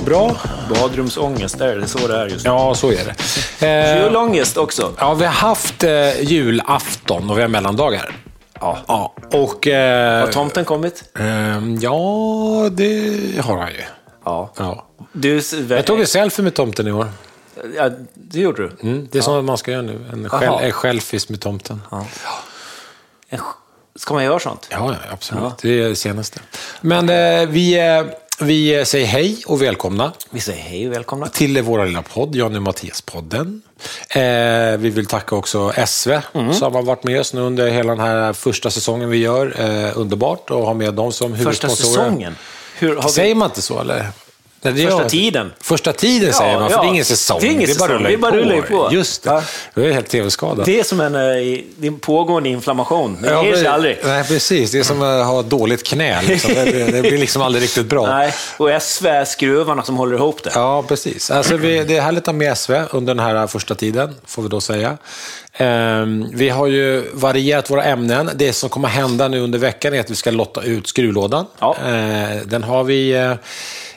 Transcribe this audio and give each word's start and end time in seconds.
Bra. 0.00 0.36
Badrumsångest, 0.74 1.60
är 1.60 1.76
det 1.76 1.88
så 1.88 2.06
det 2.06 2.16
är 2.16 2.26
just 2.26 2.44
nu? 2.44 2.50
Ja, 2.50 2.74
så 2.74 2.90
är 2.92 3.14
det. 3.60 3.66
Eh, 3.66 4.02
Julångest 4.04 4.56
också. 4.56 4.92
ja, 4.98 5.14
vi 5.14 5.24
har 5.24 5.32
haft 5.32 5.82
eh, 5.84 6.20
julafton 6.22 7.30
och 7.30 7.38
vi 7.38 7.42
har 7.42 7.48
mellandagar. 7.48 8.16
Ja. 8.60 8.78
Ja, 8.88 9.14
och... 9.32 9.66
Eh, 9.66 10.20
Har 10.20 10.32
tomten 10.32 10.64
kommit? 10.64 11.04
ehm, 11.18 11.78
ja, 11.80 12.68
det 12.72 13.40
har 13.44 13.58
han 13.58 13.70
ju. 13.72 13.82
Ja. 14.24 14.52
Ja. 14.58 14.86
Du, 15.12 15.42
Jag 15.68 15.86
tog 15.86 16.00
en 16.00 16.06
selfie 16.06 16.42
med 16.42 16.54
tomten 16.54 16.86
i 16.88 16.92
år. 16.92 17.08
ja, 17.76 17.90
det 18.14 18.40
gjorde 18.40 18.62
du? 18.62 18.88
Mm, 18.88 19.08
det 19.12 19.18
är 19.18 19.22
så 19.22 19.42
man 19.42 19.58
ska 19.58 19.70
göra 19.70 19.82
nu. 19.82 20.04
En, 20.12 20.28
Jaha. 20.32 20.60
en 20.62 20.72
selfies 20.72 21.28
med 21.28 21.40
tomten. 21.40 21.82
Ja, 21.90 22.06
Ska 23.96 24.14
man 24.14 24.24
göra 24.24 24.38
sånt? 24.38 24.68
ja, 24.70 24.94
absolut. 25.10 25.58
Det 25.62 25.82
är 25.82 25.88
det 25.88 25.96
senaste. 25.96 26.40
Men 26.80 27.08
eh, 27.08 27.48
vi, 27.48 27.78
eh, 27.78 28.04
vi 28.40 28.84
säger 28.84 29.06
hej 29.06 29.42
och 29.46 29.62
välkomna 29.62 30.12
Vi 30.30 30.40
säger 30.40 30.62
hej 30.62 30.86
och 30.88 30.92
välkomna. 30.92 31.26
till 31.28 31.62
vår 31.62 31.86
lilla 31.86 32.02
podd, 32.02 32.34
Johnny 32.34 32.58
och 32.58 32.62
Mattias-podden. 32.62 33.60
Eh, 34.10 34.78
vi 34.78 34.90
vill 34.90 35.06
tacka 35.06 35.34
också 35.36 35.72
SV 35.86 36.10
Mm. 36.34 36.54
som 36.54 36.74
har 36.74 36.82
varit 36.82 37.04
med 37.04 37.20
oss 37.20 37.32
nu 37.34 37.40
under 37.40 37.70
hela 37.70 37.90
den 37.94 38.00
här 38.00 38.32
första 38.32 38.70
säsongen 38.70 39.10
vi 39.10 39.16
gör. 39.18 39.54
Eh, 39.60 39.98
underbart 39.98 40.50
att 40.50 40.56
ha 40.56 40.74
med 40.74 40.94
dem 40.94 41.12
som 41.12 41.28
Första 41.30 41.38
huvudsponsorer. 41.38 42.04
säsongen? 42.04 42.36
Hur 42.78 42.94
vi... 42.94 43.08
Säger 43.08 43.34
man 43.34 43.48
inte 43.50 43.62
så 43.62 43.80
eller? 43.80 44.06
Det 44.62 44.70
Första 44.74 44.82
gör- 45.02 45.08
tiden. 45.08 45.52
Första 45.60 45.92
tiden 45.92 46.32
säger 46.32 46.52
Ja, 46.52 46.58
man, 46.60 46.68
för 46.68 46.76
ja. 46.76 46.82
det 46.82 46.88
är 46.88 46.90
ingen 46.90 47.04
säsong. 47.04 47.38
Det 47.40 47.46
är 47.46 47.50
ingen 47.50 47.60
bara 47.66 47.72
säsong, 47.72 47.88
rullar 47.88 48.10
det 48.10 48.16
bara 48.16 48.36
rullar 48.36 48.54
ju 48.54 48.62
på. 48.62 48.88
Just 48.92 49.22
det. 49.22 49.30
Ja. 49.30 49.42
Jag 49.74 49.84
är 49.84 49.92
helt 49.92 50.08
tv-skadad. 50.08 50.66
Det 50.66 50.80
är 50.80 50.84
som 50.84 51.00
en, 51.00 51.14
eh, 51.14 51.20
det 51.20 51.86
är 51.86 51.86
en 51.86 51.98
pågående 51.98 52.48
inflammation. 52.48 53.18
Det 53.22 53.28
ger 53.46 53.54
sig 53.56 53.66
aldrig. 53.66 53.98
Nej, 54.04 54.24
precis. 54.24 54.70
Det 54.70 54.78
är 54.78 54.82
som 54.82 55.02
att 55.02 55.26
ha 55.26 55.42
dåligt 55.42 55.82
knä. 55.86 56.22
Liksom. 56.22 56.54
Det, 56.54 56.84
det 56.92 57.00
blir 57.02 57.18
liksom 57.18 57.42
aldrig 57.42 57.64
riktigt 57.64 57.86
bra. 57.86 58.06
Nej, 58.16 58.32
och 58.56 58.82
SV 58.82 59.06
är 59.06 59.24
skruvarna 59.24 59.82
som 59.82 59.96
håller 59.96 60.16
ihop 60.16 60.42
det. 60.42 60.50
Ja, 60.54 60.82
precis. 60.88 61.30
Alltså, 61.30 61.56
vi, 61.56 61.84
det 61.84 61.96
är 61.96 62.00
härligt 62.00 62.22
att 62.22 62.26
ha 62.26 62.32
med 62.32 62.58
SV 62.58 62.72
under 62.90 63.14
den 63.14 63.24
här 63.24 63.46
första 63.46 63.74
tiden, 63.74 64.14
får 64.26 64.42
vi 64.42 64.48
då 64.48 64.60
säga. 64.60 64.96
Ehm, 65.52 66.26
vi 66.32 66.48
har 66.48 66.66
ju 66.66 67.04
varierat 67.12 67.70
våra 67.70 67.84
ämnen. 67.84 68.30
Det 68.34 68.52
som 68.52 68.68
kommer 68.70 68.88
hända 68.88 69.28
nu 69.28 69.40
under 69.40 69.58
veckan 69.58 69.94
är 69.94 70.00
att 70.00 70.10
vi 70.10 70.14
ska 70.14 70.30
lotta 70.30 70.62
ut 70.62 70.86
skruvlådan. 70.88 71.46
Ja. 71.58 71.76
Ehm, 71.86 72.40
den 72.48 72.62
har 72.62 72.84
vi... 72.84 73.10
eh, 73.10 73.30
eh, 73.30 73.36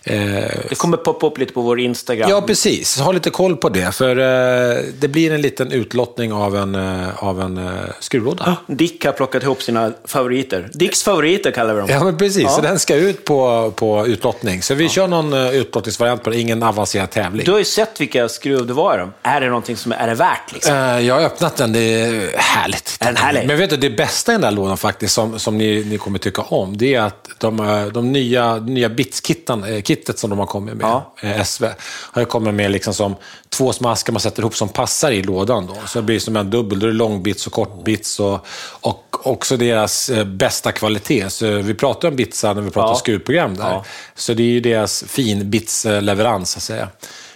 Det 0.04 0.78
kommer 0.78 0.98
poppa 0.98 1.28
upp 1.28 1.38
lite 1.38 1.54
på 1.54 1.62
vår 1.62 1.80
Instagram. 1.80 2.30
Ja, 2.30 2.42
precis. 2.42 3.00
Ha 3.00 3.12
lite 3.12 3.30
koll 3.30 3.58
på 3.58 3.70
det. 3.70 3.96
För 3.96 4.18
eh, 4.18 4.84
det 5.00 5.08
blir 5.08 5.32
en 5.32 5.42
liten 5.42 5.72
utlottning 5.72 6.34
av 6.34 6.56
en, 6.56 6.76
eh, 6.76 7.24
av 7.24 7.42
en 7.42 7.58
eh, 7.58 7.72
skruvlåda. 8.00 8.58
Dick 8.68 9.06
har 9.06 9.12
plockat 9.12 9.44
ihop 9.44 9.62
sina 9.62 9.92
favoriter. 10.06 10.70
Dicks 10.74 11.04
favoriter 11.04 11.52
kallar 11.52 11.74
vi 11.74 11.80
dem. 11.80 11.90
Ja, 11.92 12.04
men 12.04 12.18
precis. 12.18 12.44
Ja. 12.44 12.50
Så 12.50 12.62
den 12.62 12.80
ska 12.80 12.96
ut 12.96 13.26
på, 13.26 13.72
på 13.76 14.08
utlottning. 14.08 14.62
Så 14.62 14.74
vi 14.74 14.90
kör 14.90 15.08
någon 15.08 15.34
utlottningsvariant 15.34 16.24
på 16.24 16.30
det. 16.30 16.40
Ingen 16.40 16.64
avancerad 16.64 17.10
tävling. 17.10 17.46
Du 17.46 17.52
har 17.52 17.60
ju 17.60 17.66
sett 17.66 18.02
vilka 18.02 18.30
skruv 18.30 18.68
det 18.68 18.74
var 18.74 18.96
i 18.96 18.98
dem. 18.98 19.14
Är 19.24 19.42
det 19.42 19.48
någonting 19.48 19.78
som 19.78 19.92
är, 19.92 20.08
det 20.08 20.16
värt 20.16 20.54
liksom? 20.54 20.76
Eh, 20.76 21.00
jag 21.00 21.16
har 21.16 21.22
öppnat 21.22 21.58
den, 21.58 21.74
det 21.74 21.80
är 21.80 22.38
härligt. 22.38 22.98
Är 23.00 23.06
den 23.06 23.16
härlig? 23.16 23.48
Men 23.48 23.58
vet 23.58 23.70
du, 23.70 23.78
det 23.78 23.90
bästa 23.90 24.32
i 24.32 24.36
den 24.36 24.42
där 24.42 24.52
lådan 24.52 24.78
faktiskt, 24.78 25.14
som, 25.14 25.40
som 25.40 25.58
ni, 25.58 25.84
ni 25.84 25.98
kommer 25.98 26.20
tycka 26.20 26.42
om, 26.42 26.78
det 26.78 26.96
är 26.96 27.02
att 27.02 27.30
de, 27.38 27.60
eh, 27.60 27.86
de 27.86 28.12
nya, 28.12 28.56
nya 28.56 28.90
Bits-kittan, 28.90 29.64
eh, 29.64 29.82
kittet 29.96 30.20
som 30.20 30.30
de 30.30 30.40
har 30.40 30.46
kommit 30.46 30.76
med, 30.76 30.86
Ja. 30.86 31.14
eh, 31.22 31.42
SV, 31.42 31.66
har 31.88 32.22
ju 32.22 32.26
kommit 32.26 32.54
med 32.54 32.72
liksom 32.72 32.94
som 32.94 33.16
två 33.50 33.74
små 33.74 33.90
askar 33.90 34.14
man 34.14 34.20
sätter 34.20 34.42
ihop 34.42 34.56
som 34.56 34.70
passar 34.70 35.12
i 35.12 35.24
lådan. 35.24 35.68
Då. 35.68 35.76
Så 35.88 36.00
det 36.00 36.04
blir 36.04 36.20
som 36.20 36.36
en 36.36 36.50
dubbel, 36.50 36.80
då 36.80 36.86
är 36.88 36.92
det 36.92 36.98
långbits 36.98 37.48
och 37.48 37.54
kortbits 37.54 38.20
och, 38.20 38.46
och 38.82 39.28
också 39.28 39.58
deras 39.58 40.10
eh, 40.10 40.24
bästa 40.24 40.72
kvalitet. 40.72 41.30
Så 41.30 41.46
vi 41.52 41.74
pratar 41.74 42.08
om 42.08 42.16
bitsar 42.16 42.54
när 42.56 42.62
vi 42.62 42.72
pratar 42.72 42.90
Ja. 42.94 42.96
skruvprogram 42.96 43.56
där. 43.58 43.70
Ja. 43.70 43.84
Så 44.16 44.34
det 44.34 44.44
är 44.44 44.48
ju 44.48 44.60
deras 44.60 45.04
fin 45.08 45.50
bits-leverans, 45.52 46.46
så 46.46 46.58
att 46.58 46.64
säga. 46.64 46.90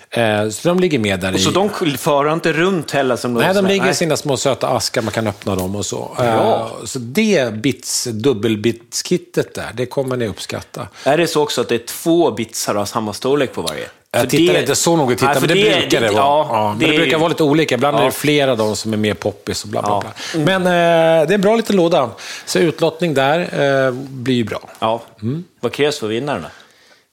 Eh, 0.09 0.49
Så 0.49 0.67
de 0.67 0.79
ligger 0.79 0.99
med 0.99 1.19
där 1.19 1.35
i. 1.35 1.39
Så 1.39 1.49
de 1.51 1.69
för 1.97 2.33
inte 2.33 2.53
runt 2.53 2.91
heller 2.91 3.16
som 3.16 3.33
Nej, 3.33 3.53
de 3.53 3.66
ligger 3.66 3.89
i 3.89 3.93
sina 3.93 4.17
små 4.17 4.38
söta 4.38 4.67
askar, 4.67 5.01
man 5.01 5.11
kan 5.11 5.27
öppna 5.27 5.55
dem 5.55 5.75
och 5.75 5.85
så. 5.85 6.11
Eh, 6.19 6.67
Så 6.85 6.99
det 6.99 7.53
bits, 7.53 8.03
dubbelbitskittet 8.11 9.53
där, 9.53 9.71
det 9.73 9.85
kommer 9.85 10.17
ni 10.17 10.27
uppskatta. 10.27 10.88
Är 11.03 11.17
det 11.17 11.27
så 11.27 11.44
också 11.44 11.61
att 11.61 11.69
det 11.69 11.75
är 11.75 11.85
två 11.85 12.31
bitsar 12.31 12.75
av 12.75 12.85
samma 12.85 13.13
storlek 13.13 13.53
på 13.53 13.61
varje? 13.61 13.85
Jag 14.11 14.21
För 14.21 14.29
tittar 14.29 14.53
det- 14.53 14.59
inte 14.59 14.75
så 14.75 14.95
noga, 14.95 15.15
tittar, 15.15 15.25
Nej, 15.27 15.33
men 15.35 15.41
för 15.41 15.55
det, 15.55 15.79
brukar 15.79 16.01
det, 16.01 16.07
vara. 16.07 16.15
Ja, 16.17 16.47
Ja, 16.51 16.69
men 16.69 16.79
det, 16.79 16.95
är- 16.95 16.97
brukar 16.99 17.17
vara 17.17 17.29
lite 17.29 17.44
olika. 17.44 17.75
Ibland 17.75 17.97
är 17.97 18.01
Ja. 18.01 18.05
det 18.05 18.11
flera 18.11 18.51
av 18.51 18.57
dem 18.57 18.75
som 18.75 18.94
är 18.94 18.97
mer 18.97 19.13
poppis 19.13 19.63
och 19.63 19.69
bla 19.69 19.81
bla 19.81 19.89
Ja. 19.91 20.03
bla. 20.33 20.45
Men 20.45 20.61
eh, 20.61 21.27
det 21.27 21.33
är 21.33 21.35
en 21.35 21.41
bra 21.41 21.55
liten 21.55 21.75
låda. 21.75 22.09
Så 22.45 22.59
utlottning 22.59 23.13
där 23.13 23.39
eh, 23.88 23.91
blir 23.94 24.35
ju 24.35 24.44
bra. 24.44 24.69
Ja. 24.79 25.01
Mm. 25.21 25.44
Vad 25.59 25.71
krävs 25.71 25.99
för 25.99 26.07
vinnaren 26.07 26.41
då? 26.41 26.47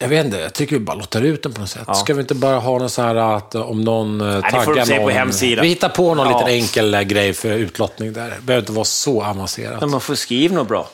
Jag 0.02 0.08
vet 0.08 0.24
inte, 0.24 0.38
jag 0.38 0.52
tycker 0.52 0.76
vi 0.76 0.80
bara 0.84 0.96
lottar 0.96 1.22
ut 1.22 1.42
den 1.42 1.52
på 1.52 1.60
något 1.60 1.70
sätt. 1.70 1.96
Ska 1.96 2.14
vi 2.14 2.20
inte 2.20 2.34
bara 2.34 2.58
ha 2.58 2.78
något 2.78 2.92
så 2.92 3.02
här 3.02 3.14
att 3.14 3.54
eh, 3.54 3.70
om 3.70 3.80
någon 3.80 4.20
eh, 4.20 4.26
det 4.26 4.50
taggar 4.50 4.84
se 4.84 4.96
på 4.96 5.02
någon... 5.02 5.12
hemsidan. 5.12 5.62
Vi 5.62 5.68
hittar 5.68 5.88
på 5.88 6.14
någon 6.14 6.30
Ja. 6.30 6.38
liten 6.38 6.54
enkel 6.54 6.94
eh, 6.94 7.00
grej 7.02 7.32
för 7.32 7.48
utlottning 7.48 8.12
där. 8.12 8.24
Det 8.30 8.42
behöver 8.42 8.62
inte 8.62 8.72
vara 8.72 8.84
så 8.84 9.22
avancerat. 9.24 9.80
Men 9.80 9.90
man 9.90 10.00
får 10.00 10.14
skriva 10.14 10.54
något 10.54 10.68
bra. 10.68 10.88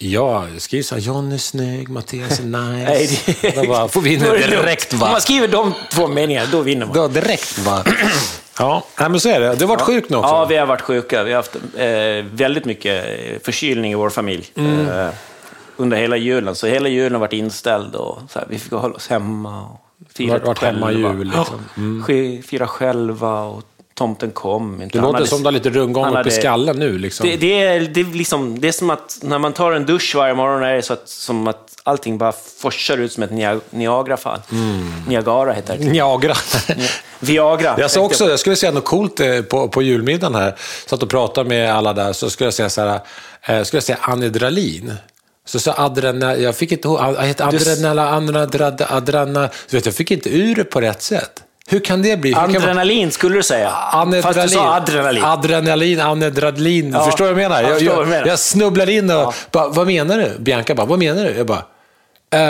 Ja, 0.00 0.46
skriv 0.58 0.82
så 0.82 0.94
här, 0.94 1.02
John 1.02 1.32
är 1.32 1.38
snygg, 1.38 1.88
Mattias 1.88 2.38
är 2.40 2.44
nice. 2.44 2.84
Nej, 2.84 3.20
det- 3.42 3.62
Då 3.62 3.68
bara, 3.68 3.88
får 3.88 4.00
vi 4.00 4.14
in 4.14 4.20
Då 4.24 4.26
är 4.34 4.38
det 4.38 4.46
direkt 4.46 4.92
va? 4.92 5.06
Om 5.06 5.12
man 5.12 5.20
skriver 5.20 5.48
de 5.48 5.74
två 5.90 6.08
meningarna, 6.08 6.48
då 6.52 6.60
vinner 6.60 6.86
man. 6.86 6.96
Då 6.96 7.08
direkt 7.08 7.58
va? 7.58 7.84
ja, 8.58 8.84
nej, 9.00 9.08
men 9.08 9.20
så 9.20 9.28
är 9.28 9.40
det. 9.40 9.54
Du 9.54 9.64
har 9.64 9.68
varit 9.68 9.80
sjuk 9.82 10.08
nu 10.08 10.16
också. 10.16 10.28
Ja, 10.30 10.44
vi 10.44 10.56
har 10.56 10.66
varit 10.66 10.80
sjuka. 10.80 11.22
Vi 11.22 11.30
har 11.32 11.36
haft 11.36 11.56
eh, 11.76 12.36
väldigt 12.36 12.64
mycket 12.64 13.04
förkylning 13.44 13.92
i 13.92 13.94
vår 13.94 14.10
familj. 14.10 14.46
Mm. 14.56 14.88
Eh, 14.88 15.08
under 15.78 15.96
hela 15.96 16.16
julen. 16.16 16.54
Så 16.54 16.66
hela 16.66 16.88
julen 16.88 17.12
har 17.12 17.20
varit 17.20 17.32
inställd 17.32 17.94
och 17.94 18.18
så 18.30 18.38
här, 18.38 18.46
vi 18.50 18.58
fick 18.58 18.72
hålla 18.72 18.94
oss 18.94 19.08
hemma. 19.08 19.62
Och 19.62 19.80
fira 20.14 20.38
varit 20.38 20.58
hemma 20.58 20.86
själva. 20.86 21.12
jul, 21.12 21.26
liksom. 21.36 21.64
Mm. 21.76 22.42
Fira 22.42 22.66
själva 22.66 23.40
och 23.42 23.62
tomten 23.94 24.30
kom 24.30 24.82
inte. 24.82 24.98
Det 24.98 25.02
låter 25.02 25.14
hade- 25.14 25.26
som 25.26 25.38
du 25.38 25.44
har 25.44 25.52
lite 25.52 25.70
rundgång 25.70 26.04
han 26.04 26.12
upp 26.12 26.16
i 26.16 26.18
hade- 26.18 26.30
skallen 26.30 26.78
nu. 26.78 26.98
Liksom. 26.98 27.28
Det, 27.28 27.36
det, 27.36 27.62
är, 27.62 27.80
det, 27.80 28.00
är 28.00 28.04
liksom, 28.04 28.60
det 28.60 28.68
är 28.68 28.72
som 28.72 28.90
att 28.90 29.18
när 29.22 29.38
man 29.38 29.52
tar 29.52 29.72
en 29.72 29.86
dusch 29.86 30.14
varje 30.16 30.34
morgon 30.34 30.62
är 30.62 30.74
det 30.74 30.82
så 30.82 30.92
att, 30.92 31.08
som 31.08 31.48
att 31.48 31.76
allting 31.82 32.18
bara 32.18 32.32
forsar 32.62 32.98
ut 32.98 33.12
som 33.12 33.22
ett 33.22 33.30
Nia- 33.30 33.60
Niagarafall. 33.70 34.40
Mm. 34.52 34.90
Niagara 35.08 35.52
heter 35.52 35.78
det. 35.78 35.84
Njagra. 35.84 36.34
Viagra. 37.20 37.74
Jag 37.80 37.90
sa 37.90 38.00
också, 38.00 38.30
jag 38.30 38.38
skulle 38.38 38.56
säga 38.56 38.72
något 38.72 38.84
coolt 38.84 39.20
eh, 39.20 39.42
på, 39.42 39.68
på 39.68 39.82
julmiddagen 39.82 40.34
här. 40.34 40.54
Satt 40.86 41.02
och 41.02 41.08
pratade 41.10 41.48
med 41.48 41.74
alla 41.74 41.92
där, 41.92 42.12
så 42.12 42.30
skulle 42.30 42.46
jag 42.46 42.54
säga 42.54 42.70
så 42.70 42.80
här, 42.80 43.00
eh, 43.42 43.62
skulle 43.64 43.76
jag 43.76 43.84
säga 43.84 43.98
anedralin. 44.02 44.92
Så 45.48 45.58
sa 45.58 45.72
adrenal, 45.76 46.40
jag 46.42 46.56
fick 46.56 46.72
inte 46.72 46.88
ihåg, 46.88 47.00
jag 47.18 47.22
heter 47.22 47.44
adrenal, 47.44 47.98
adrenal, 47.98 48.76
adrenal, 48.88 49.48
du 49.70 49.76
vet, 49.76 49.86
jag 49.86 49.94
fick 49.94 50.10
inte 50.10 50.28
ur 50.36 50.54
det 50.54 50.64
på 50.64 50.80
rätt 50.80 51.02
sätt. 51.02 51.42
Hur 51.70 51.80
kan 51.80 52.02
det 52.02 52.16
bli? 52.20 52.32
Kan 52.32 52.52
man- 52.52 52.56
Adrenalin 52.62 53.10
skulle 53.10 53.36
du 53.36 53.42
säga. 53.42 53.70
Fast 54.22 54.42
du 54.42 54.48
sa 54.48 54.74
adrenalin. 54.74 55.24
Adrenalin, 55.24 56.00
anedradlin. 56.00 56.92
Ja, 56.92 57.04
Förstår 57.04 57.24
du 57.28 57.32
vad 57.34 57.42
jag 57.42 57.50
menar? 57.50 57.62
jag 57.62 57.82
Jag, 57.82 58.08
jag, 58.08 58.26
jag 58.26 58.38
snubblar 58.38 58.88
in 58.88 59.10
och 59.10 59.34
bara, 59.50 59.68
vad 59.68 59.86
menar 59.86 60.18
du? 60.18 60.30
Bianca 60.38 60.74
bara, 60.74 60.86
vad 60.86 60.98
menar 60.98 61.24
du? 61.24 61.30
Jag 61.36 61.46
bara, 61.46 61.62
eh, 62.30 62.40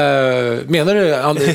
menar 0.68 0.94
du? 0.94 1.06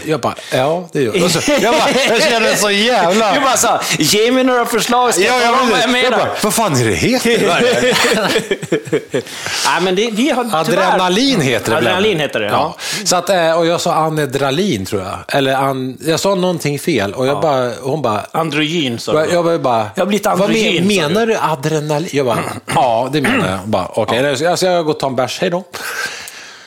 Jag 0.06 0.19
bara, 0.19 0.35
ja 0.53 0.89
det 0.91 1.01
gör 1.01 1.16
jag. 1.17 1.31
Så, 1.31 1.51
jag. 1.61 1.73
Bara, 1.73 1.89
jag 2.09 2.23
känner 2.23 2.56
så 2.56 2.72
jävla... 2.72 3.34
Du 3.34 3.39
bara 3.39 3.57
sa, 3.57 3.81
ge 3.97 4.31
mig 4.31 4.44
några 4.44 4.66
förslag, 4.66 5.13
ska 5.13 5.23
Ja, 5.23 5.34
jag 5.34 5.41
jag, 5.41 5.50
tala 5.50 5.61
om 5.63 5.69
vad 5.69 5.79
jag 5.79 6.03
jag 6.03 6.11
bara, 6.11 6.29
vad 6.44 6.53
fan 6.53 6.75
är 6.75 6.85
det 6.85 6.94
heter? 6.95 7.47
Nej, 9.66 9.81
men 9.81 9.95
det, 9.95 10.09
vi 10.11 10.29
har 10.29 10.44
tyvärr- 10.44 10.59
Adrenalin 10.94 11.41
heter 11.41 11.72
det? 11.72 11.78
Adrenalin 11.78 12.20
heter 12.20 12.40
det, 12.40 12.46
ja. 12.46 12.75
Så 13.05 13.16
att, 13.16 13.29
eh, 13.29 13.52
och 13.59 13.66
jag 13.66 13.81
sa 13.81 13.93
anedralin 13.93 14.85
tror 14.85 15.02
jag. 15.02 15.17
Eller 15.28 15.53
an, 15.55 15.97
jag 16.05 16.19
sa 16.19 16.35
någonting 16.35 16.79
fel 16.79 17.14
och 17.14 17.28
jag 17.28 17.41
bara, 17.41 17.72
hon 17.81 18.02
bara... 18.02 18.22
Androgyn, 18.31 18.99
sa 18.99 19.14
Jag, 19.14 19.28
du. 19.28 19.34
jag 19.34 19.46
bara, 19.46 19.59
bara 19.59 19.90
Jag 19.96 20.02
har 20.02 20.08
blivit 20.08 20.26
vad 20.26 20.41
androgyn, 20.41 20.90
sa 21.02 21.08
Menar 21.08 21.26
du 21.26 21.35
adrenalin? 21.35 22.09
Jag 22.14 22.26
bara, 22.26 22.40
ja 22.76 23.09
det 23.14 23.22
menar 23.22 23.52
jag. 23.52 23.59
Bara, 23.66 23.99
okay. 23.99 24.46
alltså, 24.46 24.66
jag 24.66 24.85
går 24.85 24.93
och 24.93 24.99
tar 24.99 25.08
en 25.08 25.16
bärs, 25.16 25.40
hej 25.41 25.49
då. 25.49 25.64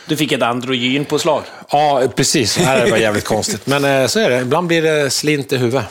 Du 0.08 0.16
fick 0.16 0.32
ett 0.32 0.42
androgynpåslag. 0.42 1.42
Ja, 1.70 2.02
precis. 2.16 2.54
Det 2.56 2.64
här 2.64 2.90
var 2.90 2.96
jävligt 2.98 3.24
konstigt. 3.24 3.66
Men 3.66 3.84
eh, 3.84 4.06
så 4.06 4.20
är 4.20 4.30
det. 4.30 4.40
Ibland 4.40 4.66
blir 4.66 4.82
det 4.82 5.10
slint 5.10 5.52
i 5.52 5.56
huvudet. 5.56 5.84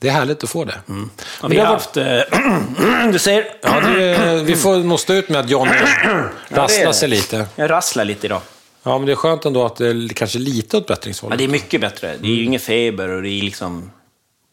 Det 0.00 0.08
är 0.08 0.12
härligt 0.12 0.44
att 0.44 0.50
få 0.50 0.64
det. 0.64 0.74
Ja, 0.86 0.92
Men 1.42 1.50
vi 1.50 1.58
har 1.58 1.66
haft... 1.66 1.96
eh, 1.96 2.04
du 3.12 3.18
ser, 3.18 3.44
Ja, 3.62 3.80
det, 3.80 4.42
vi 4.44 4.56
får 4.56 4.76
nog 4.76 5.00
stå 5.00 5.12
ut 5.12 5.28
med 5.28 5.40
att 5.40 5.50
John 5.50 5.68
rasslar 6.48 6.92
sig 6.92 7.08
lite. 7.08 7.46
jag 7.56 7.70
rasslar 7.70 8.04
lite 8.04 8.26
idag. 8.26 8.40
Ja, 8.82 8.98
men 8.98 9.06
det 9.06 9.12
är 9.12 9.16
skönt 9.16 9.44
ändå 9.44 9.66
att 9.66 9.76
det 9.76 9.86
är 9.88 10.08
kanske 10.08 10.38
lite 10.38 10.76
åt 10.76 10.84
Ja, 10.88 10.94
bättringshållet. 10.94 11.38
det 11.38 11.44
är 11.44 11.48
mycket 11.48 11.80
bättre. 11.80 12.06
Det 12.08 12.12
är 12.14 12.18
Mm. 12.18 12.30
ju 12.30 12.44
ingen 12.44 12.60
feber 12.60 13.08
och 13.08 13.22
det 13.22 13.28
är 13.28 13.42
liksom... 13.42 13.90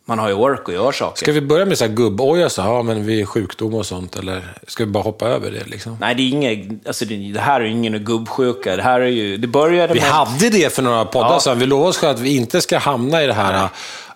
Man 0.09 0.19
har 0.19 0.27
ju 0.27 0.33
ork 0.33 0.69
att 0.69 0.73
göra 0.73 0.91
saker. 0.91 1.17
Ska 1.17 1.31
vi 1.31 1.41
börja 1.41 1.65
med 1.65 1.77
så 1.77 1.85
här 1.85 1.91
gubboja, 1.93 2.49
så 2.49 2.61
ja, 2.61 2.81
men 2.83 3.05
vid 3.05 3.27
sjukdom 3.27 3.73
och 3.73 3.85
sånt, 3.85 4.15
eller 4.15 4.53
ska 4.67 4.85
vi 4.85 4.91
bara 4.91 5.03
hoppa 5.03 5.27
över 5.27 5.51
det 5.51 5.63
liksom? 5.65 5.97
Nej, 6.01 6.15
det 6.15 6.21
är 6.23 6.29
inget... 6.29 6.87
Alltså, 6.87 7.05
det, 7.05 7.15
det 7.33 7.39
här 7.39 7.61
är 7.61 7.65
ingen 7.65 8.03
gubbsjuka. 8.03 8.75
Det 8.75 8.83
här 8.83 9.01
är 9.01 9.05
ju... 9.07 9.37
Det 9.37 9.47
började 9.47 9.93
Vi 9.93 9.99
med... 9.99 10.09
hade 10.09 10.49
det 10.49 10.73
för 10.73 10.81
några 10.81 11.05
poddar 11.05 11.29
Ja. 11.33 11.39
sedan. 11.39 11.59
Vi 11.59 11.65
lovade 11.65 11.89
oss 11.89 11.97
själva 11.97 12.13
att 12.13 12.19
vi 12.19 12.35
inte 12.35 12.61
ska 12.61 12.77
hamna 12.77 13.23
i 13.23 13.27
det 13.27 13.33
här 13.33 13.69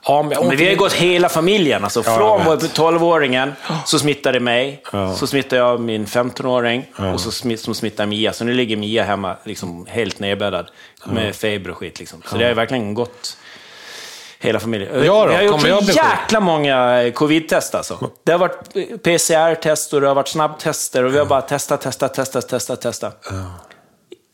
Ja, 0.05 0.23
men, 0.23 0.47
Men 0.47 0.57
vi 0.57 0.63
har 0.63 0.71
ju 0.71 0.77
gått 0.77 0.93
hela 0.93 1.29
familjen. 1.29 1.83
Alltså, 1.83 2.03
jag 2.05 2.17
från 2.17 2.57
vet. 2.59 2.77
12-åringen 2.77 3.51
så 3.85 3.99
smittade 3.99 4.39
mig, 4.39 4.83
så 5.15 5.27
smittade 5.27 5.55
jag 5.61 5.79
min 5.79 6.05
15-åring 6.05 6.85
och 7.13 7.19
så 7.21 7.31
smitt, 7.31 7.59
som 7.59 7.75
smittade 7.75 8.07
Mia. 8.07 8.33
Så 8.33 8.43
nu 8.43 8.53
ligger 8.53 8.77
Mia 8.77 9.03
hemma 9.03 9.35
liksom, 9.43 9.85
helt 9.89 10.19
nedbäddad 10.19 10.65
med 11.05 11.35
feber 11.35 11.71
och 11.71 11.77
skit. 11.77 11.99
Liksom. 11.99 12.21
Så 12.25 12.37
det 12.37 12.43
har 12.43 12.49
ju 12.49 12.55
verkligen 12.55 12.93
gått 12.93 13.37
hela 14.43 14.59
familjen. 14.59 15.05
Ja 15.05 15.25
då, 15.25 15.27
vi 15.27 15.35
har 15.35 15.41
gjort 15.69 15.85
så 15.85 15.91
jäkla 15.91 16.39
många 16.39 17.01
eh, 17.03 17.11
covid-test 17.13 17.75
alltså. 17.75 18.09
Det 18.23 18.31
har 18.31 18.39
varit 18.39 18.73
PCR-test 19.03 19.93
och 19.93 20.01
det 20.01 20.07
har 20.07 20.15
varit 20.15 20.27
snabbtester 20.27 21.03
och 21.03 21.13
vi 21.13 21.17
har 21.17 21.25
bara 21.25 21.41
testat, 21.41 21.81
testat, 21.81 22.13
testat, 22.13 22.49
testat, 22.49 22.81
testat. 22.81 23.25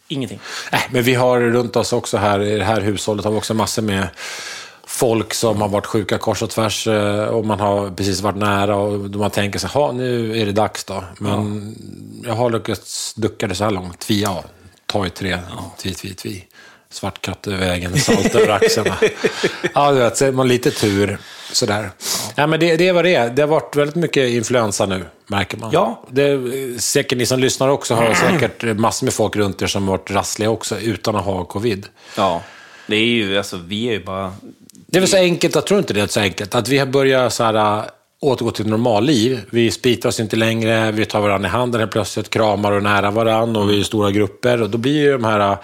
Ingenting. 0.07 0.39
Nej, 0.71 0.81
men 0.91 1.03
vi 1.03 1.13
har 1.15 1.39
runt 1.39 1.75
oss 1.75 1.93
också 1.93 2.17
här, 2.17 2.41
i 2.41 2.57
det 2.57 2.63
här 2.63 2.81
hushållet, 2.81 3.25
har 3.25 3.31
vi 3.31 3.37
också 3.37 3.53
massor 3.53 3.81
med 3.81 4.07
folk 4.87 5.33
som 5.33 5.61
har 5.61 5.67
varit 5.69 5.85
sjuka 5.85 6.17
kors 6.17 6.41
och 6.43 6.49
tvärs 6.49 6.87
eh, 6.87 7.23
och 7.25 7.45
man 7.45 7.59
har 7.59 7.89
precis 7.89 8.21
varit 8.21 8.37
nära 8.37 8.75
och 8.75 8.99
man 8.99 9.31
tänker 9.31 9.67
"Ha, 9.67 9.91
nu 9.91 10.41
är 10.41 10.45
det 10.45 10.51
dags 10.51 10.83
då. 10.83 11.03
Men 11.19 11.75
jag 12.25 12.33
har 12.33 12.49
lyckats 12.49 13.13
ducka 13.13 13.47
det 13.47 13.55
så 13.55 13.63
här 13.63 13.71
långt. 13.71 13.99
Tvi, 13.99 14.21
ja, 14.21 14.43
ta 14.85 15.05
i 15.05 15.09
tre, 15.09 15.37
tvi, 15.81 15.93
tvi, 15.93 16.13
tvi. 16.13 16.45
Svart 16.91 17.21
katt 17.21 17.47
över 17.47 17.57
vägen, 17.57 17.99
salt 17.99 18.35
över 18.35 18.49
axlarna. 18.49 18.97
ja, 19.73 19.91
du 19.91 19.99
vet, 19.99 20.35
man 20.35 20.47
lite 20.47 20.71
tur 20.71 21.17
sådär. 21.51 21.89
Ja, 22.35 22.47
men 22.47 22.59
det, 22.59 22.77
det 22.77 22.87
är 22.87 22.93
vad 22.93 23.05
det 23.05 23.15
är. 23.15 23.29
Det 23.29 23.41
har 23.41 23.47
varit 23.47 23.75
väldigt 23.75 23.95
mycket 23.95 24.29
influensa 24.29 24.85
nu, 24.85 25.05
märker 25.27 25.57
man. 25.57 25.69
Ja. 25.73 26.03
Det, 26.09 26.39
säkert 26.81 27.17
ni 27.17 27.25
som 27.25 27.39
lyssnar 27.39 27.67
också 27.67 27.95
har 27.95 28.13
säkert 28.13 28.77
massor 28.77 29.05
med 29.05 29.13
folk 29.13 29.35
runt 29.35 29.61
er 29.61 29.67
som 29.67 29.87
har 29.87 29.97
varit 29.97 30.11
rassliga 30.11 30.49
också 30.49 30.79
utan 30.79 31.15
att 31.15 31.25
ha 31.25 31.45
covid. 31.45 31.87
Ja. 32.15 32.41
Det 32.87 32.95
är 32.95 33.05
ju, 33.05 33.37
alltså 33.37 33.57
vi 33.57 33.87
är 33.87 33.91
ju 33.91 34.03
bara... 34.03 34.33
Det 34.87 34.97
är 34.97 34.99
väl 34.99 35.09
så 35.09 35.17
enkelt, 35.17 35.55
jag 35.55 35.65
tror 35.65 35.79
inte 35.79 35.93
det 35.93 36.01
är 36.01 36.07
så 36.07 36.19
enkelt, 36.19 36.55
att 36.55 36.67
vi 36.67 36.77
har 36.77 36.85
börjat 36.85 37.33
så 37.33 37.43
här, 37.43 37.85
återgå 38.21 38.51
till 38.51 38.67
normalliv. 38.67 39.39
Vi 39.49 39.71
spritar 39.71 40.09
oss 40.09 40.19
inte 40.19 40.35
längre, 40.35 40.91
vi 40.91 41.05
tar 41.05 41.21
varandra 41.21 41.49
i 41.49 41.51
handen 41.51 41.79
helt 41.81 41.91
plötsligt, 41.91 42.29
kramar 42.29 42.71
och 42.71 42.77
är 42.77 42.81
nära 42.81 43.11
varandra 43.11 43.61
och 43.61 43.69
vi 43.69 43.73
är 43.75 43.79
i 43.79 43.83
stora 43.83 44.11
grupper. 44.11 44.61
Och 44.61 44.69
då 44.69 44.77
blir 44.77 44.93
ju 45.01 45.11
de 45.11 45.23
här 45.23 45.39
äh, 45.51 45.57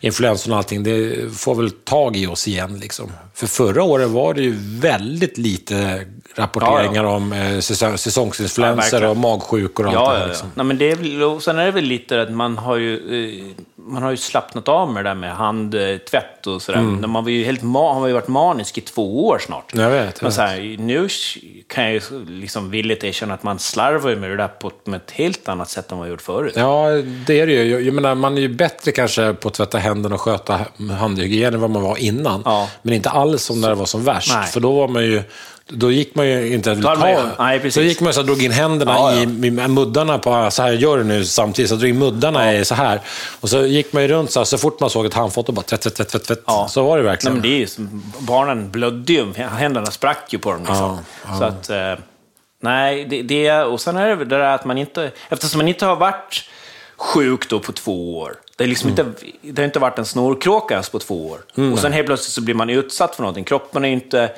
influenserna 0.00 0.54
och 0.54 0.58
allting, 0.58 0.82
det 0.82 1.16
får 1.36 1.54
väl 1.54 1.70
tag 1.70 2.16
i 2.16 2.26
oss 2.26 2.48
igen. 2.48 2.78
Liksom. 2.78 3.10
För 3.34 3.46
förra 3.46 3.82
året 3.82 4.08
var 4.08 4.34
det 4.34 4.42
ju 4.42 4.54
väldigt 4.60 5.38
lite 5.38 6.00
rapporteringar 6.34 7.04
om 7.04 7.32
eh, 7.32 7.58
säsong, 7.60 7.90
Ja, 7.90 7.96
säsongsinfluenser 7.96 8.76
verkligen. 8.92 9.10
och 9.10 9.16
magsjukor 9.16 9.86
och 9.86 9.92
allt 9.92 10.00
Ja, 10.00 10.08
det 10.10 10.14
ja, 10.14 10.18
här. 10.18 10.20
ja. 10.20 10.26
Liksom. 10.28 10.48
Nej, 10.54 10.66
men 10.66 10.78
det 10.78 10.90
är, 10.90 10.96
väl- 10.96 11.22
och 11.22 11.42
sen 11.42 11.58
är 11.58 11.64
det 11.64 11.70
väl 11.72 11.84
lite 11.84 12.22
att 12.22 12.32
man 12.32 12.58
har 12.58 12.76
ju, 12.76 12.94
eh, 12.94 13.44
man 13.86 14.02
har 14.02 14.10
ju 14.10 14.16
slappnat 14.16 14.68
av 14.68 14.92
med 14.92 15.04
det 15.04 15.10
där 15.10 15.14
med 15.14 15.36
handtvätt 15.36 16.46
och 16.46 16.62
sådär. 16.62 16.78
Mm. 16.78 17.10
Man 17.10 17.24
var 17.24 17.30
ju 17.30 17.44
helt 17.44 17.62
ma- 17.62 17.92
han 17.92 18.00
var 18.00 18.08
ju 18.08 18.14
varit 18.14 18.28
manisk 18.28 18.78
i 18.78 18.80
två 18.80 19.26
år 19.26 19.38
snart. 19.38 19.72
Jag 19.74 19.90
vet, 19.90 20.18
jag 20.22 20.28
vet. 20.28 20.36
här, 20.38 20.76
nu 20.78 21.08
kan 21.66 21.84
jag 21.84 21.92
ju 21.92 22.00
liksom 22.28 22.70
villigt 22.70 23.04
erkänna 23.04 23.34
att 23.34 23.42
man 23.42 23.58
slarvar 23.58 24.14
med 24.14 24.30
det 24.30 24.36
där 24.36 24.48
på 24.48 24.70
med 24.84 24.96
ett 24.96 25.10
helt 25.10 25.48
annat 25.48 25.70
sätt 25.70 25.92
än 25.92 25.98
vad 25.98 26.06
man 26.06 26.10
gjort 26.10 26.22
förut. 26.22 26.52
Ja, 26.56 26.88
det 27.26 27.40
är 27.40 27.46
det 27.46 27.52
ju. 27.52 27.64
Jag, 27.64 27.82
jag 27.82 27.94
menar, 27.94 28.14
man 28.14 28.36
är 28.36 28.40
ju 28.40 28.48
bättre 28.48 28.92
kanske 28.92 29.34
på 29.34 29.48
att 29.48 29.54
tvätta 29.54 29.78
händerna 29.78 30.14
och 30.14 30.20
sköta 30.20 30.60
handhygien 30.98 31.54
än 31.54 31.60
vad 31.60 31.70
man 31.70 31.82
var 31.82 31.96
innan. 31.96 32.42
Ja. 32.44 32.68
Men 32.82 32.94
inte 32.94 33.10
alls 33.10 33.42
som 33.42 33.60
när 33.60 33.68
det 33.68 33.74
var 33.74 33.86
som 33.86 34.04
värst. 34.04 34.32
Nej. 34.34 34.46
För 34.46 34.60
då 34.60 34.72
var 34.72 34.88
man 34.88 35.04
ju... 35.04 35.22
Då 35.68 35.90
gick 35.90 36.14
man 36.14 36.26
ju 36.28 36.54
inte 36.54 36.72
att 36.72 36.82
ta... 36.82 36.94
nej, 37.38 37.60
precis. 37.60 37.74
Då 37.74 37.82
gick 37.82 38.00
man 38.00 38.12
så 38.14 38.22
drog 38.22 38.42
in 38.42 38.50
händerna 38.52 38.92
Ja, 38.92 39.14
ja. 39.14 39.22
i, 39.22 39.50
muddarna 39.68 40.18
på... 40.18 40.48
Så 40.50 40.62
här 40.62 40.72
gör 40.72 40.98
du 40.98 41.04
nu 41.04 41.24
samtidigt. 41.24 41.68
Så 41.68 41.76
drog 41.76 41.90
in 41.90 41.98
muddarna 41.98 42.54
i 42.54 42.64
så 42.64 42.74
här. 42.74 43.00
Och 43.40 43.48
så 43.50 43.66
gick 43.66 43.92
man 43.92 44.02
ju 44.02 44.08
runt 44.08 44.30
så 44.30 44.40
här. 44.40 44.44
Så 44.44 44.58
fort 44.58 44.80
man 44.80 44.90
såg 44.90 45.06
ett 45.06 45.14
handfat 45.14 45.48
och 45.48 45.54
bara 45.54 45.62
tvätt, 45.62 45.80
tvätt, 45.80 46.08
tvätt, 46.08 46.24
tvätt. 46.24 46.42
Ja. 46.46 46.68
Så 46.70 46.82
var 46.82 46.96
det 46.96 47.02
Nej, 47.02 47.10
verkligen. 47.10 47.32
men 47.34 47.42
det 47.42 47.48
är 47.48 47.58
ju, 47.58 47.66
barnen 48.18 48.70
blödde 48.70 49.12
ju, 49.12 49.32
händerna 49.34 49.86
sprack 49.86 50.32
ju 50.32 50.38
på 50.38 50.50
dem. 50.52 50.60
Liksom. 50.60 50.98
Ja, 51.28 51.38
Så 51.38 51.44
att, 51.44 51.70
eh, 51.70 52.04
nej, 52.62 53.04
det, 53.04 53.22
det, 53.22 53.52
och 53.62 53.80
sen 53.80 53.96
är 53.96 54.08
det 54.08 54.16
det 54.16 54.24
där 54.24 54.54
att 54.54 54.64
man 54.64 54.78
inte, 54.78 55.10
eftersom 55.28 55.58
man 55.58 55.68
inte 55.68 55.86
har 55.86 55.96
varit 55.96 56.44
sjuk 56.96 57.48
då 57.48 57.60
på 57.60 57.72
två 57.72 58.18
år, 58.18 58.34
det, 58.56 58.64
är 58.64 58.68
liksom 58.68 58.90
Mm. 58.90 59.06
inte, 59.08 59.26
det 59.42 59.62
har 59.62 59.64
inte 59.66 59.78
varit 59.78 59.98
en 59.98 60.06
snorkråka 60.06 60.74
ens 60.74 60.88
på 60.88 60.98
två 60.98 61.28
år. 61.28 61.38
och 61.72 61.78
sen 61.78 61.92
helt 61.92 62.06
plötsligt 62.06 62.32
så 62.34 62.40
blir 62.40 62.54
man 62.54 62.70
utsatt 62.70 63.14
för 63.16 63.22
någonting. 63.22 63.44
Kroppen 63.44 63.84
är 63.84 63.88
ju 63.88 63.94
inte... 63.94 64.30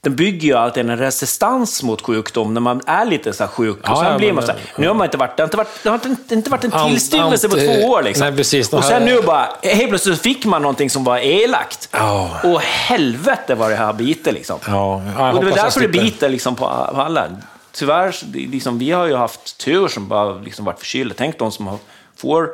Den 0.00 0.16
bygger 0.16 0.48
ju 0.48 0.54
alltid 0.54 0.90
en 0.90 0.98
resistans 0.98 1.82
mot 1.82 2.02
sjukdom 2.02 2.54
när 2.54 2.60
man 2.60 2.80
är 2.86 3.04
lite 3.04 3.32
så 3.32 3.46
sjuk. 3.46 3.78
Ja, 3.82 3.92
och 3.92 3.98
sen 3.98 4.06
ja, 4.06 4.18
blir 4.18 4.32
man 4.32 4.46
så 4.46 4.52
här, 4.52 4.60
nu 4.76 4.86
har 4.86 4.94
man 4.94 5.04
inte 5.04 5.16
varit, 5.16 5.36
det 5.36 5.42
har 5.42 5.46
inte 5.46 5.56
varit, 5.56 5.82
det 5.82 5.88
har 5.88 6.00
inte, 6.06 6.34
inte 6.34 6.50
varit 6.50 6.64
en 6.64 6.88
tillstymmelse 6.88 7.48
på 7.48 7.56
två 7.56 7.88
år. 7.88 8.02
Liksom. 8.02 8.26
nej, 8.26 8.36
precis. 8.36 8.72
och 8.72 8.84
sen 8.84 9.04
nu 9.04 9.22
bara, 9.22 9.48
helt 9.62 9.88
plötsligt 9.88 10.20
fick 10.20 10.44
man 10.44 10.62
någonting 10.62 10.90
som 10.90 11.04
var 11.04 11.18
elakt. 11.18 11.88
Ja. 11.92 12.30
Och 12.44 12.60
helvete 12.60 13.54
vad 13.54 13.70
det 13.70 13.76
här 13.76 13.92
biter 13.92 14.32
liksom. 14.32 14.58
Ja, 14.66 15.02
jag 15.18 15.36
och 15.36 15.44
det 15.44 15.50
är 15.50 15.54
därför 15.54 15.80
det 15.80 15.88
biter 15.88 16.28
liksom 16.28 16.54
på 16.54 16.88
på 16.94 17.00
alla. 17.00 17.28
Tyvärr, 17.72 18.14
liksom, 18.32 18.78
vi 18.78 18.90
har 18.90 19.06
ju 19.06 19.16
haft 19.16 19.58
tur 19.58 19.88
som 19.88 20.08
bara 20.08 20.38
liksom 20.38 20.64
varit 20.64 20.78
förkylda. 20.78 21.14
Tänk 21.18 21.38
de 21.38 21.52
som 21.52 21.66
har, 21.66 21.78
får, 22.16 22.50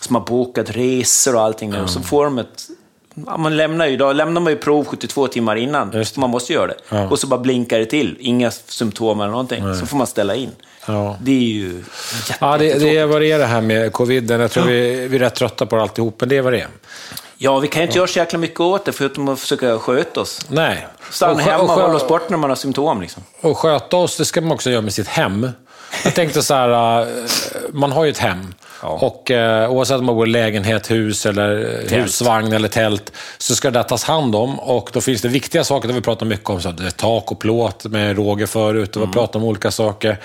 som 0.00 0.16
har 0.16 0.22
bokat 0.22 0.70
resor 0.70 1.34
och 1.34 1.42
allting 1.42 1.70
nu, 1.70 1.88
så 1.88 2.00
får 2.00 2.24
de 2.24 2.38
ett... 2.38 2.68
Ja, 3.26 3.36
man 3.36 3.56
lämnar 3.56 3.86
ju, 3.86 3.96
då 3.96 4.12
lämnar 4.12 4.40
man 4.40 4.52
ju 4.52 4.58
prov 4.58 4.84
72 4.84 5.26
timmar 5.26 5.56
innan, 5.56 5.90
Just 5.94 6.16
man 6.16 6.30
måste 6.30 6.52
göra 6.52 6.66
det. 6.66 6.74
Ja. 6.88 7.08
Och 7.08 7.18
så 7.18 7.26
bara 7.26 7.40
blinkar 7.40 7.78
det 7.78 7.84
till, 7.86 8.16
inga 8.20 8.50
symptom 8.50 9.20
eller 9.20 9.30
någonting. 9.30 9.74
Så 9.74 9.86
får 9.86 9.96
man 9.96 10.06
ställa 10.06 10.34
in. 10.34 10.50
Ja. 10.86 11.16
Det 11.22 11.30
är 11.30 11.34
ju 11.40 11.72
jätte, 12.28 12.34
Ja, 12.40 12.58
det, 12.58 12.78
det 12.78 12.96
är 12.96 13.06
vad 13.06 13.20
det 13.20 13.32
är 13.32 13.38
det 13.38 13.46
här 13.46 13.60
med 13.60 13.92
coviden. 13.92 14.40
Jag 14.40 14.50
tror 14.50 14.64
vi, 14.64 15.08
vi 15.08 15.16
är 15.16 15.20
rätt 15.20 15.34
trötta 15.34 15.66
på 15.66 15.76
alltihop, 15.76 16.16
men 16.20 16.28
det 16.28 16.36
är 16.36 16.42
vad 16.42 16.52
det 16.52 16.60
är. 16.60 16.68
Ja, 17.42 17.58
vi 17.58 17.68
kan 17.68 17.82
ju 17.82 17.86
inte 17.86 17.98
göra 17.98 18.08
så 18.08 18.18
jäkla 18.18 18.38
mycket 18.38 18.60
åt 18.60 18.84
det, 18.84 18.92
förutom 18.92 19.28
att 19.28 19.40
försöka 19.40 19.78
sköta 19.78 20.20
oss. 20.20 20.40
Nej. 20.48 20.86
Stanna 21.10 21.32
Och 21.32 21.40
hemma 21.40 21.62
och 21.62 21.68
skö- 21.70 21.82
hålla 21.82 21.94
oss 21.96 22.08
bort 22.08 22.30
när 22.30 22.36
man 22.36 22.50
har 22.50 22.56
symptom. 22.56 23.00
Liksom. 23.00 23.22
Och 23.40 23.58
sköta 23.58 23.96
oss, 23.96 24.16
det 24.16 24.24
ska 24.24 24.40
man 24.40 24.52
också 24.52 24.70
göra 24.70 24.82
med 24.82 24.92
sitt 24.92 25.08
hem. 25.08 25.48
Jag 26.04 26.14
tänkte 26.14 26.42
så 26.42 26.54
här, 26.54 27.00
eh, 27.00 27.06
man 27.72 27.92
har 27.92 28.04
ju 28.04 28.10
ett 28.10 28.18
hem. 28.18 28.54
Ja. 28.82 28.88
Och 28.88 29.30
eh, 29.30 29.70
oavsett 29.70 29.98
om 29.98 30.04
man 30.06 30.14
bor 30.14 30.26
i 30.28 30.30
lägenhet, 30.30 30.90
hus, 30.90 31.26
eller 31.26 31.80
eh, 31.92 31.98
husvagn 31.98 32.52
eller 32.52 32.68
tält, 32.68 33.12
så 33.38 33.54
ska 33.54 33.70
det 33.70 33.82
tas 33.84 34.04
hand 34.04 34.34
om. 34.34 34.60
Och 34.60 34.90
då 34.92 35.00
finns 35.00 35.22
det 35.22 35.28
viktiga 35.28 35.64
saker, 35.64 35.88
det 35.88 35.94
vi 35.94 36.00
pratat 36.00 36.28
mycket 36.28 36.50
om. 36.50 36.60
Så 36.62 36.68
är 36.68 36.90
tak 36.90 37.32
och 37.32 37.38
plåt 37.40 37.84
med 37.84 38.16
Roger 38.16 38.46
förut, 38.46 38.96
och 38.96 39.02
vi 39.02 39.06
har 39.06 39.12
pratat 39.12 39.36
om 39.36 39.44
olika 39.44 39.70
saker. 39.70 40.16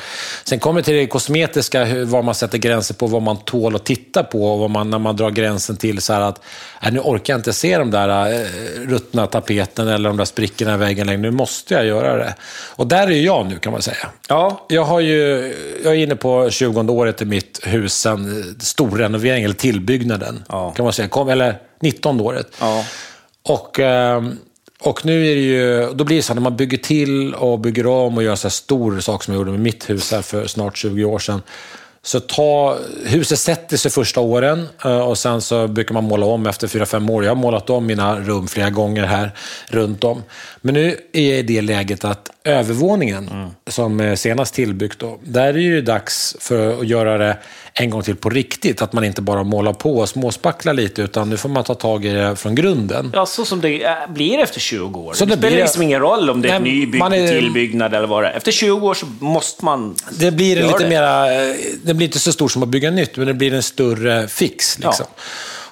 Sen 0.43 0.59
kommer 0.59 0.79
det 0.81 0.85
till 0.85 0.93
det 0.93 1.07
kosmetiska, 1.07 1.83
hur- 1.83 2.05
vad 2.05 2.23
man 2.23 2.35
sätter 2.35 2.57
gränser 2.57 2.93
på, 2.95 3.07
vad 3.07 3.21
man 3.21 3.37
tål 3.37 3.75
att 3.75 3.85
titta 3.85 4.23
på. 4.23 4.53
Och 4.53 4.59
vad 4.59 4.69
man, 4.69 4.89
när 4.89 4.99
man 4.99 5.15
drar 5.15 5.29
gränsen 5.29 5.77
till 5.77 6.01
så 6.01 6.13
att, 6.13 6.41
äh, 6.81 6.91
nu 6.93 6.99
orkar 6.99 7.33
jag 7.33 7.39
inte 7.39 7.53
se 7.53 7.77
de 7.77 7.91
där 7.91 8.31
äh, 8.33 8.39
ruttna 8.87 9.27
tapeten 9.27 9.87
eller 9.87 10.09
de 10.09 10.17
där 10.17 10.25
sprickorna 10.25 10.73
i 10.73 10.77
väggen 10.77 11.07
längre. 11.07 11.21
Nu 11.21 11.31
måste 11.31 11.73
jag 11.73 11.85
göra 11.85 12.17
det. 12.17 12.35
Och 12.75 12.87
där 12.87 13.07
är 13.07 13.11
ju 13.11 13.21
jag 13.21 13.45
nu, 13.45 13.59
kan 13.59 13.71
man 13.71 13.81
säga. 13.81 14.07
Ja. 14.29 14.65
Jag, 14.67 14.83
har 14.83 14.99
ju, 14.99 15.54
jag 15.83 15.93
är 15.93 15.97
inne 15.97 16.15
på 16.15 16.49
20 16.49 16.91
året 16.91 17.21
i 17.21 17.25
mitt 17.25 17.59
hus 17.63 17.93
sen 17.93 18.39
eh, 18.39 18.45
storrenoveringen, 18.59 19.45
eller 19.45 19.59
tillbyggnaden. 19.59 20.43
Ja. 20.49 20.71
Kan 20.71 20.83
man 20.83 20.93
säga. 20.93 21.07
Kom, 21.07 21.29
eller 21.29 21.57
19 21.81 22.21
året. 22.21 22.47
Ja. 22.59 22.85
Och, 23.43 23.79
ehm, 23.79 24.37
och 24.79 25.05
nu 25.05 25.27
är 25.27 25.35
det 25.35 25.41
ju, 25.41 25.93
då 25.93 26.03
blir 26.03 26.17
det 26.17 26.23
så 26.23 26.33
här, 26.33 26.35
när 26.35 26.41
man 26.41 26.57
bygger 26.57 26.77
till 26.77 27.33
och 27.33 27.59
bygger 27.59 27.87
om 27.87 28.17
och 28.17 28.23
gör 28.23 28.35
så 28.35 28.47
här 28.47 28.51
stor 28.51 28.99
sak 28.99 29.23
som 29.23 29.33
jag 29.33 29.39
gjorde 29.39 29.51
med 29.51 29.59
mitt 29.59 29.89
hus 29.89 30.11
här 30.11 30.21
för 30.21 30.47
snart 30.47 30.77
20 30.77 31.03
år 31.05 31.19
sedan. 31.19 31.41
Så 32.05 32.19
ta, 32.19 32.77
huset 33.05 33.39
sätter 33.39 33.77
sig 33.77 33.91
första 33.91 34.19
åren 34.19 34.67
eh, 34.85 34.99
och 34.99 35.17
sen 35.17 35.41
så 35.41 35.67
brukar 35.67 35.93
man 35.93 36.03
måla 36.03 36.25
om 36.25 36.45
efter 36.47 36.67
4-5 36.67 37.11
år. 37.11 37.23
Jag 37.23 37.31
har 37.31 37.35
målat 37.35 37.69
om 37.69 37.85
mina 37.85 38.19
rum 38.19 38.47
flera 38.47 38.69
gånger 38.69 39.03
här 39.05 39.31
runt 39.67 40.03
om. 40.03 40.23
Men 40.61 40.73
nu 40.73 40.97
är 41.13 41.43
det 41.43 41.61
läget 41.61 42.05
att 42.05 42.29
övervåningen, 42.43 43.29
som 43.67 43.99
är 43.99 44.15
senast 44.15 44.53
tillbyggt, 44.55 44.99
då, 44.99 45.17
där 45.23 45.47
är 45.47 45.53
det 45.53 45.59
ju 45.61 45.81
dags 45.81 46.35
för 46.39 46.79
att 46.79 46.87
göra 46.87 47.17
det 47.17 47.37
en 47.73 47.89
gång 47.89 48.01
till 48.03 48.15
på 48.15 48.29
riktigt. 48.29 48.81
Att 48.81 48.93
man 48.93 49.03
inte 49.03 49.21
bara 49.21 49.43
målar 49.43 49.73
på 49.73 49.97
och 49.97 50.09
småspacklar 50.09 50.73
lite, 50.73 51.01
utan 51.01 51.29
nu 51.29 51.37
får 51.37 51.49
man 51.49 51.63
ta 51.63 51.73
tag 51.75 52.05
i 52.05 52.09
det 52.09 52.35
från 52.35 52.55
grunden. 52.55 53.11
Ja, 53.13 53.25
så 53.25 53.45
som 53.45 53.61
det 53.61 53.83
är- 53.83 54.07
blir 54.07 54.39
efter 54.39 54.59
20 54.59 54.99
år. 54.99 55.13
Så 55.13 55.25
det, 55.25 55.31
det 55.31 55.37
spelar 55.37 55.51
blir- 55.51 55.61
liksom 55.63 55.81
ingen 55.81 55.99
roll 55.99 56.29
om 56.29 56.41
det 56.41 56.49
är 56.49 56.97
man 56.99 57.13
är- 57.13 57.27
tillbyggnad 57.39 57.93
eller 57.93 58.07
vad 58.07 58.23
det 58.23 58.27
är. 58.29 58.33
Efter 58.37 58.51
20 58.51 58.87
år 58.87 58.93
så 58.93 59.05
måste 59.19 59.65
man 59.65 59.95
Det 60.19 60.31
blir 60.31 60.55
lite 60.55 60.77
det. 60.83 60.89
mera, 60.89 61.25
den 61.95 61.97
blir 61.97 62.07
inte 62.07 62.19
så 62.19 62.31
stor 62.31 62.49
som 62.49 62.63
att 62.63 62.69
bygga 62.69 62.91
nytt, 62.91 63.17
men 63.17 63.27
det 63.27 63.33
blir 63.33 63.53
en 63.53 63.63
större 63.63 64.27
fix. 64.27 64.79
Liksom. 64.79 65.05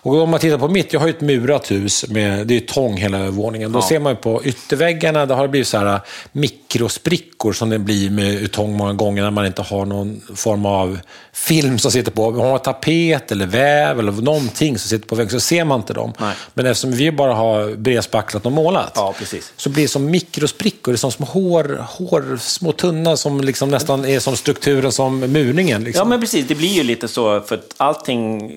Och 0.05 0.21
om 0.21 0.29
man 0.29 0.39
tittar 0.39 0.57
på 0.57 0.67
mitt, 0.67 0.93
jag 0.93 0.99
har 0.99 1.07
ju 1.07 1.13
ett 1.13 1.21
murat 1.21 1.71
hus, 1.71 2.05
med, 2.09 2.47
det 2.47 2.55
är 2.55 2.59
tång 2.59 2.97
hela 2.97 3.17
övervåningen. 3.17 3.71
Då 3.71 3.79
Ja. 3.79 3.87
ser 3.89 3.99
man 3.99 4.11
ju 4.11 4.15
på 4.15 4.41
ytterväggarna, 4.43 5.25
det 5.25 5.33
har 5.33 5.47
blivit 5.47 5.67
så 5.67 5.77
här 5.77 5.85
eh, 5.95 5.99
mikrosprickor 6.31 7.53
som 7.53 7.69
det 7.69 7.79
blir 7.79 8.09
med 8.09 8.51
tång 8.51 8.77
många 8.77 8.93
gånger 8.93 9.23
när 9.23 9.31
man 9.31 9.45
inte 9.45 9.61
har 9.61 9.85
någon 9.85 10.21
form 10.35 10.65
av 10.65 10.99
film 11.33 11.79
som 11.79 11.91
sitter 11.91 12.11
på. 12.11 12.25
Om 12.25 12.37
man 12.37 12.47
har 12.49 12.57
tapet 12.57 13.31
eller 13.31 13.45
väv 13.45 13.99
eller 13.99 14.11
någonting 14.11 14.77
som 14.77 14.89
sitter 14.89 15.07
på 15.07 15.15
väggen 15.15 15.31
så 15.31 15.39
ser 15.39 15.65
man 15.65 15.79
inte 15.79 15.93
dem. 15.93 16.13
Nej. 16.19 16.35
Men 16.53 16.65
eftersom 16.65 16.91
vi 16.91 17.11
bara 17.11 17.33
har 17.33 17.75
bredspacklat 17.75 18.45
och 18.45 18.51
målat 18.51 18.91
Ja, 18.95 19.13
precis. 19.19 19.53
så 19.57 19.69
blir 19.69 19.83
det 19.83 19.89
som 19.89 20.05
mikrosprickor, 20.11 20.91
det 20.91 20.95
är 20.95 20.97
som 20.97 21.11
små 21.11 21.25
hår, 21.25 21.85
hår 21.89 22.37
små 22.41 22.71
tunna 22.71 23.17
som 23.17 23.41
liksom 23.41 23.69
nästan 23.69 24.05
är 24.05 24.19
som 24.19 24.35
strukturen 24.37 24.91
som 24.91 25.19
murningen. 25.19 25.83
Liksom. 25.83 25.99
Ja, 25.99 26.09
men 26.09 26.19
precis. 26.21 26.47
Det 26.47 26.55
blir 26.55 26.69
ju 26.73 26.83
lite 26.83 27.07
så, 27.07 27.41
för 27.41 27.55
att 27.55 27.73
allting... 27.77 28.51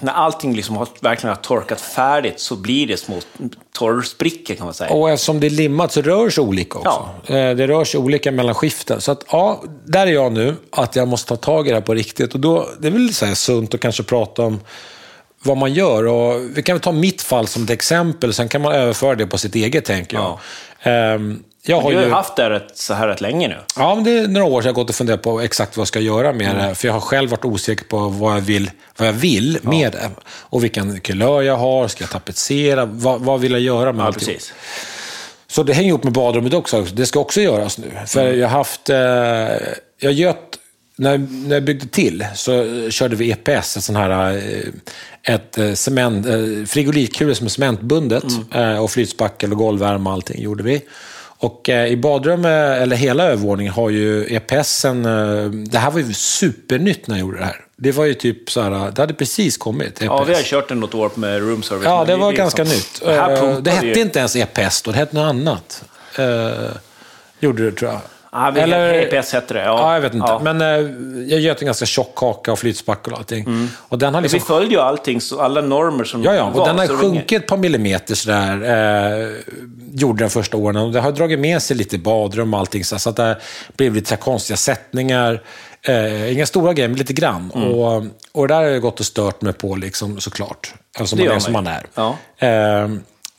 när 0.00 0.12
allting 0.12 0.54
liksom 0.56 0.76
har, 0.76 0.88
verkligen 1.00 1.36
har 1.36 1.42
torkat 1.42 1.80
färdigt 1.80 2.40
så 2.40 2.56
blir 2.56 2.86
det 2.86 2.96
små 2.96 3.20
torrsprickor 3.72 4.54
kan 4.54 4.64
man 4.64 4.74
säga. 4.74 4.90
Och 4.90 5.10
eftersom 5.10 5.40
det 5.40 5.46
är 5.46 5.50
limmat 5.50 5.92
så 5.92 6.02
rör 6.02 6.30
sig 6.30 6.42
olika 6.44 6.78
också. 6.78 7.08
Eh, 7.26 7.54
Det 7.54 7.66
rör 7.66 7.84
sig 7.84 8.00
olika 8.00 8.32
mellan 8.32 8.54
skiften. 8.54 9.00
Så 9.00 9.12
att, 9.12 9.24
ja, 9.30 9.62
där 9.86 10.06
är 10.06 10.10
jag 10.12 10.32
nu, 10.32 10.56
att 10.72 10.96
jag 10.96 11.08
måste 11.08 11.28
ta 11.28 11.36
tag 11.36 11.66
i 11.66 11.70
det 11.70 11.76
här 11.76 11.82
på 11.82 11.94
riktigt. 11.94 12.34
Och 12.34 12.40
då, 12.40 12.68
det 12.80 12.88
är 12.88 12.92
väl 12.92 13.14
så 13.14 13.26
här 13.26 13.34
sunt 13.34 13.74
att 13.74 13.80
kanske 13.80 14.02
prata 14.02 14.42
om 14.42 14.60
vad 15.42 15.56
man 15.56 15.72
gör. 15.72 16.06
Och 16.06 16.40
vi 16.56 16.62
kan 16.62 16.74
väl 16.74 16.80
ta 16.82 16.92
mitt 16.92 17.22
fall 17.22 17.46
som 17.46 17.64
ett 17.64 17.70
exempel, 17.70 18.34
sen 18.34 18.48
kan 18.48 18.62
man 18.62 18.72
överföra 18.72 19.14
det 19.14 19.26
på 19.26 19.38
sitt 19.38 19.54
eget, 19.54 19.84
tänker 19.84 20.16
jag. 20.16 20.38
Ehm, 20.82 21.42
jag 21.66 21.80
har 21.80 21.90
du 21.90 21.96
har 21.96 22.04
ju... 22.04 22.10
haft 22.10 22.36
det 22.36 22.50
rätt, 22.50 22.70
så 22.78 22.94
här 22.94 23.08
rätt 23.08 23.20
länge 23.20 23.48
nu. 23.48 23.56
Ja, 23.76 23.94
men 23.94 24.04
det 24.04 24.18
är 24.18 24.28
några 24.28 24.46
år 24.46 24.60
sedan 24.62 24.66
jag 24.68 24.74
gått 24.74 24.88
och 24.88 24.94
funderat 24.94 25.22
på 25.22 25.40
exakt 25.40 25.76
vad 25.76 25.80
jag 25.82 25.88
ska 25.88 26.00
göra 26.00 26.32
med 26.32 26.56
det. 26.56 26.74
För 26.74 26.88
jag 26.88 26.92
har 26.92 27.00
själv 27.00 27.30
varit 27.30 27.44
osäker 27.44 27.84
på 27.84 27.98
vad 28.08 28.36
jag 28.36 28.40
vill, 28.40 28.70
vad 28.96 29.08
jag 29.08 29.12
vill 29.12 29.58
med 29.62 29.92
det. 29.92 30.10
Och 30.26 30.64
vilken 30.64 31.00
kulör 31.00 31.42
jag 31.42 31.56
har, 31.56 31.88
ska 31.88 32.04
jag 32.04 32.10
tapetsera, 32.10 32.84
vad, 32.84 33.20
vad 33.20 33.40
vill 33.40 33.52
jag 33.52 33.60
göra 33.60 33.92
med 33.92 34.02
Ja, 34.02 34.06
alltihop? 34.06 34.34
precis. 34.34 34.52
Så 35.46 35.62
det 35.62 35.72
hänger 35.72 35.88
ihop 35.88 36.04
med 36.04 36.12
badrummet 36.12 36.54
också. 36.54 36.82
Det 36.82 37.06
ska 37.06 37.20
också 37.20 37.40
göras 37.40 37.78
nu. 37.78 37.90
För 38.06 38.32
jag 38.32 38.48
har 38.48 38.58
haft... 38.58 38.90
Eh, 38.90 38.96
jag 39.98 40.12
göt, 40.12 40.58
när, 40.96 41.18
när 41.18 41.56
jag 41.56 41.64
byggde 41.64 41.86
till 41.86 42.26
så 42.34 42.66
körde 42.90 43.16
vi 43.16 43.30
EPS, 43.30 43.76
ett 43.76 43.84
sån 43.84 43.96
här... 43.96 44.36
Eh, 44.36 45.32
ett 45.34 45.58
eh, 45.58 45.72
cement, 45.72 46.26
eh, 46.26 46.66
frigolitkulor 46.66 47.34
som 47.34 47.46
är 47.46 47.50
cementbundet. 47.50 48.24
Eh, 48.54 48.78
och 48.78 48.90
flytspackel 48.90 49.52
och 49.52 49.58
golvvärme 49.58 50.08
och 50.10 50.12
allting 50.14 50.42
gjorde 50.42 50.62
vi. 50.62 50.82
Och 51.44 51.68
eh, 51.68 51.86
i 51.86 51.96
badrummet, 51.96 52.82
eller 52.82 52.96
hela 52.96 53.24
övervåningen, 53.24 53.72
har 53.72 53.90
ju 53.90 54.26
EPSen... 54.36 55.04
Eh, 55.04 55.44
det 55.50 55.78
här 55.78 55.90
var 55.90 56.00
ju 56.00 56.12
supernytt 56.12 57.06
när 57.06 57.14
jag 57.16 57.20
gjorde 57.20 57.38
det 57.38 57.44
här. 57.44 57.60
Det 57.76 57.92
var 57.92 58.04
ju 58.04 58.14
typ 58.14 58.50
så 58.50 58.60
här, 58.62 58.90
det 58.90 59.02
hade 59.02 59.14
precis 59.14 59.56
kommit. 59.56 59.88
EPS. 59.90 60.02
Ja, 60.04 60.24
vi 60.24 60.34
har 60.34 60.42
kört 60.42 60.68
den 60.68 60.80
något 60.80 60.94
år 60.94 61.10
med 61.14 61.40
room 61.40 61.62
service. 61.62 61.84
Ja, 61.84 62.04
det 62.04 62.16
var 62.16 62.32
är 62.32 62.36
ganska 62.36 62.64
nytt. 62.64 63.00
Det, 63.04 63.14
Eh, 63.16 63.58
det 63.58 63.70
hette 63.70 63.86
ju- 63.86 64.00
inte 64.00 64.18
ens 64.18 64.36
EPS 64.36 64.82
då, 64.82 64.90
det 64.90 64.96
hette 64.98 65.16
något 65.16 65.28
annat. 65.30 65.84
Eh, 66.18 66.70
gjorde 67.40 67.64
det, 67.64 67.72
tror 67.72 67.90
jag. 67.90 68.00
Ja, 68.34 68.50
vi, 68.50 68.60
EPS 68.60 69.32
hette 69.32 69.54
det. 69.54 69.60
Ja, 69.60 69.78
Ja, 69.78 69.94
jag 69.94 70.00
vet 70.00 70.14
inte. 70.14 70.26
Ja. 70.30 70.40
Men 70.42 70.60
eh, 70.60 70.66
jag 71.32 71.40
göt 71.40 71.60
en 71.60 71.66
ganska 71.66 71.86
tjock 71.86 72.14
kaka 72.14 72.52
och 72.52 72.58
flytspackel 72.58 73.12
och 73.12 73.18
allting. 73.18 73.68
Och 73.78 73.98
den 73.98 74.14
har 74.14 74.20
liksom... 74.20 74.38
Vi 74.38 74.44
följde 74.44 74.74
ju 74.74 74.80
allting, 74.80 75.20
så 75.20 75.40
alla 75.40 75.60
normer 75.60 76.04
som 76.04 76.22
Ja, 76.22 76.34
ja, 76.34 76.44
och 76.44 76.52
var, 76.52 76.66
den 76.66 76.78
har 76.78 76.86
sjunkit 76.86 77.42
ett 77.42 77.48
par 77.48 77.56
millimeter 77.56 78.14
sådär, 78.14 78.62
eh, 79.22 79.30
gjorde 79.92 80.22
den 80.22 80.30
första 80.30 80.56
åren. 80.56 80.76
Och 80.76 80.92
det 80.92 81.00
har 81.00 81.12
dragit 81.12 81.38
med 81.38 81.62
sig 81.62 81.76
lite 81.76 81.98
badrum 81.98 82.54
och 82.54 82.60
allting, 82.60 82.84
så 82.84 82.98
så 82.98 83.10
att 83.10 83.16
det 83.16 83.38
blev 83.76 83.94
lite 83.94 84.08
så 84.08 84.16
konstiga 84.16 84.56
sättningar. 84.56 85.42
Eh, 85.82 86.32
inga 86.32 86.46
stora 86.46 86.72
grejer, 86.72 86.88
men 86.88 86.98
lite 86.98 87.12
grann. 87.12 87.52
Mm. 87.54 87.68
Och, 87.68 88.04
och 88.32 88.48
det 88.48 88.54
där 88.54 88.62
har 88.62 88.68
jag 88.68 88.82
gått 88.82 89.00
och 89.00 89.06
stört 89.06 89.42
mig 89.42 89.52
på, 89.52 89.76
liksom, 89.76 90.20
såklart. 90.20 90.74
Alltså, 90.98 91.16
Det 91.16 91.24
man 91.24 91.36
är 91.36 91.40
som 91.40 91.52
man 91.52 91.66
är. 91.66 91.86
Eh, 92.38 92.88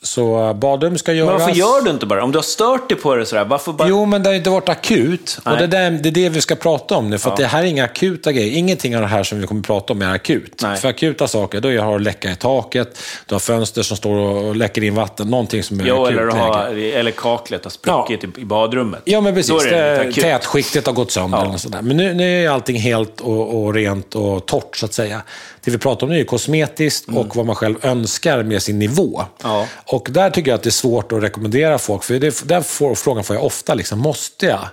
så 0.02 0.54
badrum 0.54 0.98
ska 0.98 1.12
göras. 1.12 1.30
Men 1.30 1.40
varför 1.40 1.58
gör 1.58 1.82
du 1.82 1.90
inte 1.90 2.06
bara 2.06 2.24
Om 2.24 2.32
du 2.32 2.38
har 2.38 2.42
stört 2.42 2.88
dig 2.88 2.98
på 2.98 3.14
det 3.14 3.26
sådär, 3.26 3.44
varför 3.44 3.72
bara... 3.72 3.88
Jo, 3.88 4.04
men 4.04 4.22
det 4.22 4.28
har 4.28 4.34
inte 4.34 4.50
varit 4.50 4.68
akut. 4.68 5.38
Och 5.44 5.52
Nej. 5.52 5.60
det, 5.60 5.66
där, 5.66 5.90
det 5.90 6.08
är 6.08 6.10
det 6.10 6.28
vi 6.28 6.40
ska 6.40 6.54
prata 6.54 6.96
om 6.96 7.10
nu. 7.10 7.18
För 7.18 7.30
att 7.30 7.36
det 7.36 7.46
här 7.46 7.62
är 7.62 7.66
inga 7.66 7.84
akuta 7.84 8.32
grejer. 8.32 8.58
Ingenting 8.58 8.96
av 8.96 9.02
det 9.02 9.08
här 9.08 9.22
som 9.22 9.40
vi 9.40 9.46
kommer 9.46 9.60
att 9.60 9.66
prata 9.66 9.92
om 9.92 10.02
är 10.02 10.14
akut. 10.14 10.60
Nej. 10.62 10.76
För 10.76 10.88
akuta 10.88 11.28
saker, 11.28 11.60
då 11.60 11.80
har 11.80 11.98
du 11.98 12.04
läcka 12.04 12.30
i 12.30 12.36
taket, 12.36 12.98
du 13.26 13.34
har 13.34 13.40
fönster 13.40 13.82
som 13.82 13.96
står 13.96 14.16
och 14.16 14.56
läcker 14.56 14.84
in 14.84 14.94
vatten. 14.94 15.28
Någonting 15.28 15.62
som 15.62 15.80
är 15.80 15.84
Jo, 15.86 16.04
akut. 16.04 16.18
eller, 16.18 16.26
läge. 16.26 16.38
ha, 16.38 16.68
eller 16.98 17.10
kaklet 17.10 17.64
har 17.64 17.70
spruckit 17.70 18.24
i, 18.24 18.40
i 18.40 18.44
badrummet. 18.44 19.00
Ja, 19.04 19.20
men 19.20 19.34
precis. 19.34 19.64
det 19.64 20.12
tätskiktet 20.12 20.86
har 20.86 20.92
gått 20.92 21.10
sönder. 21.10 21.38
Eller 21.38 21.50
något 21.50 21.60
sånt 21.60 21.74
där. 21.74 21.82
Men 21.82 21.96
nu, 21.96 22.14
nu 22.14 22.44
är 22.44 22.50
allting 22.50 22.76
helt 22.76 23.20
och, 23.20 23.62
och 23.62 23.74
rent 23.74 24.14
och 24.14 24.46
torrt, 24.46 24.76
så 24.76 24.86
att 24.86 24.94
säga. 24.94 25.22
Det 25.64 25.70
vi 25.72 25.78
pratar 25.78 26.06
om 26.06 26.12
nu 26.12 26.20
är 26.20 26.24
kosmetiskt 26.24 27.08
och 27.08 27.36
vad 27.36 27.46
man 27.46 27.56
själv 27.56 27.76
önskar 27.82 28.42
med 28.42 28.62
sin 28.62 28.78
nivå. 28.78 29.18
Mm. 29.18 29.56
Ja. 29.56 29.66
Och 29.88 30.08
där 30.10 30.30
tycker 30.30 30.50
jag 30.50 30.56
att 30.58 30.62
det 30.62 30.68
är 30.68 30.70
svårt 30.70 31.12
att 31.12 31.22
rekommendera 31.22 31.78
folk, 31.78 32.04
för 32.04 32.18
det, 32.18 32.48
den 32.48 32.64
frågan 32.96 33.24
får 33.24 33.36
jag 33.36 33.44
ofta. 33.44 33.74
Liksom, 33.74 33.98
måste 33.98 34.46
jag? 34.46 34.68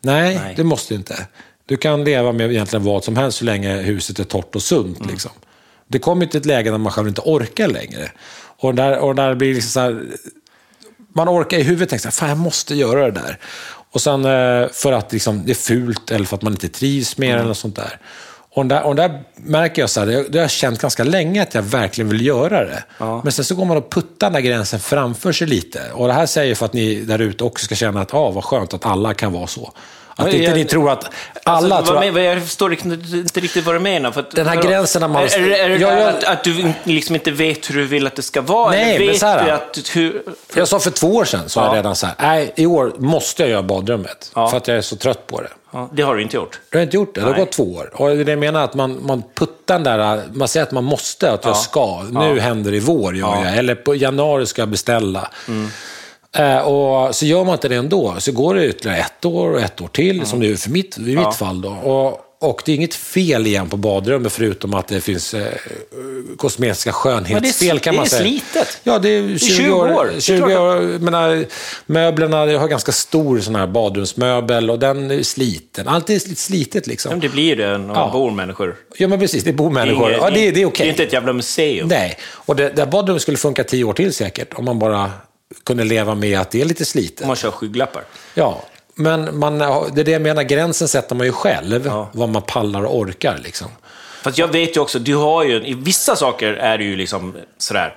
Nej, 0.00 0.34
Nej. 0.34 0.54
det 0.56 0.64
måste 0.64 0.94
du 0.94 0.98
inte. 0.98 1.26
Du 1.66 1.76
kan 1.76 2.04
leva 2.04 2.32
med 2.32 2.50
egentligen 2.50 2.84
vad 2.84 3.04
som 3.04 3.16
helst 3.16 3.38
så 3.38 3.44
länge 3.44 3.76
huset 3.76 4.18
är 4.18 4.24
torrt 4.24 4.54
och 4.54 4.62
sunt. 4.62 4.98
Mm. 4.98 5.10
Liksom. 5.10 5.30
Det 5.88 5.98
kommer 5.98 6.26
till 6.26 6.40
ett 6.40 6.46
läge 6.46 6.70
när 6.70 6.78
man 6.78 6.92
själv 6.92 7.08
inte 7.08 7.20
orkar 7.20 7.68
längre. 7.68 8.10
Och 8.58 8.74
där, 8.74 8.98
och 8.98 9.14
där 9.14 9.34
blir 9.34 9.54
liksom 9.54 9.70
så 9.70 9.80
här, 9.80 10.02
man 11.14 11.28
orkar 11.28 11.58
i 11.58 11.62
huvudet 11.62 11.88
tänka 11.88 12.10
fan 12.10 12.28
jag 12.28 12.38
måste 12.38 12.74
göra 12.74 13.04
det 13.04 13.20
där. 13.20 13.38
Och 13.90 14.00
sen 14.00 14.24
eh, 14.24 14.68
för 14.72 14.92
att 14.92 15.12
liksom, 15.12 15.42
det 15.44 15.52
är 15.52 15.54
fult 15.54 16.10
eller 16.10 16.26
för 16.26 16.36
att 16.36 16.42
man 16.42 16.52
inte 16.52 16.68
trivs 16.68 17.18
med 17.18 17.28
det 17.28 17.34
eller 17.34 17.48
något 17.48 17.58
sånt 17.58 17.76
där. 17.76 17.98
Och 18.54 18.66
där, 18.66 18.82
och 18.82 18.94
där 18.96 19.22
märker 19.36 19.82
jag 19.82 19.90
så 19.90 20.00
här, 20.00 20.06
det, 20.06 20.28
det 20.28 20.38
har 20.38 20.42
jag 20.44 20.50
känt 20.50 20.78
ganska 20.80 21.04
länge 21.04 21.42
att 21.42 21.54
jag 21.54 21.62
verkligen 21.62 22.08
vill 22.08 22.26
göra 22.26 22.64
det. 22.64 22.84
Men 23.24 23.32
sen 23.32 23.44
så 23.44 23.54
går 23.54 23.64
man 23.64 23.76
och 23.76 23.90
puttar 23.92 24.26
den 24.26 24.32
där 24.32 24.40
gränsen 24.40 24.80
framför 24.80 25.32
sig 25.32 25.46
lite. 25.46 25.80
Och 25.92 26.06
det 26.06 26.12
här 26.12 26.26
säger 26.26 26.48
jag 26.48 26.58
för 26.58 26.66
att 26.66 26.72
ni 26.72 27.00
där 27.00 27.18
ute 27.18 27.44
också 27.44 27.64
ska 27.64 27.74
känna 27.74 28.00
att, 28.00 28.14
ah, 28.14 28.30
vad 28.30 28.44
skönt 28.44 28.74
att 28.74 28.86
alla 28.86 29.14
kan 29.14 29.32
vara 29.32 29.46
så. 29.46 29.72
Att 30.16 30.24
Men 30.26 30.34
inte 30.34 30.44
jag- 30.44 30.54
ni 30.56 30.64
tror 30.64 30.90
att 30.90 31.04
alla 31.44 31.76
Alltså, 31.76 31.92
tror 31.92 32.04
att, 32.04 32.14
men, 32.14 32.24
jag 32.24 32.42
förstår 32.42 32.70
riktigt- 32.70 33.14
inte 33.14 33.40
riktigt 33.40 33.64
vad 33.66 33.74
du 33.74 33.78
menar. 33.78 34.10
För 34.12 34.20
att, 34.20 34.30
Den 34.30 34.46
här 34.46 34.62
gränsen 34.62 35.00
när 35.00 35.08
man- 35.08 35.22
Är, 35.22 35.38
är, 35.38 35.48
det- 35.48 35.58
är 35.58 35.68
det 35.68 35.76
Ja, 35.76 35.90
där 35.90 35.98
jag- 35.98 36.08
att, 36.08 36.24
att 36.24 36.44
du 36.44 36.72
liksom 36.84 37.14
inte 37.14 37.30
vet 37.30 37.70
hur 37.70 37.74
du 37.76 37.84
vill 37.86 38.06
att 38.06 38.16
det 38.16 38.22
ska 38.22 38.40
vara? 38.42 38.70
Nej, 38.70 38.82
eller 38.90 38.98
men 38.98 39.08
vet 39.08 39.20
så 39.20 39.26
här- 39.26 39.44
du 39.44 39.50
att... 39.50 39.78
Hur, 39.96 40.22
Jag 40.54 40.68
sa 40.68 40.78
för 40.78 40.90
två 40.90 41.14
år 41.14 41.24
sedan, 41.24 41.48
så 41.48 41.60
Ja. 41.60 41.66
jag 41.66 41.76
redan 41.76 41.96
så 41.96 42.06
här, 42.06 42.14
nej, 42.18 42.52
i 42.56 42.66
år 42.66 42.92
måste 42.98 43.42
jag 43.42 43.50
göra 43.50 43.62
badrummet. 43.62 44.30
Ja. 44.34 44.48
För 44.48 44.56
att 44.56 44.68
jag 44.68 44.76
är 44.76 44.80
så 44.82 44.96
trött 44.96 45.26
på 45.26 45.40
det. 45.40 45.48
ja, 45.70 45.88
det 45.92 46.02
har 46.02 46.14
du 46.16 46.22
inte 46.22 46.36
gjort. 46.36 46.60
Du 46.70 46.78
har 46.78 46.82
inte 46.82 46.96
gjort 46.96 47.14
det, 47.14 47.20
det 47.20 47.26
har 47.26 47.34
gått 47.34 47.52
två 47.52 47.62
år. 47.74 47.90
Och 47.94 48.08
det 48.16 48.30
jag 48.32 48.38
menar, 48.38 48.64
att 48.64 48.74
man, 48.74 48.98
man 49.06 49.22
puttar 49.34 49.74
den 49.78 49.82
där, 49.82 50.22
man 50.32 50.48
säger 50.48 50.66
att 50.66 50.72
man 50.72 50.84
måste, 50.84 51.32
att 51.32 51.44
jag 51.44 51.56
ska. 51.56 52.02
Nu 52.10 52.40
händer 52.40 52.70
det 52.70 52.76
i 52.76 52.80
vår, 52.80 53.16
gör 53.16 53.26
Ja. 53.26 53.34
Mm. 53.36 53.48
jag. 53.48 53.58
Eller 53.58 53.74
på 53.74 53.94
januari 53.94 54.46
ska 54.46 54.62
jag 54.62 54.68
beställa. 54.68 55.28
Eh, 55.48 55.54
och 56.64 57.14
så 57.14 57.26
gör 57.26 57.44
man 57.44 57.52
inte 57.54 57.68
det 57.68 57.76
ändå, 57.76 58.14
så 58.18 58.32
går 58.32 58.54
det 58.54 58.66
ytterligare 58.66 58.98
ett 59.00 59.24
år 59.24 59.50
och 59.50 59.60
ett 59.60 59.80
år 59.80 59.88
till, 59.88 60.26
som 60.26 60.40
det 60.40 60.46
är 60.50 60.56
för 60.56 60.70
mitt, 60.70 60.98
i 60.98 61.16
mitt 61.16 61.34
fall. 61.34 61.60
Då. 61.62 61.68
Och, 61.70 62.20
och 62.40 62.62
det 62.64 62.72
är 62.72 62.76
inget 62.76 62.94
fel 62.94 63.46
igen 63.46 63.68
på 63.68 63.76
badrummet, 63.76 64.32
förutom 64.32 64.74
att 64.74 64.88
det 64.88 65.00
finns 65.00 65.34
eh, 65.34 65.46
kosmetiska 66.36 66.92
skönhetsfel, 66.92 67.78
kan 67.78 67.92
det 67.94 67.96
man 67.96 68.04
är 68.06 68.08
säga. 68.10 68.22
slitet. 68.22 68.78
Ja, 68.82 68.98
det 68.98 69.08
är 69.08 69.28
20, 69.38 69.38
20 69.38 69.70
år. 69.72 69.92
år. 69.92 70.04
Det 70.10 70.16
är 70.16 70.20
20 70.20 70.36
klart 70.38 70.50
att- 70.50 70.56
år 70.58 70.98
menar, 70.98 71.44
möblerna, 71.86 72.46
jag 72.46 72.60
har 72.60 72.68
ganska 72.68 72.92
stor 72.92 73.38
sån 73.40 73.54
här 73.54 73.66
badrumsmöbel 73.66 74.70
och 74.70 74.78
den 74.78 75.10
är 75.10 75.22
sliten. 75.22 75.88
Allt 75.88 76.10
är 76.10 76.14
lite 76.14 76.36
slitet 76.36 76.86
liksom. 76.86 77.10
Men 77.10 77.20
det 77.20 77.28
blir 77.28 77.56
det 77.56 77.66
när 77.70 77.78
man 77.78 77.96
Ja. 77.96 78.10
bor 78.12 78.30
människor. 78.30 78.76
Ja, 78.96 79.08
men 79.08 79.18
precis. 79.18 79.44
Det 79.44 79.50
är 79.50 79.54
bomänniskor. 79.54 80.08
Inget- 80.08 80.22
Ja, 80.22 80.30
det, 80.30 80.50
det 80.50 80.62
är 80.62 80.66
okej. 80.66 80.84
Det 80.84 80.88
är 80.88 80.90
inte 80.90 81.02
ett 81.04 81.12
jävla 81.12 81.32
museum. 81.32 81.88
Nej, 81.88 82.16
och 82.24 82.56
det, 82.56 82.68
det 82.68 82.86
badrummet 82.86 83.22
skulle 83.22 83.36
funka 83.36 83.64
tio 83.64 83.84
år 83.84 83.92
till 83.92 84.12
säkert, 84.14 84.54
om 84.54 84.64
man 84.64 84.78
bara 84.78 85.10
kunde 85.64 85.84
leva 85.84 86.14
med 86.14 86.38
att 86.40 86.50
det 86.50 86.60
är 86.60 86.64
lite 86.64 86.84
slitet. 86.84 87.26
Man 87.26 87.36
kör 87.36 87.50
skygglappar. 87.50 88.04
Ja, 88.34 88.62
men 88.94 89.38
man, 89.38 89.58
det 89.58 90.00
är 90.00 90.04
det 90.04 90.10
jag 90.10 90.22
menar, 90.22 90.42
gränsen 90.42 90.88
sätter 90.88 91.14
man 91.14 91.26
ju 91.26 91.32
själv, 91.32 91.86
Ja. 91.86 92.08
vad 92.12 92.28
man 92.28 92.42
pallar 92.42 92.82
och 92.84 92.98
orkar. 92.98 93.38
Liksom. 93.44 93.68
Fast 94.22 94.38
jag 94.38 94.48
vet 94.48 94.76
ju 94.76 94.80
också, 94.80 94.98
du 94.98 95.14
har 95.16 95.44
ju, 95.44 95.66
i 95.66 95.74
vissa 95.74 96.16
saker 96.16 96.52
är 96.52 96.78
det 96.78 96.84
ju 96.84 96.96
liksom 96.96 97.34
sådär 97.58 97.94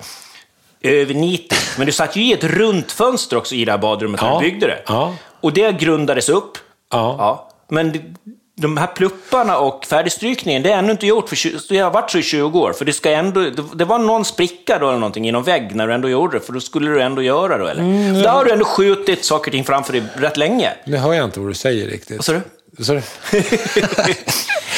övernitigt. 0.81 1.55
Men 1.77 1.85
du 1.85 1.91
satte 1.91 2.19
ju 2.19 2.25
i 2.25 2.33
ett 2.33 2.43
runt 2.43 2.91
fönster 2.91 3.37
också 3.37 3.55
i 3.55 3.65
det 3.65 3.71
här 3.71 3.79
badrummet 3.79 4.21
när 4.21 4.27
Ja. 4.29 4.39
du 4.39 4.49
byggde 4.51 4.67
det. 4.67 4.83
Ja. 4.87 5.13
Och 5.41 5.53
det 5.53 5.71
grundades 5.79 6.29
upp. 6.29 6.57
Ja. 6.91 7.49
Men 7.69 8.15
de 8.59 8.77
här 8.77 8.87
plupparna 8.87 9.57
och 9.57 9.85
färdigstrykningen, 9.85 10.63
det 10.63 10.71
är 10.71 10.77
ännu 10.77 10.91
inte 10.91 11.07
gjort, 11.07 11.29
för 11.29 11.37
det 11.69 11.77
har 11.79 11.91
varit 11.91 12.11
så 12.11 12.17
i 12.17 12.23
20 12.23 12.59
år. 12.59 12.73
För 12.73 12.85
det, 12.85 12.93
ska 12.93 13.11
ändå, 13.11 13.41
det, 13.41 13.63
det 13.75 13.85
var 13.85 13.99
någon 13.99 14.25
spricka 14.25 14.79
då 14.79 14.87
eller 14.87 14.99
någonting 14.99 15.27
i 15.27 15.31
någon 15.31 15.43
vägg 15.43 15.75
när 15.75 15.87
du 15.87 15.93
ändå 15.93 16.09
gjorde 16.09 16.39
det, 16.39 16.45
för 16.45 16.53
då 16.53 16.59
skulle 16.59 16.91
du 16.91 17.01
ändå 17.01 17.21
göra 17.21 17.57
det, 17.57 17.71
eller? 17.71 17.81
Mm, 17.81 18.13
Där 18.13 18.29
har 18.29 18.45
du 18.45 18.51
ändå 18.51 18.65
skjutit 18.65 19.25
saker 19.25 19.51
och 19.51 19.53
ting 19.53 19.63
framför 19.63 19.93
dig 19.93 20.03
rätt 20.15 20.37
länge. 20.37 20.73
Nu 20.85 20.97
hör 20.97 21.13
jag 21.13 21.25
inte 21.25 21.39
vad 21.39 21.49
du 21.49 21.53
säger 21.53 21.87
riktigt. 21.87 22.17
Vad 22.17 22.85
sa 22.85 22.93
du? 22.93 23.01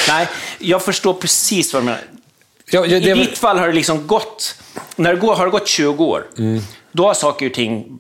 Nej, 0.08 0.28
jag 0.60 0.82
förstår 0.82 1.14
precis 1.14 1.74
vad 1.74 1.82
du 1.82 1.86
menar. 1.86 2.02
Ja, 2.72 2.86
ja, 2.86 2.98
I 2.98 3.14
ditt 3.14 3.38
fall 3.38 3.58
har 3.58 3.68
det 3.68 3.74
liksom 3.74 4.08
gått, 4.08 4.56
när 4.96 5.14
det 5.14 5.20
går, 5.20 5.36
har 5.36 5.46
det 5.46 5.52
gått 5.52 5.68
20 5.68 6.06
år, 6.06 6.26
Mm. 6.38 6.62
då 6.92 7.08
har 7.08 7.14
saker 7.14 7.46
och 7.46 7.54
ting, 7.54 8.00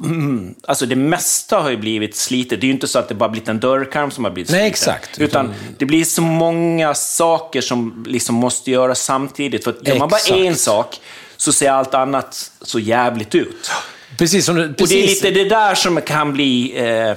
mm, 0.00 0.54
alltså 0.66 0.86
det 0.86 0.96
mesta 0.96 1.58
har 1.58 1.70
ju 1.70 1.76
blivit 1.76 2.16
slitet. 2.16 2.60
Det 2.60 2.64
är 2.64 2.68
ju 2.68 2.72
inte 2.74 2.88
så 2.88 2.98
att 2.98 3.08
det 3.08 3.14
bara 3.14 3.28
blivit 3.28 3.48
en 3.48 3.60
dörrkarm 3.60 4.10
som 4.10 4.24
har 4.24 4.30
blivit 4.30 4.50
Nej, 4.50 4.58
sliten. 4.60 4.94
exakt. 4.94 5.18
Utan 5.20 5.54
det 5.78 5.84
blir 5.84 6.04
så 6.04 6.22
många 6.22 6.94
saker 6.94 7.60
som 7.60 8.04
liksom 8.08 8.34
måste 8.34 8.70
göras 8.70 9.00
samtidigt. 9.04 9.64
För 9.64 9.70
att 9.70 9.88
gör 9.88 9.98
man 9.98 10.08
bara 10.08 10.36
en 10.36 10.56
sak 10.56 11.00
så 11.36 11.52
ser 11.52 11.70
allt 11.70 11.94
annat 11.94 12.50
så 12.62 12.78
jävligt 12.78 13.34
ut. 13.34 13.70
precis 14.18 14.46
som 14.46 14.54
du... 14.56 14.62
Och 14.62 14.68
det 14.68 14.82
är 14.82 14.86
Precis. 14.86 15.22
lite 15.24 15.30
det 15.30 15.48
där 15.48 15.74
som 15.74 16.00
kan 16.00 16.32
bli... 16.32 16.72
Eh, 16.76 17.16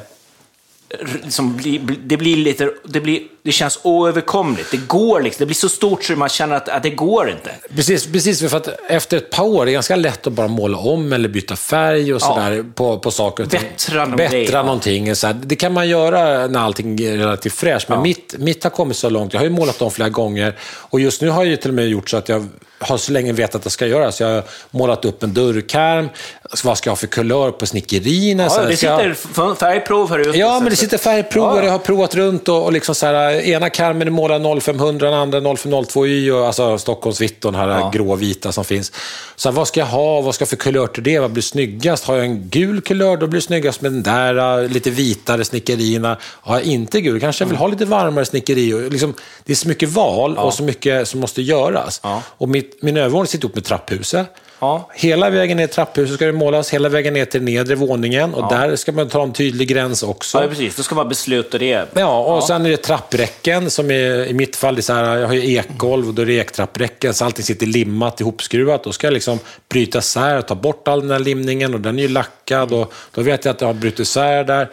liksom 1.24 1.58
blir- 1.58 1.80
det 2.06 2.18
blir 2.18 2.38
lite, 2.38 2.72
det, 2.86 3.02
blir, 3.02 3.22
det 3.48 3.54
känns 3.54 3.80
oöverkomligt. 3.84 4.72
Det 4.72 4.78
går 4.78 5.22
liksom, 5.22 5.40
det 5.40 5.46
blir 5.46 5.56
så 5.56 5.70
stort 5.70 6.04
så 6.04 6.14
man 6.14 6.30
känner 6.30 6.56
att, 6.56 6.70
att 6.70 6.84
det 6.84 6.90
går 6.90 7.30
inte. 7.30 7.52
Precis, 7.76 8.12
precis, 8.12 8.50
för 8.50 8.58
att 8.58 8.70
efter 8.90 9.18
ett 9.18 9.30
par 9.30 9.44
år 9.44 9.62
är 9.62 9.66
det 9.66 9.72
ganska 9.72 9.96
lätt 9.96 10.28
att 10.28 10.34
bara 10.34 10.48
måla 10.48 10.78
om 10.78 11.14
eller 11.14 11.30
byta 11.30 11.56
färg 11.56 12.14
och 12.14 12.22
sådär 12.22 12.66
på, 12.76 13.00
på 13.00 13.12
saker 13.12 13.44
och 13.44 13.50
ting. 13.50 13.62
Bättra 13.62 14.06
Bättra 14.06 14.40
ja. 14.52 14.64
någonting. 14.64 15.16
Så. 15.16 15.34
Det 15.44 15.56
kan 15.56 15.74
man 15.74 15.90
göra 15.90 16.48
när 16.48 16.60
allting 16.60 17.00
är 17.02 17.18
relativt 17.18 17.54
fräscht, 17.54 17.90
men 17.90 18.02
mitt, 18.02 18.36
mitt 18.38 18.64
har 18.64 18.72
kommit 18.72 18.98
så 18.98 19.10
långt. 19.10 19.34
Jag 19.34 19.40
har 19.40 19.46
ju 19.46 19.52
målat 19.52 19.82
om 19.82 19.92
flera 19.92 20.10
gånger 20.10 20.56
och 20.62 21.00
just 21.00 21.22
nu 21.22 21.30
har 21.30 21.44
jag 21.44 21.52
ju 21.52 21.58
till 21.58 21.70
och 21.70 21.76
med 21.76 21.88
gjort 21.88 22.10
så 22.10 22.18
att 22.18 22.30
jag 22.30 22.48
har 22.80 22.98
så 22.98 23.12
länge 23.12 23.34
vetat 23.34 23.56
att 23.56 23.64
det 23.64 23.70
ska 23.70 23.88
göras. 23.88 24.22
Jag 24.22 24.28
har 24.28 24.44
målat 24.72 25.06
upp 25.06 25.24
en 25.24 25.34
dörrkarm, 25.34 26.10
vad 26.64 26.78
ska 26.78 26.88
jag 26.88 26.92
ha 26.92 26.98
för 26.98 27.08
kulör 27.08 27.52
på 27.52 27.66
snickerierna? 27.66 28.50
så 28.50 28.60
Ja, 28.60 28.64
det 28.64 28.84
jag- 28.84 29.16
sitter 29.16 29.56
färgprov 29.56 30.10
här 30.10 30.20
ute. 30.20 30.38
Ja, 30.38 30.54
så 30.58 30.60
men 30.64 30.70
det 30.70 30.76
sitter 30.76 30.98
färgprover. 30.98 31.58
Ja. 31.58 31.64
Jag 31.64 31.72
har 31.72 31.80
provat 31.80 32.16
runt 32.16 32.50
och, 32.50 32.66
och 32.66 32.74
liksom 32.74 32.96
så 32.96 33.06
här, 33.06 33.37
ena 33.42 33.70
karmen 33.70 34.08
är 34.08 34.12
målad 34.12 34.62
0500, 34.64 35.10
den 35.10 35.20
andra 35.20 35.40
0502Y, 35.40 36.32
och, 36.32 36.48
alltså 36.48 36.78
Stockholmsvitt 36.78 37.46
och 37.46 37.52
den 37.52 37.62
här 37.62 37.68
Ja. 37.80 37.92
gråvita 37.94 38.52
som 38.52 38.66
finns. 38.66 38.92
Så 39.36 39.50
här, 39.50 39.56
vad 39.56 39.68
ska 39.68 39.80
jag 39.80 39.88
ha? 39.88 40.22
Vad 40.22 40.36
ska 40.36 40.42
jag 40.42 40.50
för 40.50 40.56
kulör 40.56 40.88
till 40.88 41.04
det? 41.04 41.20
Vad 41.20 41.32
blir 41.32 41.44
snyggast? 41.44 42.04
Har 42.06 42.16
jag 42.16 42.26
en 42.26 42.50
gul 42.50 42.82
kulör, 42.82 43.18
då 43.18 43.28
blir 43.28 43.42
det 43.42 43.46
snyggast 43.46 43.82
med 43.82 43.92
den 43.92 44.04
där 44.04 44.64
äh, 44.64 44.70
lite 44.70 44.90
vitare 44.90 45.46
snickerierna. 45.46 46.18
Har 46.22 46.56
jag 46.56 46.64
inte 46.66 47.02
gul, 47.02 47.20
kanske 47.20 47.44
jag 47.44 47.50
vill 47.50 47.58
ha 47.58 47.68
lite 47.68 47.86
varmare 47.86 48.26
snickeri. 48.26 48.74
Och 48.74 48.92
Liksom, 48.92 49.14
det 49.46 49.54
är 49.54 49.56
så 49.56 49.68
mycket 49.68 49.90
val 49.90 50.38
och 50.38 50.54
så 50.54 50.64
mycket 50.64 51.08
som 51.08 51.20
måste 51.20 51.42
göras. 51.42 52.00
Ja. 52.04 52.22
Och 52.28 52.50
mitt, 52.50 52.82
min 52.82 52.98
övervåning 52.98 53.28
sitter 53.28 53.46
ihop 53.46 53.56
med 53.56 53.66
trapphuset. 53.66 54.28
Ja. 54.60 54.90
Hela 54.94 55.30
vägen 55.30 55.58
ner 55.58 55.68
till 55.68 55.76
trapphuset 55.76 56.16
ska 56.16 56.26
det 56.26 56.32
målas, 56.32 56.70
hela 56.70 56.90
vägen 56.90 57.14
ner 57.14 57.26
till 57.26 57.44
nedre 57.44 57.76
våningen. 57.76 58.34
Och 58.34 58.50
där 58.50 58.76
ska 58.76 58.92
man 58.92 59.10
ta 59.10 59.24
en 59.24 59.34
tydlig 59.34 59.68
gräns 59.68 60.04
också. 60.04 60.42
Ja, 60.42 60.48
precis. 60.48 60.76
Då 60.76 60.84
ska 60.84 60.96
man 60.96 61.10
besluta 61.10 61.58
det. 61.58 61.86
Ja, 61.94 62.36
och 62.36 62.44
sen 62.44 62.66
är 62.66 62.70
det 62.70 62.78
trappräcken 62.78 63.70
som 63.70 63.92
är, 63.92 64.26
i 64.26 64.34
mitt 64.34 64.56
fall, 64.56 64.76
det 64.76 64.80
är 64.80 64.82
så 64.82 64.94
här, 64.94 65.18
jag 65.18 65.28
har 65.28 65.34
ju 65.34 65.56
ekgolv 65.56 66.08
och 66.08 66.14
då 66.14 66.22
är 66.22 66.26
det 66.26 66.34
ektrappräcken, 66.34 67.14
så 67.14 67.26
allting 67.26 67.46
sitter 67.46 67.66
limmat, 67.66 68.22
ihopskruvat. 68.22 68.84
Då 68.84 68.92
ska 68.92 69.08
jag 69.08 69.14
liksom 69.14 69.40
bryta 69.70 70.00
isär 70.00 70.38
och 70.38 70.48
ta 70.48 70.56
bort 70.56 70.88
all 70.88 71.02
den 71.02 71.12
här 71.12 71.20
limningen 71.20 71.74
och 71.74 71.82
den 71.82 72.00
är 72.00 72.04
ju 72.04 72.10
lackad 72.10 72.74
och 72.74 72.94
då 73.12 73.22
vet 73.22 73.46
jag 73.46 73.54
att 73.54 73.62
jag 73.62 73.68
har 73.68 73.74
brutit 73.74 74.00
isär 74.00 74.44
där. 74.44 74.70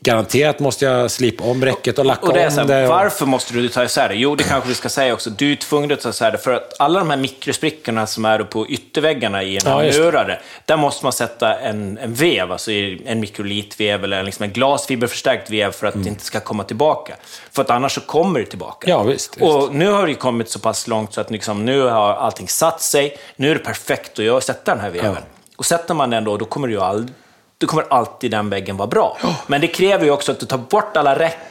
Garanterat 0.00 0.60
måste 0.60 0.84
jag 0.84 1.10
slipa 1.10 1.44
om 1.44 1.64
räcket 1.64 1.98
och 1.98 2.04
lacka 2.04 2.26
Och 2.26 2.32
det 2.32 2.40
är 2.42 2.50
så 2.50 2.60
om 2.60 2.66
det. 2.66 2.74
här, 2.74 2.82
och- 2.82 2.88
varför 2.88 3.26
måste 3.26 3.54
du 3.54 3.68
ta 3.68 3.84
isär 3.84 4.08
det? 4.08 4.14
Jo, 4.14 4.34
det 4.34 4.44
kanske 4.44 4.68
vi 4.68 4.74
ska 4.74 4.88
säga 4.88 5.12
också. 5.14 5.30
Du 5.30 5.52
är 5.52 5.56
tvungen 5.56 5.92
att 5.92 6.00
ta 6.00 6.08
isär 6.08 6.30
det 6.32 6.38
för 6.38 6.52
att 6.52 6.74
alla 6.80 6.98
de 6.98 7.10
här 7.10 7.16
mikrosprickorna 7.16 8.06
som 8.06 8.24
är 8.24 8.38
på 8.38 8.66
ytterväggarna 8.68 9.42
i 9.42 9.58
den 9.58 9.72
Ja, 9.72 9.78
här 9.82 9.98
murade, 9.98 10.40
där 10.64 10.76
måste 10.76 11.04
man 11.06 11.12
sätta 11.12 11.58
en, 11.58 11.98
en 11.98 12.14
vev, 12.14 12.52
alltså 12.52 12.70
en 12.70 13.20
mikrolitvev 13.20 14.04
eller 14.04 14.22
liksom 14.22 14.42
en 14.44 14.50
glasfiberförstärkt 14.52 15.50
vev 15.50 15.72
för 15.72 15.86
att 15.86 15.94
det 16.02 16.08
inte 16.08 16.24
ska 16.24 16.40
komma 16.40 16.64
tillbaka. 16.64 17.16
För 17.52 17.62
att 17.62 17.70
annars 17.70 17.92
så 17.94 18.00
kommer 18.00 18.40
det 18.40 18.46
tillbaka. 18.46 18.86
Mm. 18.90 18.98
Ja, 18.98 19.02
visst, 19.12 19.36
visst. 19.36 19.42
Och 19.42 19.74
nu 19.74 19.90
har 19.90 20.06
det 20.06 20.14
kommit 20.14 20.50
så 20.50 20.58
pass 20.58 20.86
långt 20.88 21.14
så 21.14 21.20
att 21.20 21.30
liksom, 21.30 21.64
nu 21.64 21.80
har 21.82 22.12
allting 22.14 22.48
satt 22.48 22.80
sig. 22.80 23.16
Nu 23.36 23.50
är 23.50 23.54
det 23.54 23.60
perfekt 23.64 24.18
att 24.18 24.44
sätta 24.44 24.74
den 24.74 24.80
här 24.80 24.90
veven. 24.90 25.16
Och 25.56 25.66
sätter 25.66 25.94
man 25.94 26.10
den 26.10 26.24
då, 26.24 26.36
då 26.36 26.44
kommer 26.44 26.68
det 26.68 26.74
ju 26.74 26.80
aldrig 26.80 27.14
då 27.60 27.66
kommer 27.66 27.84
alltid 27.90 28.30
den 28.30 28.50
väggen 28.50 28.76
vara 28.76 28.88
bra. 28.88 29.18
Men 29.46 29.60
det 29.60 29.66
kräver 29.66 30.04
ju 30.04 30.10
också 30.10 30.32
att 30.32 30.40
du 30.40 30.46
tar 30.46 30.58
bort 30.58 30.96
alla 30.96 31.18
räcken 31.18 31.49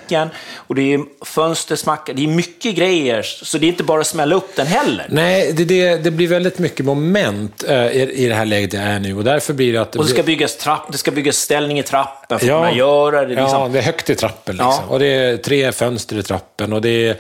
och 0.56 0.76
det 0.76 0.94
är 0.94 1.00
fönstersmackar, 1.26 2.14
det 2.14 2.24
är 2.24 2.28
mycket 2.28 2.76
grejer. 2.76 3.22
Så 3.24 3.58
det 3.58 3.66
är 3.66 3.68
inte 3.68 3.84
bara 3.84 4.02
att 4.02 4.08
smälla 4.08 4.36
upp 4.36 4.56
den 4.56 4.68
heller. 4.68 5.06
Nej, 5.10 5.54
det, 5.54 5.66
det, 5.66 6.04
det 6.04 6.12
blir 6.12 6.28
väldigt 6.28 6.60
mycket 6.60 6.86
moment 6.86 7.64
eh, 7.68 7.88
i, 7.88 8.12
i 8.14 8.28
det 8.28 8.36
här 8.36 8.46
läget 8.46 8.74
jag 8.74 8.84
är 8.84 9.00
nu 9.00 9.18
och 9.18 9.24
därför 9.24 9.54
blir 9.54 9.74
det 9.74 9.82
att... 9.82 9.92
Det 9.92 10.00
Och 10.00 10.06
det 10.06 10.12
ska 10.12 10.24
byggas 10.24 10.58
trapp, 10.58 10.92
det 10.92 10.98
ska 10.98 11.12
byggas 11.12 11.36
ställning 11.36 11.80
i 11.80 11.84
trappen 11.84 12.40
för 12.40 12.46
att 12.46 12.52
kunna 12.52 12.72
göra 12.74 13.26
det. 13.26 13.34
Ja, 13.34 13.42
Liksom. 13.42 13.72
det 13.72 13.80
är 13.80 13.84
högt 13.84 14.10
i 14.10 14.16
trappen. 14.16 14.56
Liksom. 14.56 14.72
Ja. 14.72 14.84
Och 14.88 15.00
det 15.00 15.08
är 15.08 15.38
tre 15.38 15.72
fönster 15.72 16.18
i 16.18 16.24
trappen. 16.24 16.74
Och, 16.74 16.82
det 16.82 17.08
är, 17.08 17.16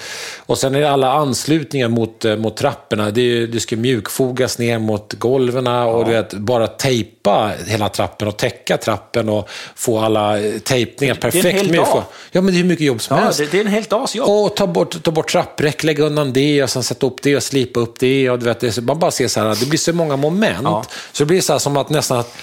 och 0.45 0.57
sen 0.57 0.75
är 0.75 0.79
det 0.79 0.89
alla 0.89 1.13
anslutningar 1.13 1.87
mot, 1.87 2.25
eh, 2.25 2.35
mot 2.35 2.57
trapporna. 2.57 3.11
Det, 3.11 3.21
är, 3.21 3.47
det 3.47 3.59
ska 3.59 3.75
mjukfogas 3.75 4.59
ner 4.59 4.79
mot 4.79 5.13
golven 5.13 5.67
och 5.67 6.05
du 6.05 6.11
vet, 6.11 6.33
bara 6.33 6.67
tejpa 6.67 7.51
hela 7.67 7.89
trappen 7.89 8.27
och 8.27 8.37
täcka 8.37 8.77
trappen 8.77 9.29
och 9.29 9.49
få 9.75 9.99
alla 9.99 10.39
eh, 10.39 10.59
tejpningar 10.59 11.15
perfekt. 11.15 11.45
hel 11.45 11.69
med. 11.69 11.79
dag. 11.79 12.03
Ja, 12.31 12.41
men 12.41 12.53
det 12.53 12.59
är 12.59 12.63
mycket 12.79 12.87
jobb 12.87 13.01
som 13.01 13.17
Ja, 13.17 13.23
helst. 13.23 13.39
det, 13.39 13.51
det 13.51 13.57
är 13.57 13.61
en 13.61 13.71
helt 13.71 13.89
dags 13.89 14.15
jobb. 14.15 14.29
Och 14.29 14.55
ta 14.55 14.67
bort, 14.67 15.03
ta 15.03 15.11
bort 15.11 15.31
trappräck, 15.31 15.83
lägga 15.83 16.03
undan 16.03 16.33
det 16.33 16.63
och 16.63 16.69
sen 16.69 16.83
sätta 16.83 17.07
upp 17.07 17.21
det 17.21 17.35
och 17.35 17.43
slipa 17.43 17.79
upp 17.79 17.99
det. 17.99 18.29
Och 18.29 18.39
du 18.39 18.45
vet, 18.45 18.59
det 18.59 18.81
man 18.81 18.99
bara 18.99 19.11
ser 19.11 19.27
så 19.27 19.39
här, 19.39 19.55
det 19.59 19.65
blir 19.65 19.79
så 19.79 19.93
många 19.93 20.15
moment. 20.15 20.63
Ja. 20.63 20.83
Så 21.11 21.23
det 21.23 21.27
blir 21.27 21.41
så 21.41 21.53
här 21.53 21.59
som 21.59 21.77
att 21.77 21.89
nästan 21.89 22.19
att, 22.19 22.33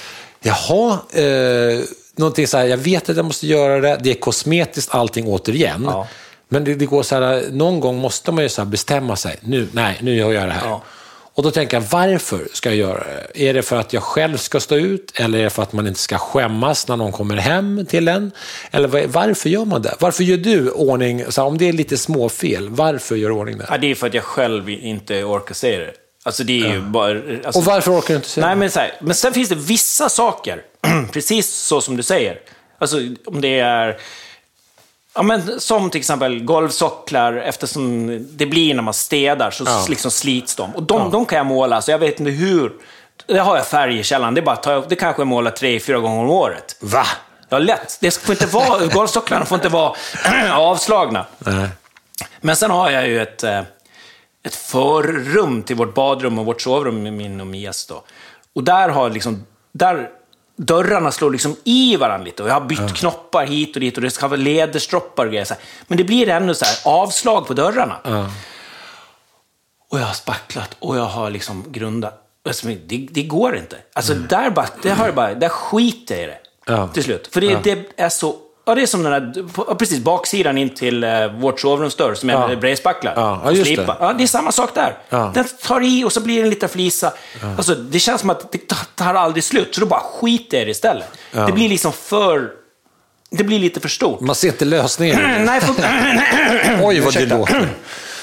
jaha, 0.43 0.99
eh, 1.13 1.81
någonting 2.17 2.47
så 2.47 2.57
här, 2.59 2.65
jag 2.65 2.77
vet 2.77 3.09
att 3.09 3.17
jag 3.17 3.25
måste 3.25 3.47
göra 3.47 3.81
det, 3.81 3.99
det 4.03 4.11
är 4.11 4.15
kosmetiskt 4.15 4.95
allting 4.95 5.27
återigen. 5.29 5.85
Ja. 5.85 6.07
Men 6.49 6.65
det, 6.65 6.75
det 6.75 6.87
går 6.87 7.03
så 7.03 7.15
här, 7.15 7.45
någon 7.53 7.81
gång 7.81 7.99
måste 7.99 8.33
man 8.33 8.43
ju 8.45 8.49
så 8.49 8.65
bestämma 8.65 9.17
sig, 9.17 9.37
nu, 9.41 9.69
nej, 9.73 9.99
nu 10.01 10.15
gör 10.17 10.33
jag 10.33 10.49
det 10.49 10.53
här. 10.53 10.69
Ja. 10.69 10.83
Och 11.37 11.43
då 11.43 11.51
tänker 11.51 11.77
jag, 11.77 11.85
varför 11.91 12.49
ska 12.53 12.69
jag 12.69 12.77
göra 12.77 13.05
det? 13.05 13.49
Är 13.49 13.55
det 13.55 13.63
för 13.63 13.77
att 13.77 13.93
jag 13.93 14.03
själv 14.03 14.37
ska 14.37 14.61
stå 14.61 14.77
ut? 14.77 15.13
Eller 15.15 15.39
är 15.39 15.45
det 15.45 15.51
för 15.51 15.63
att 15.63 15.73
man 15.73 15.87
inte 15.87 16.01
ska 16.01 16.19
skämmas 16.19 16.89
när 16.89 16.97
någon 16.97 17.13
kommer 17.13 17.37
hem 17.37 17.87
till 17.89 18.09
en? 18.09 18.33
Eller 18.71 19.07
varför 19.07 19.49
gör 19.49 19.65
man 19.65 19.83
det? 19.83 19.95
Varför 20.01 20.25
gör 20.25 20.37
du 20.37 20.71
ordning, 20.71 21.25
så 21.29 21.41
här, 21.41 21.49
om 21.49 21.59
det 21.59 21.69
är 21.69 21.73
lite 21.73 21.97
småfel, 21.97 22.69
varför 22.69 23.17
gör 23.17 23.29
du 23.29 23.35
ordning 23.35 23.59
det? 23.59 23.67
Ja, 23.71 23.79
det 23.79 23.91
är 23.91 23.95
för 23.95 24.07
att 24.07 24.15
jag 24.15 24.25
själv 24.25 24.69
inte 24.69 25.25
orkar 25.25 25.55
se 25.55 25.79
det. 25.79 25.93
Alltså 26.23 26.45
det 26.45 26.61
är 26.61 26.73
ju 26.73 26.81
bara... 26.81 27.21
Alltså, 27.45 27.59
Och 27.59 27.65
varför 27.65 27.99
orkar 27.99 28.09
du 28.09 28.17
inte 28.17 28.29
säga 28.29 28.47
Nej, 28.47 28.55
det? 28.55 28.59
men, 28.59 28.71
så 28.71 28.81
här, 28.81 28.93
men 29.01 29.15
sen 29.15 29.33
finns 29.33 29.49
det 29.49 29.55
vissa 29.55 30.09
saker, 30.09 30.63
precis 31.13 31.49
så 31.49 31.81
som 31.81 31.97
du 31.97 32.03
säger. 32.03 32.41
Alltså 32.79 32.97
om 33.27 33.41
det 33.41 33.59
är... 33.59 33.97
Ja, 35.17 35.23
men, 35.23 35.61
som 35.61 35.91
till 35.91 35.99
exempel 35.99 36.45
golvsocklar, 36.45 37.33
eftersom 37.33 38.07
det 38.31 38.47
blir 38.47 38.75
när 38.75 38.83
man 38.83 38.95
städar 38.95 39.51
så 39.51 39.65
Ja. 39.67 39.87
liksom 39.89 40.11
slits 40.11 40.55
de. 40.57 40.75
Och 40.77 40.83
de, 40.83 41.11
de 41.11 41.25
kan 41.27 41.37
jag 41.39 41.47
måla, 41.47 41.83
så 41.83 41.91
jag 41.91 41.99
vet 41.99 42.21
inte 42.21 42.33
hur. 42.33 42.73
Det 43.27 43.39
har 43.39 43.57
jag 43.57 43.67
färg 43.67 43.99
i 43.99 44.03
källaren, 44.03 44.35
det, 44.35 44.41
är 44.41 44.45
bara, 44.45 44.57
ta- 44.57 44.81
det 44.89 44.97
kanske 44.97 45.21
jag 45.21 45.27
målar 45.27 45.51
tre, 45.51 45.81
fyra 45.81 45.99
gånger 45.99 46.21
om 46.23 46.31
året. 46.31 46.77
Va? 46.81 47.07
Ja, 47.49 47.59
lätt. 47.59 47.99
Det 48.01 48.15
får 48.17 48.33
inte 48.35 48.47
vara, 48.47 48.87
golvsocklarna 48.95 49.45
får 49.45 49.57
inte 49.57 49.69
vara 49.69 49.93
avslagna. 50.57 51.27
Nej. 51.39 51.69
Men 52.41 52.57
sen 52.57 52.71
har 52.71 52.91
jag 52.91 53.07
ju 53.09 53.23
ett, 53.23 53.43
eh, 53.45 53.61
ett 54.43 54.55
förrum 54.55 55.63
till 55.63 55.77
vårt 55.77 55.95
badrum 55.95 56.39
och 56.39 56.47
vårt 56.47 56.63
sovrum 56.63 57.03
med 57.03 57.13
min 57.13 57.41
och 57.41 57.47
Mias. 57.47 57.87
Då. 57.87 58.03
Och 58.55 58.65
där 58.65 58.89
har 58.89 59.11
liksom, 59.11 59.47
där 59.73 60.11
dörrarna 60.57 61.13
slår 61.13 61.31
liksom 61.31 61.57
i 61.65 61.97
varandra 61.97 62.25
lite. 62.25 62.43
Och 62.43 62.49
jag 62.49 62.55
har 62.55 62.61
bytt 62.61 62.95
knoppar 62.95 63.47
hit 63.47 63.77
och 63.77 63.81
dit 63.81 63.97
och 63.97 64.03
det 64.03 64.11
ska 64.11 64.29
vara 64.29 64.41
lederstroppar 64.41 65.25
och 65.27 65.33
grejer. 65.33 65.45
Så 65.45 65.55
här. 65.55 65.63
Men 65.87 65.99
det 65.99 66.05
blir 66.05 66.29
ändå 66.29 66.55
så 66.55 66.65
här 66.65 66.79
avslag 66.85 67.47
på 67.47 67.55
dörrarna. 67.55 67.97
Ja. 68.05 68.31
Och 69.91 69.99
jag 70.01 70.05
har 70.05 70.15
spacklat 70.15 70.77
och 70.79 70.97
jag 70.97 71.05
har 71.05 71.31
liksom 71.31 71.65
grundat. 71.73 72.23
Alltså, 72.47 72.67
det, 72.67 73.09
det 73.11 73.23
går 73.23 73.57
inte. 73.57 73.77
Alltså, 73.93 74.15
där, 74.15 74.51
bara, 74.51 74.69
det 74.83 74.91
har 74.91 75.07
jag 75.07 75.15
bara, 75.15 75.35
där 75.35 75.49
skiter 75.49 76.15
jag 76.15 76.25
i 76.25 76.27
det. 76.27 76.39
Till 76.95 77.05
slut. 77.05 77.29
För 77.33 77.41
det, 77.41 77.65
det 77.65 77.87
är 77.97 78.09
så... 78.09 78.37
Ja, 78.69 78.75
det 78.75 78.83
är 78.83 78.87
som 78.87 79.03
den 79.03 79.51
ja, 79.57 79.75
precis, 79.75 79.99
baksidan 79.99 80.59
in 80.59 80.75
till 80.75 81.05
eh, 81.05 81.27
vårt 81.33 81.61
sovrumsdörr 81.61 82.15
som 82.15 82.31
är 82.31 82.35
Ja. 82.35 82.49
med 82.49 82.61
bredspacklar. 82.61 83.13
Ja, 83.17 83.41
ja, 83.45 83.53
just 83.53 83.77
det. 83.77 83.97
Ja, 84.01 84.13
det 84.13 84.23
är 84.23 84.27
samma 84.27 84.53
sak 84.53 84.75
där. 84.75 84.99
Ja. 85.09 85.31
Den 85.35 85.45
tar 85.63 85.81
i 85.81 86.05
och 86.05 86.13
så 86.13 86.21
blir 86.21 86.37
det 86.37 86.43
en 86.43 86.51
liten 86.51 86.69
flisa. 86.69 87.13
Alltså, 87.57 87.75
det 87.75 87.99
känns 87.99 88.21
som 88.21 88.31
att 88.31 88.53
det 88.53 88.59
tar 88.95 89.15
aldrig 89.15 89.45
slut, 89.45 89.75
så 89.75 89.81
då 89.81 89.87
bara 89.87 90.01
skiter 90.01 90.59
jag 90.59 90.67
det 90.67 90.71
istället. 90.71 91.07
Det 91.33 91.53
blir 91.53 91.69
liksom 91.69 91.93
för... 91.93 92.51
Det 93.31 93.45
blir 93.45 93.59
lite 93.59 93.81
för 93.81 93.89
stort. 93.89 94.21
Man 94.21 94.35
ser 94.35 94.49
inte 94.49 94.65
lösningen. 94.65 95.21
Nej, 95.45 95.61
för... 95.61 95.75
Oj, 96.83 97.01
vad 97.01 97.15
det 97.15 97.27
låter. 97.27 97.69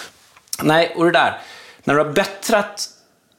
Nej, 0.62 0.93
och 0.95 1.06
det 1.06 1.12
där. 1.12 1.41
När 1.84 1.93
du 1.95 2.03
har 2.03 2.12
bättrat 2.12 2.89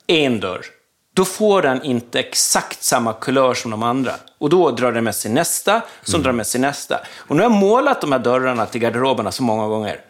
en 0.07 0.41
dörr, 0.41 0.67
då 1.15 1.25
får 1.25 1.63
den 1.63 1.83
inte 1.83 2.21
exakt 2.21 2.83
samma 2.83 3.13
kulör 3.13 3.55
som 3.55 3.71
de 3.71 3.83
andra. 3.83 4.13
Och 4.45 4.51
då 4.51 4.71
drar 4.71 4.93
den 4.93 5.05
med 5.05 5.15
sig 5.15 5.31
nästa, 5.31 5.83
som 6.03 6.23
drar 6.23 6.33
med 6.33 6.47
sig 6.47 6.61
nästa. 6.61 7.01
Och 7.17 7.37
nu 7.37 7.43
har 7.43 7.51
jag 7.51 7.59
målat 7.59 8.01
de 8.01 8.13
här 8.13 8.19
dörrarna 8.19 8.67
till 8.67 8.81
garderoberna 8.81 9.33
så 9.33 9.43
många 9.43 9.67
gånger. 9.67 10.01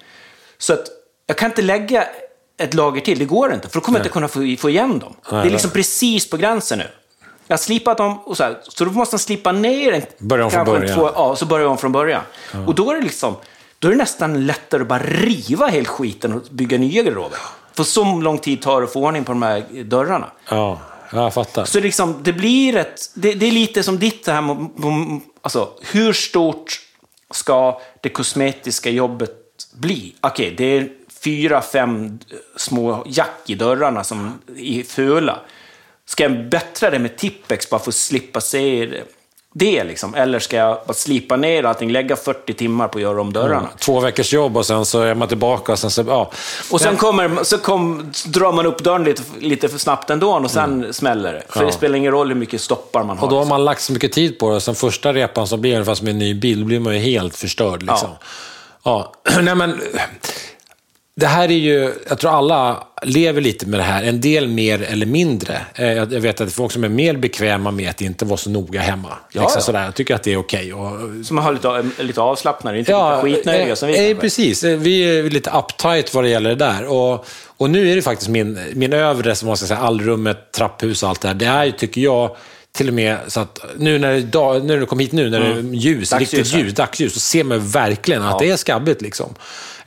Så 0.59 0.73
att 0.73 0.87
jag 1.27 1.37
kan 1.39 1.51
inte 1.51 1.63
lägga 1.63 2.05
ett 2.59 2.75
lager 2.75 3.01
till, 3.01 3.19
det 3.19 3.25
går 3.25 3.55
inte. 3.55 3.69
För 3.69 3.75
då 3.75 3.81
kommer 3.81 3.99
jag 3.99 4.03
inte 4.03 4.13
kunna 4.13 4.29
få, 4.29 4.57
få 4.59 4.71
igen 4.71 4.99
dem. 4.99 5.17
det 5.31 5.37
är 5.37 5.51
liksom 5.51 5.71
precis 5.71 6.31
på 6.31 6.37
gränsen 6.37 6.79
nu. 6.79 6.87
Jag 7.47 7.53
har 7.53 7.59
slipat 7.59 7.99
dem, 7.99 8.19
och 8.19 8.37
så, 8.37 8.43
här, 8.45 8.59
så 8.63 8.85
då 8.85 8.91
måste 8.91 9.15
man 9.15 9.19
slipa 9.19 9.53
ner 9.53 9.93
en, 9.93 10.03
Börja 10.19 10.45
om 10.45 10.51
från 10.51 10.65
början. 10.65 10.97
två, 10.97 11.11
ja, 11.15 11.37
så 11.37 11.47
börjar 11.47 11.63
jag 11.65 11.71
om 11.71 11.79
från 11.79 11.93
början. 11.93 12.23
Och 12.67 12.75
då 12.75 12.91
är 12.91 12.95
det 12.95 13.03
liksom, 13.03 13.37
då 13.79 13.89
är 13.89 13.93
det 13.93 13.99
nästan 13.99 14.47
lättare 14.47 14.83
att 14.83 14.89
bara 14.89 15.03
riva 15.03 15.67
hela 15.67 15.89
skiten 15.89 16.33
och 16.33 16.43
bygga 16.51 16.79
nya 16.79 17.03
garderober. 17.03 17.39
För 17.73 17.85
så 17.85 18.05
lång 18.05 18.39
tid 18.39 18.63
tar 18.63 18.81
det 18.81 18.87
att 18.87 18.93
få 18.93 19.05
ordning 19.07 19.25
på 19.25 19.33
de 19.33 19.43
här 19.43 19.83
dörrarna. 19.85 20.31
Ja, 20.49 20.81
jag 21.13 21.35
fattar. 21.35 21.65
Så 21.65 21.81
liksom, 21.81 22.21
det 22.23 22.33
blir 22.33 22.77
ett, 22.77 23.11
det, 23.15 23.35
det 23.35 23.47
är 23.47 23.53
lite 23.53 23.83
som 23.83 23.99
ditt 23.99 24.25
det 24.25 24.33
här, 24.33 24.43
med- 24.43 25.21
alltså 25.43 25.71
hur 25.83 26.13
stort 26.13 26.81
ska 27.31 27.81
det 28.01 28.09
kosmetiska 28.09 28.91
jobbet 28.91 29.37
bli? 29.75 30.15
Okej, 30.21 30.55
det 30.57 30.65
är 30.65 30.89
fyra, 31.23 31.63
fem 31.63 32.19
små 32.57 33.05
jack 33.07 33.41
i 33.47 33.55
dörrarna 33.55 34.05
som 34.05 34.39
är 34.59 34.83
fula. 34.83 35.41
Ska 36.07 36.23
jag 36.23 36.49
bättra 36.49 36.91
det 36.91 36.99
med 36.99 37.17
Tippex 37.17 37.71
bara 37.71 37.81
för 37.81 37.91
att 37.91 37.95
slippa 37.95 38.41
se 38.41 38.87
det? 38.87 39.05
Det 39.57 39.85
liksom? 39.85 40.15
Eller 40.15 40.39
ska 40.39 40.57
jag 40.57 40.79
bara 40.87 40.95
slipa 40.95 41.37
ner 41.37 41.65
allting, 41.65 41.93
lägga 41.93 42.17
40 42.17 42.55
timmar 42.55 42.89
på 42.89 42.99
att 42.99 43.03
göra 43.03 43.21
om 43.21 43.33
dörrarna? 43.33 43.69
Två 43.79 44.01
veckors 44.01 44.33
jobb 44.33 44.57
och 44.57 44.67
sen 44.67 44.85
så 44.85 45.03
är 45.03 45.15
man 45.15 45.29
tillbaka 45.29 45.73
och 45.73 45.79
sen 45.79 45.91
så, 45.91 46.05
ja. 46.09 46.31
Och 46.71 46.81
sen, 46.81 46.97
kommer, 46.97 47.45
så 47.45 47.59
kom, 47.59 48.13
drar 48.27 48.53
man 48.53 48.67
upp 48.67 48.85
dörren 48.85 49.05
lite, 49.05 49.23
lite 49.39 49.69
för 49.69 49.79
snabbt 49.79 50.11
ändå 50.11 50.33
och 50.33 50.51
sen 50.51 50.95
smäller 50.95 51.33
det. 51.33 51.43
För 51.49 51.67
det 51.67 51.73
spelar 51.73 51.97
ingen 51.97 52.13
roll 52.13 52.29
hur 52.29 52.35
mycket 52.35 52.61
stoppar 52.61 53.05
man 53.05 53.19
har. 53.19 53.25
Och 53.25 53.31
då 53.31 53.37
har 53.37 53.43
liksom. 53.43 53.49
man 53.49 53.65
lagt 53.65 53.81
så 53.81 53.93
mycket 53.93 54.13
tid 54.13 54.39
på 54.39 54.51
det. 54.51 54.61
Sen 54.61 54.75
första 54.75 55.13
repan 55.13 55.47
som 55.47 55.61
blir 55.61 55.73
ungefär 55.73 55.95
som 55.95 56.09
en 56.09 56.19
ny 56.19 56.35
bil, 56.35 56.61
då 56.61 56.67
blir 56.67 56.81
man 56.81 56.95
ju 56.95 57.01
helt 57.01 57.37
förstörd. 57.37 57.83
Liksom. 57.83 58.11
Ja. 58.85 59.13
Nej, 59.43 59.55
men, 59.55 59.81
det 61.17 61.27
här 61.27 61.45
är 61.49 61.55
ju, 61.55 61.93
jag 62.09 62.19
tror 62.19 62.31
alla 62.39 62.85
lever 63.03 63.41
lite 63.41 63.67
med 63.67 63.81
det 63.81 63.85
här. 63.85 64.03
En 64.05 64.21
del 64.21 64.49
mer 64.49 64.83
eller 64.83 65.07
mindre. 65.07 65.61
Eh, 65.75 65.93
Jag 65.93 66.07
vet 66.07 66.31
att 66.31 66.37
det 66.37 66.45
är 66.45 66.55
folk 66.55 66.73
som 66.73 66.85
är 66.85 66.89
mer 66.89 67.17
bekväma 67.17 67.71
med 67.71 67.91
att 67.91 68.01
inte 68.01 68.25
vara 68.25 68.37
så 68.37 68.51
noga 68.51 68.81
hemma. 68.81 69.09
Ja, 69.33 69.41
liksom 69.43 69.59
ja. 69.59 69.61
Sådär. 69.61 69.85
Jag 69.85 69.95
tycker 69.95 70.15
att 70.15 70.23
det 70.23 70.33
är 70.33 70.37
okej. 70.37 70.75
Och 70.75 70.91
Så 71.27 71.35
man 71.35 71.45
har 71.45 71.53
lite, 71.53 72.03
lite 72.03 72.21
avslappnade, 72.21 72.79
inte 72.79 72.93
lite 72.93 73.21
skitnödiga 73.23 73.77
som 73.77 73.89
vi 73.89 74.11
eh, 74.11 74.17
precis. 74.19 74.65
Eh, 74.65 74.79
Vi 74.79 75.19
är 75.19 75.31
lite 75.31 75.51
uptight 75.51 76.15
vad 76.15 76.25
det 76.25 76.31
gäller 76.31 76.51
det 76.51 76.57
där. 76.57 76.85
Och, 76.87 77.27
och 77.57 77.71
nu 77.71 77.91
är 77.93 77.97
det 77.97 78.03
faktiskt 78.03 78.31
min, 78.31 78.59
min 78.75 78.93
övre, 78.93 79.35
som 79.35 79.47
man 79.49 79.57
ska 79.57 79.67
säga, 79.67 79.79
allrummet, 79.81 80.53
trapphus 80.53 81.03
och 81.03 81.09
allt 81.09 81.21
det 81.21 81.29
här. 81.29 81.35
Det 81.35 81.47
är 81.47 81.65
ju, 81.65 81.73
tycker 81.73 82.01
jag, 82.01 82.37
till 82.77 82.89
och 82.89 82.95
med 82.95 83.17
så 83.29 83.41
att 83.41 83.59
nu 83.79 83.99
när, 83.99 84.21
dag- 84.21 84.65
när 84.65 84.77
du 84.77 84.87
kom 84.87 84.99
hit 84.99 85.13
nu, 85.13 85.31
när 85.31 85.41
det 85.41 85.47
är 85.47 85.51
ljus, 85.75 86.13
Mm. 86.13 86.21
Dagsljus 86.23 86.45
riktigt 86.45 86.55
ljus, 86.67 86.75
dagsljus, 86.75 87.15
så 87.15 87.21
ser 87.21 87.45
man 87.45 87.69
verkligen 87.69 88.23
att 88.23 88.39
det 88.39 88.51
är 88.51 88.57
skabbigt. 88.57 89.03
Liksom. 89.03 89.35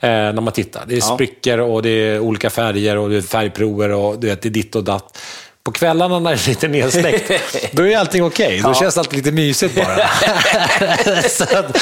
Eh, 0.00 0.08
när 0.08 0.40
man 0.40 0.52
tittar. 0.52 0.84
Det 0.86 0.94
är 0.94 0.98
Ja. 0.98 1.14
sprickor 1.14 1.58
och 1.58 1.82
det 1.82 1.88
är 1.90 2.20
olika 2.20 2.50
färger 2.50 2.96
och 2.98 3.10
det 3.10 3.16
är 3.16 3.20
färgprover 3.20 3.90
och 3.92 4.18
du 4.20 4.26
vet, 4.26 4.42
det 4.42 4.48
är 4.48 4.50
ditt 4.50 4.76
och 4.76 4.84
datt. 4.84 5.18
På 5.68 5.72
kvällarna 5.72 6.18
när 6.18 6.30
det 6.30 6.36
är 6.46 6.48
lite 6.48 6.68
nedsläckt, 6.68 7.32
då 7.72 7.82
är 7.88 7.98
allting 7.98 8.24
okej. 8.24 8.60
Då 8.62 8.68
Ja. 8.68 8.74
känns 8.74 8.98
allt 8.98 9.12
lite 9.12 9.32
mysigt 9.32 9.74
bara. 9.74 9.96
så 11.28 11.44
att, 11.44 11.76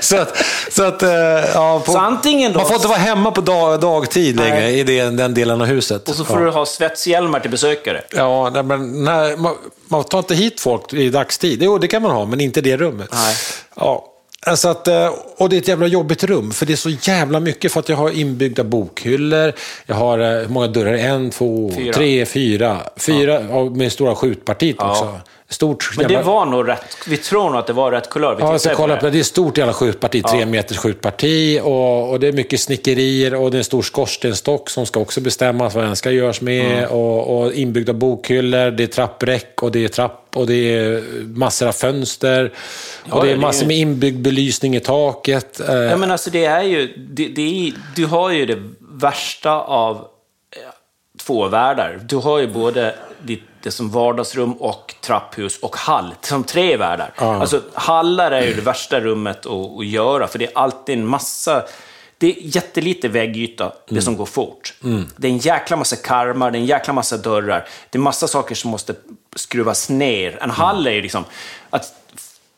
så 0.00 0.16
att, 0.16 0.36
så 0.70 0.82
att 0.84 1.02
eh, 1.02 1.10
ja, 1.54 1.82
på, 1.86 1.92
Så 1.92 1.98
antingen 1.98 2.52
då- 2.52 2.58
man 2.58 2.66
får 2.66 2.76
inte 2.76 2.88
vara 2.88 2.98
hemma 2.98 3.30
på 3.30 3.40
dag, 3.40 3.80
dagtid 3.80 4.36
Nej. 4.36 4.50
längre 4.50 4.70
i 4.70 4.82
det, 4.82 5.02
den 5.10 5.34
delen 5.34 5.60
av 5.60 5.66
huset. 5.66 6.08
Och 6.08 6.14
så 6.14 6.24
får 6.24 6.38
ja. 6.40 6.44
du 6.46 6.50
ha 6.50 6.66
svetshjälmar 6.66 7.40
till 7.40 7.50
besökare. 7.50 8.02
Ja, 8.10 8.50
men 8.64 9.04
när, 9.04 9.36
man, 9.36 9.54
man 9.88 10.04
tar 10.04 10.18
inte 10.18 10.34
hit 10.34 10.60
folk 10.60 10.92
i 10.92 11.08
dagstid. 11.10 11.62
Jo, 11.62 11.78
det 11.78 11.88
kan 11.88 12.02
man 12.02 12.10
ha, 12.10 12.24
men 12.24 12.40
inte 12.40 12.60
i 12.60 12.62
det 12.62 12.76
rummet. 12.76 13.08
Nej. 13.12 13.36
Ja. 13.76 14.11
Alltså 14.46 14.68
att, 14.68 14.88
eh, 14.88 15.14
och 15.36 15.48
det 15.48 15.56
är 15.56 15.58
ett 15.60 15.68
jävla 15.68 15.86
jobbigt 15.86 16.24
rum, 16.24 16.50
för 16.50 16.66
det 16.66 16.72
är 16.72 16.76
så 16.76 16.90
jävla 16.90 17.40
mycket. 17.40 17.72
För 17.72 17.80
att 17.80 17.88
jag 17.88 17.96
har 17.96 18.10
inbyggda 18.10 18.64
bokhyllor, 18.64 19.52
jag 19.86 19.94
har, 19.94 20.18
eh, 20.18 20.40
hur 20.40 20.48
många 20.48 20.66
dörrar? 20.66 20.92
En, 20.94 21.30
två, 21.30 21.72
Fyra. 21.76 21.92
tre, 21.92 22.26
fyra. 22.26 22.78
Fyra 22.96 23.38
och 23.38 23.72
med 23.72 23.92
stora 23.92 24.14
skjutpartiet 24.14 24.76
också. 24.80 25.20
Stort 25.52 25.90
Men 25.96 26.06
det 26.06 26.12
jävla- 26.12 26.30
var 26.32 26.46
nog 26.46 26.68
rätt, 26.68 26.96
vi 27.06 27.16
tror 27.16 27.50
nog 27.50 27.56
att 27.58 27.66
det 27.66 27.72
var 27.72 27.90
rätt 27.92 28.10
kulör. 28.10 28.34
Vi 28.34 28.42
Ja, 28.42 28.50
jag 28.52 28.60
ska 28.60 28.74
kolla 28.74 28.96
på 28.96 29.04
det. 29.06 29.10
det. 29.10 29.18
Är 29.18 29.22
stort 29.22 29.58
jävla 29.58 29.72
skjutparti, 29.72 30.22
tre 30.24 30.46
meters 30.46 30.76
skjutparti. 30.76 31.60
Och, 31.62 32.10
och 32.10 32.20
det 32.20 32.28
är 32.28 32.32
mycket 32.32 32.60
snickerier 32.60 33.34
och 33.34 33.50
det 33.50 33.56
är 33.56 33.58
en 33.58 33.64
stor 33.64 33.82
skorstenstock 33.82 34.70
som 34.70 34.86
ska 34.86 35.00
också 35.00 35.20
bestämmas 35.20 35.74
vad 35.74 35.84
den 35.84 35.96
ska 35.96 36.10
göras 36.10 36.40
med. 36.40 36.78
Mm. 36.78 36.90
Och, 36.90 37.38
och 37.42 37.52
inbyggda 37.52 37.92
bokhyllor, 37.92 38.70
det 38.70 38.82
är 38.82 38.86
trappräck 38.86 39.62
och 39.62 39.72
det 39.72 39.84
är 39.84 39.88
trapp 39.88 40.18
och 40.34 40.46
det 40.46 40.54
är 40.74 41.02
massor 41.24 41.68
av 41.68 41.72
fönster. 41.72 42.52
Ja, 43.10 43.14
och 43.16 43.24
det 43.24 43.32
är 43.32 43.36
massor 43.36 43.66
med 43.66 43.76
inbyggd 43.76 44.20
belysning 44.22 44.76
i 44.76 44.80
taket. 44.80 45.60
Eh, 45.60 45.74
Ja, 45.74 45.96
men 45.96 46.10
alltså 46.10 46.30
det 46.30 46.44
är 46.44 46.62
ju, 46.62 46.86
det, 46.96 47.28
det 47.28 47.42
är, 47.68 47.72
du 47.96 48.06
har 48.06 48.30
ju 48.30 48.46
det 48.46 48.58
värsta 48.80 49.50
av 49.60 49.96
eh, 49.96 50.62
två 51.20 51.48
världar. 51.48 52.00
Du 52.08 52.16
har 52.16 52.38
ju 52.38 52.46
både 52.46 52.94
ditt, 53.22 53.42
det 53.62 53.70
som 53.70 53.90
vardagsrum 53.90 54.52
och 54.52 54.94
trapphus 55.00 55.58
och 55.58 55.76
hall, 55.76 56.14
som 56.20 56.44
tre 56.44 56.76
världar. 56.76 57.12
Alltså 57.16 57.60
hallar 57.74 58.30
är 58.30 58.46
ju 58.46 58.54
det 58.54 58.60
värsta 58.60 59.00
rummet 59.00 59.46
att, 59.46 59.78
att 59.78 59.86
göra, 59.86 60.26
för 60.26 60.38
det 60.38 60.44
är 60.44 60.58
alltid 60.58 60.98
en 60.98 61.06
massa 61.06 61.62
det 62.18 62.26
är 62.26 62.56
jättelite 62.56 63.08
väggyta, 63.08 63.72
det 63.88 64.02
som 64.02 64.16
går 64.16 64.26
fort. 64.26 64.74
Det 65.16 65.28
är 65.28 65.32
en 65.32 65.38
jäkla 65.38 65.76
massa 65.76 65.96
karmar, 65.96 66.50
det 66.50 66.58
är 66.58 66.60
en 66.60 66.66
jäkla 66.66 66.92
massa 66.92 67.16
dörrar. 67.16 67.68
Det 67.90 67.98
är 67.98 68.00
massa 68.00 68.28
saker 68.28 68.54
som 68.54 68.70
måste 68.70 68.94
skruvas 69.36 69.90
ner. 69.90 70.38
En 70.42 70.50
hall 70.50 70.86
är 70.86 70.90
ju 70.90 71.02
liksom... 71.02 71.24
Att 71.70 71.94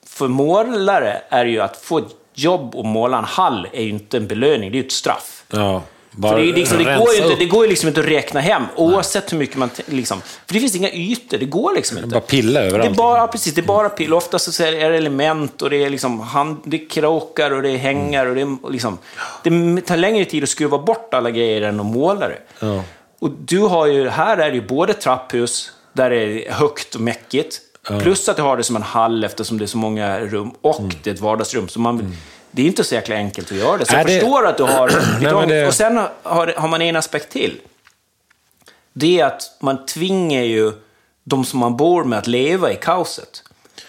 för 0.07 0.29
målare 0.29 1.23
är 1.29 1.45
ju 1.45 1.61
att 1.61 1.77
få 1.77 1.99
ett 1.99 2.17
jobb 2.35 2.75
och 2.75 2.85
måla 2.85 3.19
en 3.19 3.25
hall 3.25 3.69
är 3.73 3.83
ju 3.83 3.89
inte 3.89 4.17
en 4.17 4.27
belöning, 4.27 4.71
det 4.71 4.79
är 4.79 4.81
ju 4.81 4.87
ett 4.87 4.93
straff. 4.93 5.45
ja, 5.51 5.83
bara 6.17 6.37
det, 6.37 6.43
är 6.51 6.53
liksom, 6.53 6.79
det, 6.79 6.85
går 6.99 7.15
ju 7.15 7.23
inte, 7.23 7.37
det 7.39 7.45
går 7.45 7.67
liksom 7.67 7.89
inte 7.89 8.01
att 8.01 8.07
räkna 8.07 8.41
hem, 8.41 8.63
oavsett 8.77 9.33
hur 9.33 9.39
mycket 9.39 9.57
man... 9.57 9.71
Liksom, 9.87 10.21
för 10.47 10.55
det 10.55 10.61
finns 10.61 10.77
inga 10.77 10.91
ytor, 10.93 11.39
det 11.39 11.45
går 11.45 11.75
liksom 11.75 11.97
inte. 11.99 12.09
Bara 12.09 12.21
pilla 12.21 12.61
Det 12.61 12.67
är 12.67 12.69
överallt. 12.69 12.97
bara, 12.97 13.19
ja, 13.19 13.27
precis, 13.27 13.55
det 13.55 13.61
är 13.61 13.67
bara 13.67 13.89
pill. 13.89 14.15
Ofta 14.15 14.39
så 14.39 14.63
är 14.63 14.73
det 14.91 14.97
element 14.97 15.63
och 15.63 15.71
det 15.71 15.85
är, 15.85 15.91
liksom 15.91 16.21
hand, 16.21 16.57
det 16.65 16.83
är 16.83 16.89
kråkar 16.89 17.51
och 17.51 17.63
det 17.63 17.71
är 17.71 17.77
hängar 17.77 18.27
och 18.27 18.35
det 18.35 18.41
är 18.41 18.71
liksom... 18.71 18.99
Det 19.43 19.81
tar 19.81 19.97
längre 19.97 20.25
tid 20.25 20.43
att 20.43 20.49
skruva 20.49 20.79
bort 20.79 21.15
alla 21.15 21.31
grejer 21.31 21.63
än 21.63 21.81
att 21.81 21.87
måla 21.87 22.29
det. 22.29 22.39
Ja. 22.61 22.83
Och 23.21 23.31
du 23.31 23.59
har 23.61 23.87
ju, 23.87 24.09
här 24.09 24.37
är 24.37 24.51
det 24.51 24.57
ju 24.57 24.67
både 24.67 24.95
trapphus, 24.95 25.71
där 25.93 26.11
det 26.11 26.17
är 26.49 26.53
högt 26.53 26.95
och 26.95 27.01
mäckigt, 27.01 27.61
plus 28.03 28.29
att 28.29 28.37
du 28.37 28.43
har 28.43 28.57
det 28.57 28.63
som 28.63 28.77
en 28.77 28.83
hall 28.83 29.25
eftersom 29.25 29.59
det 29.59 29.65
är 29.65 29.67
så 29.67 29.79
många 29.79 30.21
rum, 30.21 30.51
och 30.61 30.81
Mm. 30.81 30.91
det 31.03 31.11
är 31.11 31.15
ett 31.15 31.21
vardagsrum. 31.21 31.69
Så 31.69 31.81
man, 31.81 32.17
Det 32.55 32.63
är 32.63 32.67
inte 32.67 32.85
så 32.85 32.95
jäkla 32.95 33.15
enkelt 33.17 33.53
att 33.53 33.59
göra 33.59 33.77
det. 33.77 33.87
Så 33.87 33.95
jag 33.95 34.07
det- 34.07 34.13
förstår 34.13 34.47
att 34.47 34.57
du 34.57 34.63
har... 34.63 34.89
Nej, 35.21 35.47
det- 35.47 35.67
Och 35.67 35.75
sen 35.75 35.97
har, 36.23 36.47
har 36.57 36.69
man 36.69 36.83
en 36.83 36.97
aspekt 36.97 37.31
till. 37.33 37.61
Det 38.93 39.21
är 39.21 39.25
att 39.27 39.43
man 39.61 39.87
tvingar 39.87 40.43
ju 40.43 40.73
de 41.25 41.45
som 41.45 41.59
man 41.61 41.77
bor 41.77 42.05
med 42.05 42.19
att 42.19 42.27
leva 42.27 42.73
i 42.73 42.77
kaoset. 42.77 43.43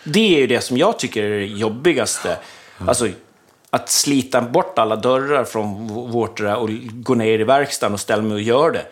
Det 0.03 0.35
är 0.35 0.39
ju 0.39 0.47
det 0.47 0.61
som 0.61 0.77
jag 0.77 0.99
tycker 0.99 1.23
är 1.23 1.39
det 1.39 1.45
jobbigaste. 1.45 2.37
Alltså, 2.87 3.09
att 3.69 3.89
slita 3.89 4.41
bort 4.41 4.79
alla 4.79 4.95
dörrar 4.95 5.43
från 5.43 5.87
vårt 6.11 6.39
och 6.39 6.69
gå 6.93 7.15
ner 7.15 7.39
i 7.39 7.43
verkstaden 7.43 7.93
och 7.93 7.99
ställa 7.99 8.21
mig 8.23 8.33
och 8.33 8.41
göra 8.41 8.71
det. 8.71 8.85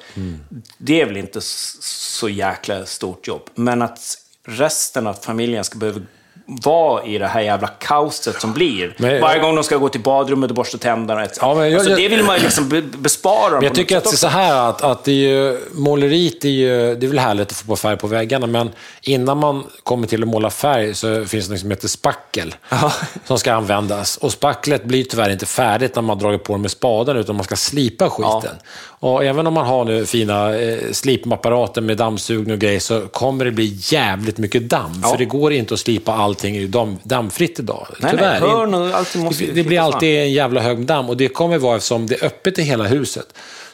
Det 0.77 1.01
är 1.01 1.05
väl 1.05 1.17
inte 1.17 1.39
så 1.41 2.29
jäkla 2.29 2.85
stort 2.85 3.27
jobb. 3.27 3.41
Men 3.55 3.81
att 3.81 3.99
resten 4.45 5.07
av 5.07 5.13
familjen 5.13 5.63
ska 5.63 5.77
behöva 5.77 5.99
vara 6.45 7.03
i 7.05 7.17
det 7.17 7.27
här 7.27 7.41
jävla 7.41 7.67
kaoset 7.67 8.41
som 8.41 8.53
blir. 8.53 8.95
Men- 8.97 9.21
Varje 9.21 9.39
gång 9.41 9.55
de 9.55 9.63
ska 9.63 9.77
gå 9.77 9.89
till 9.89 10.01
badrummet 10.01 10.49
och 10.49 10.55
borsta 10.55 10.77
tänderna. 10.77 11.23
etc. 11.23 11.37
Ja, 11.41 11.55
men 11.55 11.71
jag- 11.71 11.79
alltså, 11.79 11.95
det 11.95 12.07
vill 12.07 12.23
man 12.23 12.37
ju 12.37 12.43
liksom 12.43 12.69
be- 12.69 12.81
bespara 12.81 13.49
dem 13.49 13.63
jag 13.63 13.75
tycker 13.75 13.97
att 13.97 14.03
det 14.03 14.09
är 14.09 14.15
så 14.17 14.27
här 14.27 14.69
att, 14.69 14.81
att 14.81 15.03
det 15.03 15.11
är 15.11 15.15
ju, 15.15 15.59
måleriet 15.73 16.45
är 16.45 16.49
ju, 16.49 16.95
det 16.95 17.05
är 17.05 17.07
väl 17.07 17.19
härligt 17.19 17.51
att 17.51 17.57
få 17.57 17.65
på 17.67 17.75
färg 17.75 17.97
på 17.97 18.07
väggarna, 18.07 18.47
men 18.47 18.71
innan 19.01 19.37
man 19.37 19.63
kommer 19.83 20.07
till 20.07 20.21
att 20.23 20.27
måla 20.29 20.49
färg 20.49 20.93
så 20.95 21.25
finns 21.25 21.45
det 21.47 21.51
något 21.53 21.59
som 21.61 21.69
heter 21.71 21.87
spackel 21.87 22.55
som 23.25 23.39
ska 23.39 23.53
användas. 23.53 24.17
Och 24.17 24.31
spacklet 24.31 24.83
blir 24.83 25.03
tyvärr 25.03 25.29
inte 25.29 25.45
färdigt 25.45 25.95
när 25.95 26.01
man 26.01 26.17
drar 26.19 26.37
på 26.37 26.53
det 26.53 26.59
med 26.59 26.71
spaden, 26.71 27.17
utan 27.17 27.35
man 27.35 27.45
ska 27.45 27.55
slipa 27.55 28.09
skiten. 28.09 28.55
Och 29.03 29.23
även 29.23 29.47
om 29.47 29.53
man 29.53 29.65
har 29.65 29.85
nu 29.85 30.05
fina 30.05 30.55
eh, 30.55 30.91
slipapparater 30.91 31.81
med 31.81 31.97
dammsugning 31.97 32.53
och 32.53 32.59
grejer 32.59 32.79
så 32.79 33.01
kommer 33.01 33.45
det 33.45 33.51
bli 33.51 33.77
jävligt 33.79 34.37
mycket 34.37 34.69
damm. 34.69 34.99
Ja. 35.03 35.09
För 35.09 35.17
det 35.17 35.25
går 35.25 35.53
inte 35.53 35.73
att 35.73 35.79
slipa 35.79 36.13
allting 36.13 36.71
damm, 36.71 36.97
dammfritt 37.03 37.59
idag. 37.59 37.87
Nej, 37.99 38.11
tyvärr. 38.11 38.39
nej, 38.39 38.49
hörn 38.49 38.73
och 38.73 38.97
allting 38.97 39.23
måste 39.23 39.45
det, 39.45 39.51
det 39.51 39.63
blir 39.63 39.79
alltid 39.79 40.19
en 40.19 40.31
jävla 40.31 40.61
hög 40.61 40.85
damm 40.85 41.09
och 41.09 41.17
det 41.17 41.27
kommer 41.27 41.57
vara 41.57 41.75
eftersom 41.75 42.07
det 42.07 42.21
är 42.21 42.25
öppet 42.25 42.59
i 42.59 42.61
hela 42.61 42.83
huset. 42.83 43.25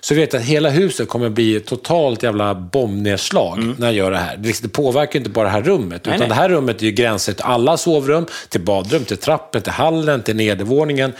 Så 0.01 0.15
vet 0.15 0.33
jag 0.33 0.39
att 0.39 0.45
hela 0.45 0.69
huset 0.69 1.09
kommer 1.09 1.29
bli 1.29 1.55
ett 1.55 1.65
totalt 1.65 2.23
jävla 2.23 2.55
bombnedslag 2.55 3.73
när 3.77 3.87
jag 3.87 3.93
gör 3.95 4.11
det 4.11 4.17
här. 4.17 4.37
Det, 4.37 4.61
det 4.61 4.67
påverkar 4.69 5.19
inte 5.19 5.29
bara 5.29 5.45
det 5.45 5.51
här 5.51 5.61
rummet, 5.61 6.01
Nej, 6.05 6.15
utan 6.15 6.19
nej. 6.19 6.27
det 6.29 6.35
här 6.35 6.49
rummet 6.49 6.81
är 6.81 6.85
ju 6.85 6.91
gränser 6.91 7.33
till 7.33 7.43
alla 7.45 7.77
sovrum, 7.77 8.25
till 8.49 8.61
badrum, 8.61 9.05
till 9.05 9.17
trappen, 9.17 9.61
till 9.61 9.71
hallen, 9.71 10.23
till 10.23 10.35
nedervåningen. 10.35 11.13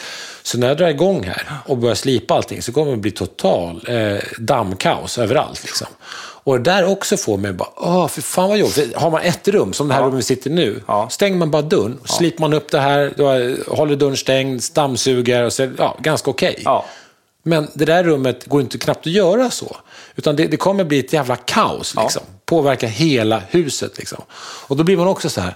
Så 0.43 0.57
när 0.57 0.67
jag 0.67 0.77
drar 0.77 0.87
igång 0.87 1.23
här 1.23 1.43
och 1.65 1.77
börjar 1.77 1.95
slipa 1.95 2.33
allting 2.33 2.61
så 2.61 2.71
kommer 2.71 2.91
det 2.91 2.97
bli 2.97 3.11
total 3.11 3.81
eh, 3.87 4.17
dammkaos 4.39 5.17
överallt. 5.17 5.63
Liksom. 5.63 5.87
Och 6.43 6.57
det 6.57 6.71
där 6.71 6.85
också 6.91 7.17
får 7.17 7.37
mig 7.37 7.53
bara, 7.53 7.69
åh, 7.75 8.07
för 8.07 8.21
fan 8.21 8.49
vad 8.49 8.57
jobbigt. 8.57 8.95
Har 8.95 9.11
man 9.11 9.21
ett 9.21 9.47
rum, 9.47 9.73
som 9.73 9.87
det 9.87 9.93
här 9.93 10.01
Ja. 10.01 10.07
rummet 10.07 10.19
vi 10.19 10.23
sitter 10.23 10.49
nu, 10.49 10.83
Ja. 10.87 11.07
stänger 11.11 11.37
man 11.37 11.51
bara 11.51 11.61
dörren, 11.61 11.99
slipar 12.05 12.41
man 12.41 12.53
upp 12.53 12.71
det 12.71 12.79
här, 12.79 13.13
då 13.17 13.25
håller 13.75 13.95
dörren 13.95 14.17
stängd, 14.17 14.61
dammsuger 14.73 15.43
och 15.43 15.53
så, 15.53 15.69
ja, 15.77 15.97
ganska 16.01 16.29
okej. 16.31 16.61
Ja. 16.65 16.85
Men 17.43 17.67
det 17.73 17.85
där 17.85 18.03
rummet 18.03 18.45
går 18.45 18.61
inte 18.61 18.77
knappt 18.77 18.99
att 19.07 19.13
göra 19.13 19.49
så. 19.49 19.77
Utan 20.15 20.35
det, 20.35 20.47
det 20.47 20.57
kommer 20.57 20.83
bli 20.83 20.99
ett 20.99 21.13
jävla 21.13 21.35
kaos. 21.35 21.95
Liksom. 21.95 22.21
Påverka 22.45 22.87
hela 22.87 23.41
huset. 23.49 23.97
Liksom. 23.97 24.23
Och 24.67 24.77
då 24.77 24.83
blir 24.83 24.97
man 24.97 25.07
också 25.07 25.29
så 25.29 25.41
här, 25.41 25.55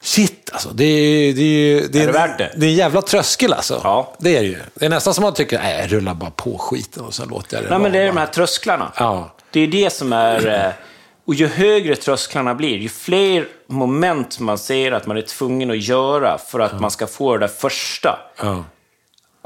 shit 0.00 0.50
alltså. 0.52 0.68
Det, 0.74 0.84
är- 0.84 1.32
det, 1.34 1.42
är- 1.42 1.88
det, 1.88 1.98
Är 1.98 2.02
är 2.02 2.06
det 2.06 2.12
värt 2.12 2.38
det? 2.38 2.52
Det 2.56 2.66
är 2.66 2.70
en 2.70 2.76
jävla 2.76 3.02
tröskel 3.02 3.52
alltså. 3.52 3.80
Ja. 3.84 4.14
Det 4.18 4.36
är 4.36 4.40
det 4.42 4.48
ju. 4.48 4.58
Det 4.74 4.84
är 4.84 4.88
nästan 4.88 5.14
som 5.14 5.22
man 5.22 5.34
tycker, 5.34 5.58
nej, 5.58 5.80
jag 5.80 5.92
rullar 5.92 6.14
bara 6.14 6.30
på 6.30 6.58
skiten 6.58 7.04
och 7.04 7.14
så 7.14 7.24
låter 7.24 7.56
jag 7.56 7.64
det 7.64 7.70
Nej, 7.70 7.78
men 7.78 7.92
det 7.92 7.98
är 7.98 8.06
de 8.06 8.16
här 8.16 8.26
trösklarna. 8.26 8.92
Ja. 8.98 9.34
Det 9.50 9.60
är 9.60 9.66
det 9.66 9.90
som 9.92 10.12
är... 10.12 10.66
eh, 10.66 10.72
Och 11.26 11.34
ju 11.34 11.46
högre 11.46 11.96
trösklarna 11.96 12.54
blir, 12.54 12.76
ju 12.78 12.88
fler 12.88 13.48
moment 13.68 14.40
man 14.40 14.58
ser 14.58 14.92
att 14.92 15.06
man 15.06 15.16
är 15.16 15.22
tvungen 15.22 15.70
att 15.70 15.82
göra 15.82 16.38
för 16.38 16.60
att 16.60 16.80
man 16.80 16.90
ska 16.90 17.06
få 17.06 17.32
det 17.32 17.38
där 17.38 17.48
första 17.48 18.18
Ja. 18.42 18.64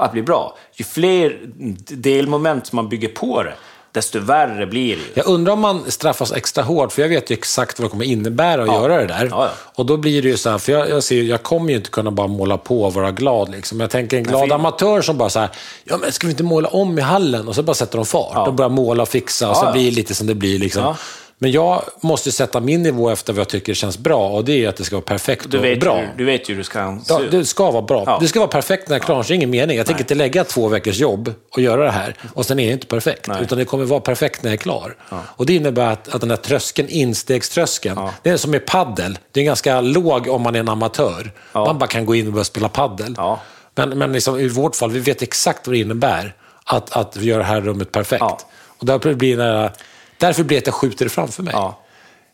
Att 0.05 0.11
bli 0.11 0.21
bra. 0.21 0.57
Ju 0.75 0.85
fler 0.85 1.39
delmoment 1.87 2.71
man 2.71 2.89
bygger 2.89 3.07
på 3.07 3.43
det, 3.43 3.53
desto 3.91 4.19
värre 4.19 4.65
blir 4.65 4.95
det. 4.95 5.01
Jag 5.13 5.27
undrar 5.27 5.53
om 5.53 5.59
man 5.59 5.91
straffas 5.91 6.31
extra 6.33 6.63
hårt, 6.63 6.91
för 6.91 7.01
jag 7.01 7.09
vet 7.09 7.31
ju 7.31 7.33
exakt 7.33 7.79
vad 7.79 7.85
det 7.85 7.89
kommer 7.91 8.05
innebära 8.05 8.61
att 8.61 8.67
göra 8.67 8.97
det 8.97 9.05
där. 9.07 9.27
Ja, 9.31 9.45
ja. 9.45 9.49
Och 9.75 9.85
då 9.85 9.97
blir 9.97 10.21
det 10.21 10.27
ju 10.27 10.37
så 10.37 10.49
här, 10.49 10.57
för 10.57 10.71
jag, 10.71 10.89
jag, 10.89 11.03
ser, 11.03 11.21
jag 11.23 11.43
kommer 11.43 11.69
ju 11.69 11.75
inte 11.75 11.89
kunna 11.89 12.11
bara 12.11 12.27
måla 12.27 12.57
på 12.57 12.83
och 12.83 12.93
vara 12.93 13.11
glad. 13.11 13.51
Liksom. 13.51 13.79
Jag 13.79 13.89
tänker 13.89 14.17
en 14.17 14.23
glad 14.23 14.51
amatör 14.51 15.01
som 15.01 15.17
bara 15.17 15.29
så 15.29 15.39
här, 15.39 15.49
ja 15.83 15.97
men 15.97 16.11
ska 16.11 16.27
vi 16.27 16.31
inte 16.31 16.43
måla 16.43 16.69
om 16.69 16.97
i 16.97 17.01
hallen? 17.01 17.47
Och 17.47 17.55
så 17.55 17.63
bara 17.63 17.73
sätter 17.73 17.97
de 17.97 18.05
fart 18.05 18.47
och 18.47 18.53
börjar 18.53 18.69
måla 18.69 19.03
och 19.03 19.09
fixa 19.09 19.49
och 19.49 19.55
så 19.57 19.63
Ja, 19.63 19.67
ja. 19.67 19.71
blir 19.73 19.85
det 19.85 19.95
lite 19.95 20.15
som 20.15 20.27
det 20.27 20.35
blir. 20.35 20.59
Liksom. 20.59 20.95
Ja. 21.41 21.43
Men 21.43 21.51
jag 21.51 21.83
måste 22.01 22.31
sätta 22.31 22.59
min 22.59 22.83
nivå 22.83 23.09
efter 23.09 23.33
vad 23.33 23.39
jag 23.39 23.49
tycker 23.49 23.73
känns 23.73 23.97
bra 23.97 24.27
och 24.29 24.45
det 24.45 24.65
är 24.65 24.69
att 24.69 24.75
det 24.75 24.83
ska 24.83 24.95
vara 24.95 25.05
perfekt 25.05 25.45
Du 25.51 25.57
och 25.57 25.63
vet, 25.63 25.79
bra. 25.79 26.01
Ju, 26.01 26.07
du 26.17 26.25
vet 26.25 26.49
ju 26.49 26.53
hur 26.53 26.57
du 26.57 26.63
ska 26.63 26.99
se 27.05 27.13
Ja, 27.13 27.21
ut. 27.21 27.31
det 27.31 27.45
ska 27.45 27.71
vara 27.71 27.81
bra. 27.81 28.03
Ja. 28.05 28.17
Det 28.21 28.27
ska 28.27 28.39
vara 28.39 28.49
perfekt 28.49 28.89
när 28.89 28.95
jag 28.95 29.01
är 29.01 29.05
klar, 29.05 29.23
så 29.23 29.27
det 29.27 29.33
är 29.33 29.35
ingen 29.35 29.49
mening. 29.49 29.77
Jag 29.77 29.85
tänker 29.85 30.03
inte 30.03 30.15
lägga 30.15 30.43
två 30.43 30.67
veckors 30.67 30.97
jobb 30.99 31.33
och 31.51 31.61
göra 31.61 31.83
det 31.83 31.91
här 31.91 32.15
och 32.33 32.45
sen 32.45 32.59
är 32.59 32.67
det 32.67 32.73
inte 32.73 32.87
perfekt. 32.87 33.27
Nej. 33.27 33.37
Utan 33.41 33.57
det 33.57 33.65
kommer 33.65 33.85
vara 33.85 33.99
perfekt 33.99 34.43
när 34.43 34.49
jag 34.51 34.53
är 34.53 34.61
klar. 34.61 34.95
Och 35.11 35.45
det 35.45 35.55
innebär 35.55 35.91
att, 35.91 36.15
att 36.15 36.21
den 36.21 36.29
här 36.29 36.37
tröskeln, 36.37 36.89
instegströskeln, 36.89 37.99
det 38.23 38.29
är 38.29 38.37
som 38.37 38.51
med 38.51 38.65
paddel. 38.65 39.17
Det 39.31 39.39
är 39.39 39.43
ganska 39.43 39.81
låg 39.81 40.27
om 40.27 40.41
man 40.41 40.55
är 40.55 40.59
en 40.59 40.69
amatör. 40.69 41.31
Man 41.53 41.77
bara 41.77 41.87
kan 41.87 42.05
gå 42.05 42.15
in 42.15 42.27
och 42.27 42.33
börja 42.33 42.43
spela 42.45 42.69
paddel. 42.69 43.13
Ja. 43.17 43.39
Men, 43.75 43.89
men 43.89 44.13
liksom, 44.13 44.39
i 44.39 44.47
vårt 44.47 44.75
fall, 44.75 44.91
vi 44.91 44.99
vet 44.99 45.21
exakt 45.21 45.67
vad 45.67 45.75
det 45.75 45.79
innebär 45.79 46.35
att, 46.65 46.91
att 46.97 47.15
göra 47.15 47.37
det 47.37 47.43
här 47.43 47.61
rummet 47.61 47.91
perfekt. 47.91 48.21
Ja. 48.21 48.39
Och 48.77 48.85
därför 48.85 49.13
blir, 49.13 49.37
det, 49.37 49.71
därför 50.21 50.43
blir 50.43 50.57
det 50.57 50.61
att 50.61 50.67
jag 50.67 50.75
skjuter 50.75 51.05
det 51.05 51.09
framför 51.09 51.43
mig. 51.43 51.53
Ja. 51.55 51.79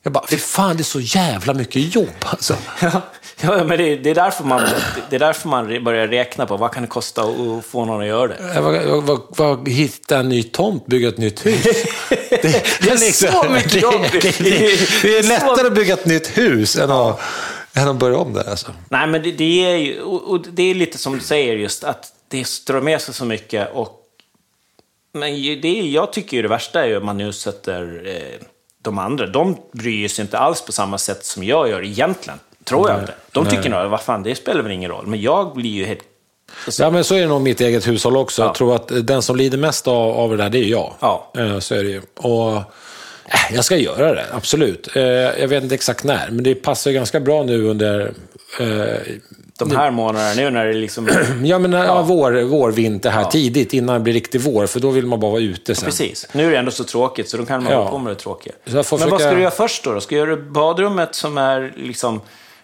Jag 0.03 0.13
bara, 0.13 0.27
fy 0.27 0.37
fan 0.37 0.77
det 0.77 0.81
är 0.81 0.83
så 0.83 0.99
jävla 0.99 1.53
mycket 1.53 1.95
jobb 1.95 2.09
alltså. 2.25 2.55
Ja, 3.41 3.57
ja, 3.57 3.63
men 3.63 3.77
det, 3.77 3.95
det, 3.95 4.09
är 4.09 4.15
därför 4.15 4.43
man, 4.43 4.61
det 5.09 5.15
är 5.15 5.19
därför 5.19 5.49
man 5.49 5.83
börjar 5.83 6.07
räkna 6.07 6.45
på 6.45 6.57
vad 6.57 6.71
kan 6.73 6.83
det 6.83 6.87
kosta 6.89 7.21
att 7.21 7.65
få 7.65 7.85
någon 7.85 8.01
att 8.01 8.07
göra 8.07 8.27
det. 8.27 8.61
Vad, 8.61 9.03
vad, 9.03 9.21
vad, 9.29 9.69
hitta 9.69 10.17
en 10.19 10.29
ny 10.29 10.43
tomt, 10.43 10.85
bygga 10.87 11.07
ett 11.09 11.17
nytt 11.17 11.45
hus. 11.45 11.63
Det, 12.09 12.41
Det 12.81 12.89
är 12.89 13.31
så 13.31 13.49
mycket 13.49 13.71
det- 13.73 13.79
jobb. 13.79 14.01
Det, 14.11 14.19
det, 14.39 14.79
det 15.01 15.17
är 15.17 15.23
lättare 15.23 15.67
att 15.67 15.73
bygga 15.75 15.93
ett 15.93 16.05
nytt 16.05 16.37
hus 16.37 16.75
än 16.75 16.91
att, 16.91 17.19
än 17.73 17.87
att 17.87 17.95
börja 17.95 18.17
om 18.17 18.33
där. 18.33 18.49
Alltså. 18.49 18.71
Nej, 18.89 19.07
men 19.07 19.23
det, 19.23 19.31
det 19.31 19.65
är 19.65 19.75
ju, 19.77 20.01
och, 20.01 20.23
och 20.31 20.41
det 20.51 20.63
är 20.63 20.75
lite 20.75 20.97
som 20.97 21.13
du 21.13 21.19
säger 21.19 21.53
just 21.55 21.83
att 21.83 22.11
det 22.27 22.45
drar 22.67 22.81
med 22.81 23.01
sig 23.01 23.13
så 23.13 23.25
mycket 23.25 23.69
och 23.73 23.91
men 25.19 25.61
det 25.61 25.81
jag 25.81 26.13
tycker 26.13 26.37
ju 26.37 26.43
det 26.43 26.49
värsta 26.49 26.83
är 26.83 26.87
ju 26.87 26.97
att 26.97 27.03
man 27.03 27.21
utsätter 27.21 28.01
eh, 28.05 28.45
de 28.81 28.97
andra. 28.99 29.27
De 29.27 29.57
bryr 29.71 30.07
sig 30.07 30.21
inte 30.21 30.37
alls 30.37 30.61
på 30.65 30.71
samma 30.71 30.97
sätt 30.97 31.25
som 31.25 31.43
jag 31.43 31.69
gör 31.69 31.83
egentligen. 31.85 32.39
Tror 32.63 32.89
jag 32.89 32.99
inte. 32.99 33.13
De 33.31 33.45
tycker 33.45 33.69
nog, 33.69 33.89
vad 33.89 34.01
fan, 34.01 34.23
det 34.23 34.35
spelar 34.35 34.61
väl 34.61 34.71
ingen 34.71 34.91
roll. 34.91 35.07
Men 35.07 35.21
jag 35.21 35.53
blir 35.55 35.69
ju 35.69 35.85
helt... 35.85 35.99
Ja, 36.79 36.89
men 36.89 37.03
så 37.03 37.15
är 37.15 37.19
det 37.21 37.27
nog 37.27 37.41
mitt 37.41 37.61
eget 37.61 37.87
hushåll 37.87 38.17
också. 38.17 38.41
Jag 38.41 38.55
tror 38.55 38.75
att 38.75 38.91
den 39.07 39.21
som 39.21 39.35
lider 39.35 39.57
mest 39.57 39.87
av, 39.87 40.11
av 40.17 40.29
det 40.29 40.37
där, 40.37 40.49
det 40.49 40.57
är 40.59 40.63
jag. 40.63 40.93
Ja. 40.99 41.31
Eh, 41.37 41.59
Så 41.59 41.75
är 41.75 41.83
det 41.83 41.89
ju. 41.89 42.01
Och, 42.15 42.55
eh, 42.57 42.63
jag 43.51 43.65
ska 43.65 43.77
göra 43.77 44.13
det, 44.15 44.25
absolut. 44.31 44.95
Eh, 44.95 45.03
Jag 45.03 45.47
vet 45.47 45.63
inte 45.63 45.75
exakt 45.75 46.03
när, 46.03 46.29
men 46.31 46.43
det 46.43 46.55
passar 46.55 46.91
ju 46.91 46.95
ganska 46.95 47.19
bra 47.19 47.43
nu 47.43 47.63
under... 47.63 48.13
De 49.57 49.71
här 49.75 49.91
månaderna 49.91 50.33
nu 50.33 50.49
när 50.49 50.65
det 50.65 50.73
liksom... 50.73 51.09
Ja, 51.43 51.59
men 51.59 51.71
ja. 51.71 52.01
vår, 52.01 52.41
vår, 52.43 52.71
vinter 52.71 53.09
här 53.09 53.23
tidigt, 53.25 53.73
innan 53.73 53.93
det 53.93 53.99
blir 53.99 54.13
riktig 54.13 54.41
vår, 54.41 54.67
för 54.67 54.79
då 54.79 54.89
vill 54.89 55.05
man 55.05 55.19
bara 55.19 55.31
vara 55.31 55.41
ute 55.41 55.75
sen. 55.75 55.85
Precis. 55.85 56.27
Nu 56.33 56.47
är 56.47 56.51
det 56.51 56.57
ändå 56.57 56.71
så 56.71 56.83
tråkigt, 56.83 57.29
så 57.29 57.37
då 57.37 57.45
kan 57.45 57.63
man 57.63 57.71
Ja. 57.73 57.77
hålla 57.79 57.91
på 57.91 57.97
med 57.97 58.11
det 58.11 58.19
tråkiga. 58.19 58.53
Men 58.65 58.75
vad 58.75 58.85
försöka- 58.85 59.19
ska 59.19 59.31
du 59.31 59.41
göra 59.41 59.51
först 59.51 59.83
då? 59.83 59.91
då? 59.93 60.01
Ska 60.01 60.15
du 60.15 60.19
göra 60.21 60.35
badrummet 60.37 61.15
som 61.15 61.37
är 61.37 61.73
liksom... 61.75 62.21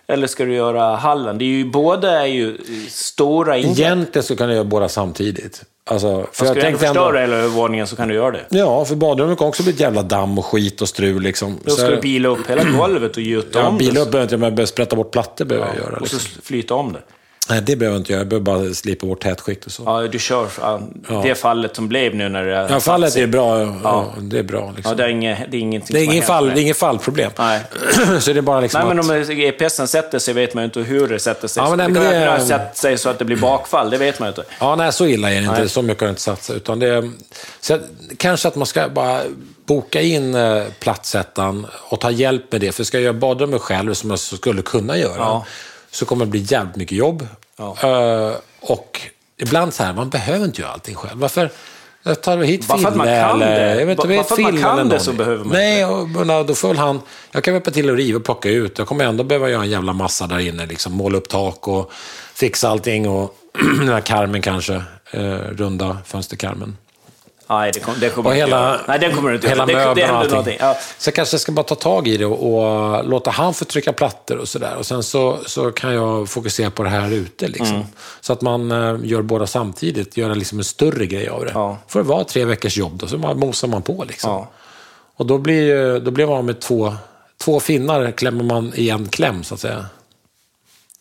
Eller 0.08 0.28
ska 0.28 0.46
du 0.46 0.54
göra 0.54 0.96
hallen? 0.96 1.38
Det 1.38 1.46
är 1.46 1.48
ju, 1.48 1.66
båda 1.66 2.22
är 2.22 2.26
ju 2.26 2.58
stora 2.90 3.58
ingrepp. 3.58 3.80
Egentligen 3.80 4.24
så 4.24 4.36
kan 4.36 4.48
jag 4.48 4.56
göra 4.56 4.66
båda 4.66 4.90
samtidigt. 4.90 5.64
Alltså, 5.86 6.28
för 6.32 6.46
Ska 6.46 6.54
du 6.54 6.60
ändå 6.60 6.62
tänkte 6.62 6.88
ändå- 6.88 7.00
förstöra 7.02 7.22
hela 7.22 7.36
övervåningen 7.36 7.88
så 7.88 7.96
kan 7.96 8.08
du 8.08 8.14
göra 8.16 8.32
det. 8.32 8.46
Ja, 8.50 8.86
för 8.86 8.96
badrummet 8.96 9.38
kan 9.40 9.48
också 9.48 9.64
bli 9.64 9.72
ett 9.74 9.80
jävla 9.80 10.04
damm 10.04 10.38
och 10.38 10.46
skit 10.46 10.82
och 10.82 10.90
strul. 10.90 11.22
Liksom. 11.22 11.60
Då 11.64 11.72
ska 11.72 11.88
du 11.90 12.02
bila 12.02 12.30
upp 12.30 12.50
hela 12.50 12.64
golvet 12.64 13.16
och 13.18 13.22
gjuta 13.24 13.60
Ja, 13.60 13.68
om 13.68 13.78
bila 13.78 13.94
det. 13.94 14.00
upp 14.00 14.12
behöver 14.12 14.18
jag 14.20 14.26
inte, 14.26 14.38
men 14.38 14.56
jag 14.58 14.68
sprätta 14.68 14.96
bort 14.96 15.12
plattor 15.12 15.46
behöver 15.46 15.68
jag 15.68 15.76
göra. 15.78 15.98
Och 16.00 16.08
så 16.08 16.16
Liksom. 16.16 16.42
flyta 16.44 16.74
om 16.74 16.94
det. 16.94 17.00
Nej, 17.50 17.62
det 17.62 17.76
behöver 17.76 17.96
jag 17.96 18.02
inte 18.02 18.12
göra. 18.12 18.20
Jag 18.22 18.28
behöver 18.28 18.44
bara 18.46 18.74
slipa 18.74 19.06
bort 19.06 19.22
tätskikt 19.24 19.66
och 19.66 19.72
så. 19.72 19.84
Ja, 19.86 20.02
du 20.02 20.20
kör 20.20 20.48
ja, 20.62 20.82
det 21.24 21.36
fallet 21.36 21.76
som 21.76 21.88
blev 21.88 22.16
nu 22.16 22.30
när 22.30 22.44
det 22.46 22.52
Ja, 22.52 22.68
satt 22.68 22.84
fallet 22.84 23.14
sig. 23.14 23.24
är 23.24 23.28
bra. 23.28 23.62
Ja, 23.84 24.14
det 24.22 24.40
är 24.40 24.44
bra. 24.44 24.60
Ja, 24.60 24.74
Liksom. 24.76 24.98
det 24.98 25.04
är, 25.04 25.08
inget, 25.08 25.38
det 25.52 25.58
är 25.58 25.62
ingenting 25.62 25.94
det, 25.94 26.00
är 26.02 26.04
ingen 26.04 26.24
fall, 26.24 26.52
det 26.56 26.70
är 26.70 26.74
fallproblem. 26.74 27.32
Nej. 27.38 27.62
så 28.20 28.34
det 28.34 28.40
är 28.40 28.42
bara 28.42 28.60
liksom 28.62 28.82
Nej, 28.88 28.96
men 28.96 29.00
om 29.00 29.26
EPSen 29.42 29.88
sätter 29.88 30.20
sig 30.20 30.34
vet 30.34 30.54
man 30.54 30.62
ju 30.62 30.66
inte 30.66 30.80
hur 30.80 31.08
det 31.08 31.20
sätter 31.20 31.48
sig. 31.48 31.64
Ja, 31.64 31.70
men 31.70 31.78
nej, 31.78 31.88
det 31.88 31.94
kan 31.94 32.04
det- 32.04 32.20
ju 32.20 32.26
kunna 32.26 32.46
sätta 32.46 32.74
sig 32.74 32.98
så 32.98 33.10
att 33.10 33.20
det 33.20 33.26
blir 33.26 33.38
bakfall, 33.38 33.90
det 33.90 33.98
vet 33.98 34.20
man 34.20 34.28
ju 34.28 34.30
inte. 34.30 34.44
Ja, 34.60 34.76
nej, 34.76 34.94
så 34.94 35.06
illa 35.06 35.30
är 35.32 35.36
det 35.36 35.42
inte. 35.48 35.60
Nej. 35.60 35.70
Så 35.70 35.82
mycket 35.82 36.02
har 36.02 36.08
jag 36.08 36.12
inte 36.12 36.22
satsa. 36.22 36.54
Utan 36.54 36.80
det 36.80 36.88
är, 36.88 37.12
så 37.62 37.74
att, 37.74 37.82
kanske 38.18 38.48
att 38.48 38.56
man 38.56 38.66
ska 38.66 38.90
bara 38.90 39.22
boka 39.66 40.02
in 40.02 40.36
eh, 40.36 40.64
platsättaren 40.80 41.66
och 41.90 42.00
ta 42.00 42.12
hjälp 42.12 42.52
med 42.52 42.62
det. 42.62 42.72
För 42.72 42.84
ska 42.84 42.98
jag 42.98 43.04
göra 43.04 43.14
badrummet 43.14 43.62
själv, 43.62 43.94
som 43.94 44.10
jag 44.10 44.20
skulle 44.20 44.62
kunna 44.62 44.98
göra, 44.98 45.16
Ja. 45.18 45.46
Så 45.94 46.06
kommer 46.06 46.26
det 46.26 46.32
bli 46.32 46.46
jävligt 46.50 46.76
mycket 46.76 46.98
jobb. 46.98 47.28
Ja. 47.58 47.78
Eh, 47.82 48.36
och 48.60 49.02
ibland 49.38 49.74
så 49.74 49.84
här, 49.84 49.94
man 49.94 50.10
behöver 50.10 50.46
inte 50.46 50.62
göra 50.62 50.72
allting 50.72 50.96
själv. 50.96 51.20
Varför? 51.20 51.50
Jag 52.04 52.22
tar 52.22 52.38
hit 52.38 52.68
Bara 52.68 52.78
för 52.78 52.88
att 52.88 52.96
man 52.96 53.08
Fille 53.08 53.22
kan 53.22 53.42
eller... 53.42 53.60
det. 53.60 53.80
Jag 53.80 53.86
vet 53.86 53.98
inte, 53.98 54.08
Bara 54.08 54.18
vet 54.18 54.28
för 54.28 54.36
att 54.36 54.42
man 54.42 54.52
Fille 54.52 54.64
kan 54.64 54.90
det 54.90 55.00
så 55.00 55.14
behöver 55.14 55.44
man 55.44 55.54
Nej, 55.54 55.86
och, 55.86 56.10
men, 56.10 56.48
då 56.48 56.56
får 56.56 56.68
väl 56.68 56.78
han... 56.78 57.02
Jag 57.32 57.44
kan 57.44 57.54
hjälpa 57.54 57.72
till 57.72 57.90
att 57.90 57.98
riva 57.98 58.18
och 58.18 58.26
plocka 58.26 58.50
ut. 58.50 58.78
Jag 58.78 58.88
kommer 58.88 59.06
ändå 59.06 59.24
behöva 59.24 59.50
göra 59.50 59.64
en 59.64 59.70
jävla 59.70 59.94
massa 59.94 60.28
där 60.28 60.40
inne. 60.40 60.66
Liksom, 60.66 60.94
måla 60.94 61.18
upp 61.18 61.30
tak 61.30 61.68
och 61.68 61.92
fixa 62.34 62.70
allting. 62.70 63.10
Och 63.10 63.36
den 63.80 63.90
här 63.90 64.02
karmen 64.02 64.42
kanske. 64.42 64.84
Eh, 65.12 65.36
runda 65.36 65.98
fönsterkarmen. 66.06 66.78
Nej, 67.60 67.72
det, 67.74 67.80
kom, 67.80 67.94
det 68.00 68.10
kommer 68.10 68.30
Och 68.30 68.36
inte 68.36 68.46
hela, 68.46 68.58
göra. 68.66 68.80
Nej, 68.88 69.00
den 69.00 69.16
kommer 69.16 69.30
du 69.30 69.36
inte 69.36 69.50
hela 69.50 69.66
möbeln 69.66 70.10
och 70.10 70.16
allting. 70.18 70.30
någonting. 70.32 70.58
Ja. 70.60 70.78
Så 70.98 71.08
jag 71.08 71.16
kanske 71.16 71.40
ska 71.40 71.52
bara 71.52 71.64
ta 71.64 71.76
tag 71.76 72.08
i 72.08 72.18
det 72.18 72.26
och, 72.26 72.54
och 72.54 73.06
låta 73.10 73.32
han 73.32 73.54
få 73.54 73.66
trycka 73.66 73.94
plattor 73.94 74.38
och 74.38 74.48
sådär. 74.48 74.76
Och 74.78 74.86
sen 74.86 75.04
så, 75.04 75.38
så 75.46 75.72
kan 75.72 75.94
jag 75.94 76.30
fokusera 76.30 76.70
på 76.70 76.84
det 76.84 76.90
här 76.90 77.12
ute. 77.12 77.48
Liksom. 77.48 77.76
Mm. 77.76 77.88
Så 78.22 78.34
att 78.34 78.42
man 78.42 78.72
eh, 78.72 78.96
gör 79.04 79.22
båda 79.22 79.48
samtidigt, 79.48 80.18
göra 80.18 80.34
liksom 80.34 80.58
en 80.58 80.64
större 80.64 81.06
grej 81.06 81.30
av 81.30 81.46
det. 81.46 81.52
Ja. 81.54 81.78
Får 81.88 82.00
det 82.00 82.06
vara 82.10 82.24
tre 82.24 82.46
veckors 82.46 82.78
jobb 82.78 82.98
då, 82.98 83.08
så 83.08 83.18
mosar 83.18 83.68
man 83.68 83.82
på. 83.82 84.04
Liksom. 84.08 84.32
Ja. 84.32 84.50
Och 85.16 85.26
då 85.26 85.38
blir, 85.38 86.00
då 86.00 86.12
blir 86.12 86.28
man 86.28 86.46
med 86.46 86.60
två, 86.60 86.94
två 87.44 87.60
finnar, 87.60 88.12
klämmer 88.12 88.44
man 88.44 88.72
i 88.76 88.90
en 88.90 89.08
kläm 89.08 89.44
så 89.44 89.54
att 89.54 89.60
säga. 89.60 89.86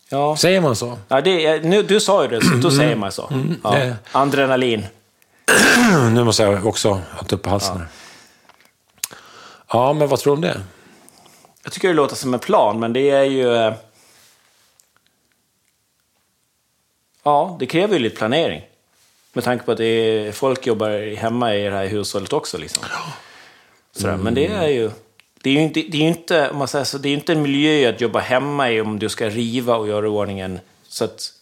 Ja. 0.09 0.37
Säger 0.37 0.61
man 0.61 0.77
så? 0.77 0.99
Ja, 1.09 1.21
det, 1.21 1.65
nu, 1.65 1.83
du 1.83 2.01
sa 2.01 2.23
ju 2.23 2.29
det, 2.29 2.45
så 2.45 2.55
då 2.55 2.71
säger 2.71 2.97
man 2.97 3.13
så. 3.13 3.33
Ja. 3.65 3.71
det- 3.71 3.97
Adrenalin. 4.13 4.87
Nu 6.13 6.25
måste 6.25 6.43
jag 6.43 6.67
också 6.67 6.89
ha 6.91 7.27
upp 7.31 7.43
på 7.43 7.51
halsen 7.51 7.79
Ja. 7.79 7.87
Ja, 9.69 9.93
men 9.93 10.09
vad 10.09 10.19
tror 10.19 10.33
du 10.33 10.35
om 10.37 10.41
det? 10.41 10.61
Jag 11.63 11.73
tycker 11.73 11.89
det 11.89 11.95
låter 11.95 12.17
som 12.17 12.35
en 12.35 12.41
plan, 12.41 12.81
men 12.81 12.93
det 12.93 13.11
är 13.11 13.25
ju... 13.25 13.55
Eh, 13.55 13.75
ja, 17.23 17.57
det 17.61 17.67
kräver 17.67 17.95
ju 17.95 18.01
lite 18.01 18.17
planering. 18.17 18.63
Med 19.33 19.45
tanke 19.45 19.65
på 19.65 19.73
att 19.73 19.79
det 19.79 19.85
är, 19.85 20.33
folk 20.33 20.67
jobbar 20.67 21.17
hemma 21.17 21.55
i 21.55 21.63
det 21.63 21.71
här 21.71 21.87
hushållet 21.87 22.33
också. 22.33 22.59
Liksom. 22.59 22.85
Sådär. 23.93 24.17
Men 24.17 24.35
det 24.35 24.47
är 24.47 24.69
ju... 24.69 24.91
Det 25.43 25.51
är 25.51 25.55
ju 25.55 25.61
inte, 25.61 25.83
det 25.83 25.97
är 25.97 26.09
inte, 26.09 26.51
om 26.51 26.59
man 26.59 26.69
säger 26.69 26.85
så, 26.85 26.99
det 26.99 27.09
är 27.09 27.15
inte 27.15 27.33
en 27.33 27.43
miljö 27.43 27.91
att 27.91 28.01
jobba 28.01 28.19
hemma 28.19 28.71
i 28.71 28.81
om 28.81 28.99
du 28.99 29.09
ska 29.09 29.29
riva 29.29 29.77
och 29.77 29.89
göra 29.89 30.07
i 30.07 30.09
ordningen. 30.09 30.61
Så 30.89 31.05
att 31.05 31.33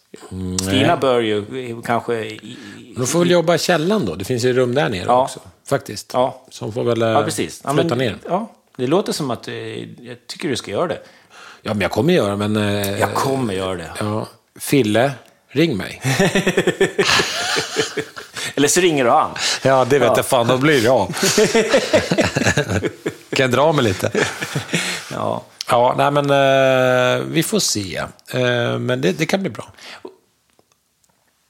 Stina 0.61 0.97
bör 0.97 1.19
ju 1.19 1.45
kanske... 1.85 2.13
i- 2.15 2.33
i- 2.33 2.93
De 2.97 3.07
får 3.07 3.19
väl 3.19 3.31
jobba 3.31 3.55
i 3.55 3.59
källaren 3.59 4.05
då. 4.05 4.15
Det 4.15 4.25
finns 4.25 4.43
ju 4.45 4.53
rum 4.53 4.75
där 4.75 4.89
nere 4.89 5.03
Ja. 5.07 5.23
också. 5.23 5.39
Faktiskt. 5.67 6.11
Ja. 6.13 6.45
Som 6.49 6.73
får 6.73 6.83
väl 6.83 7.01
eh, 7.01 7.07
Ja, 7.09 7.23
precis. 7.23 7.61
Ja, 7.63 7.73
flytta 7.73 7.89
men, 7.95 7.97
ner. 7.97 8.17
Ja, 8.29 8.51
det 8.77 8.87
låter 8.87 9.13
som 9.13 9.31
att 9.31 9.47
eh, 9.47 9.55
jag 10.05 10.27
tycker 10.27 10.49
du 10.49 10.55
ska 10.55 10.71
göra 10.71 10.87
det. 10.87 10.99
Ja, 11.61 11.73
men 11.73 11.81
jag 11.81 11.91
kommer 11.91 12.13
göra 12.13 12.35
men... 12.37 12.57
eh, 12.57 12.99
Jag 12.99 13.13
kommer 13.13 13.53
göra 13.53 13.75
det. 13.75 13.91
Ja. 13.99 14.27
Fille, 14.59 15.11
ring 15.47 15.77
mig. 15.77 16.01
Eller 18.55 18.67
så 18.67 18.81
ringer 18.81 19.03
du 19.03 19.09
han. 19.09 19.31
Ja, 19.63 19.85
det 19.89 19.99
vet 19.99 20.17
jag 20.17 20.25
fan. 20.25 20.47
Då 20.47 20.57
blir 20.57 20.73
det 20.73 20.79
jag. 20.85 21.07
kan 23.29 23.43
jag 23.43 23.51
dra 23.51 23.71
mig 23.71 23.83
lite? 23.83 24.11
Ja. 25.11 25.41
Ja, 25.71 25.95
nej 25.97 26.11
men 26.11 26.29
eh, 26.29 27.25
vi 27.25 27.43
får 27.43 27.59
se. 27.59 27.97
Eh, 28.33 28.79
men 28.79 29.01
det, 29.01 29.11
det 29.11 29.25
kan 29.25 29.41
bli 29.41 29.49
bra. 29.49 29.71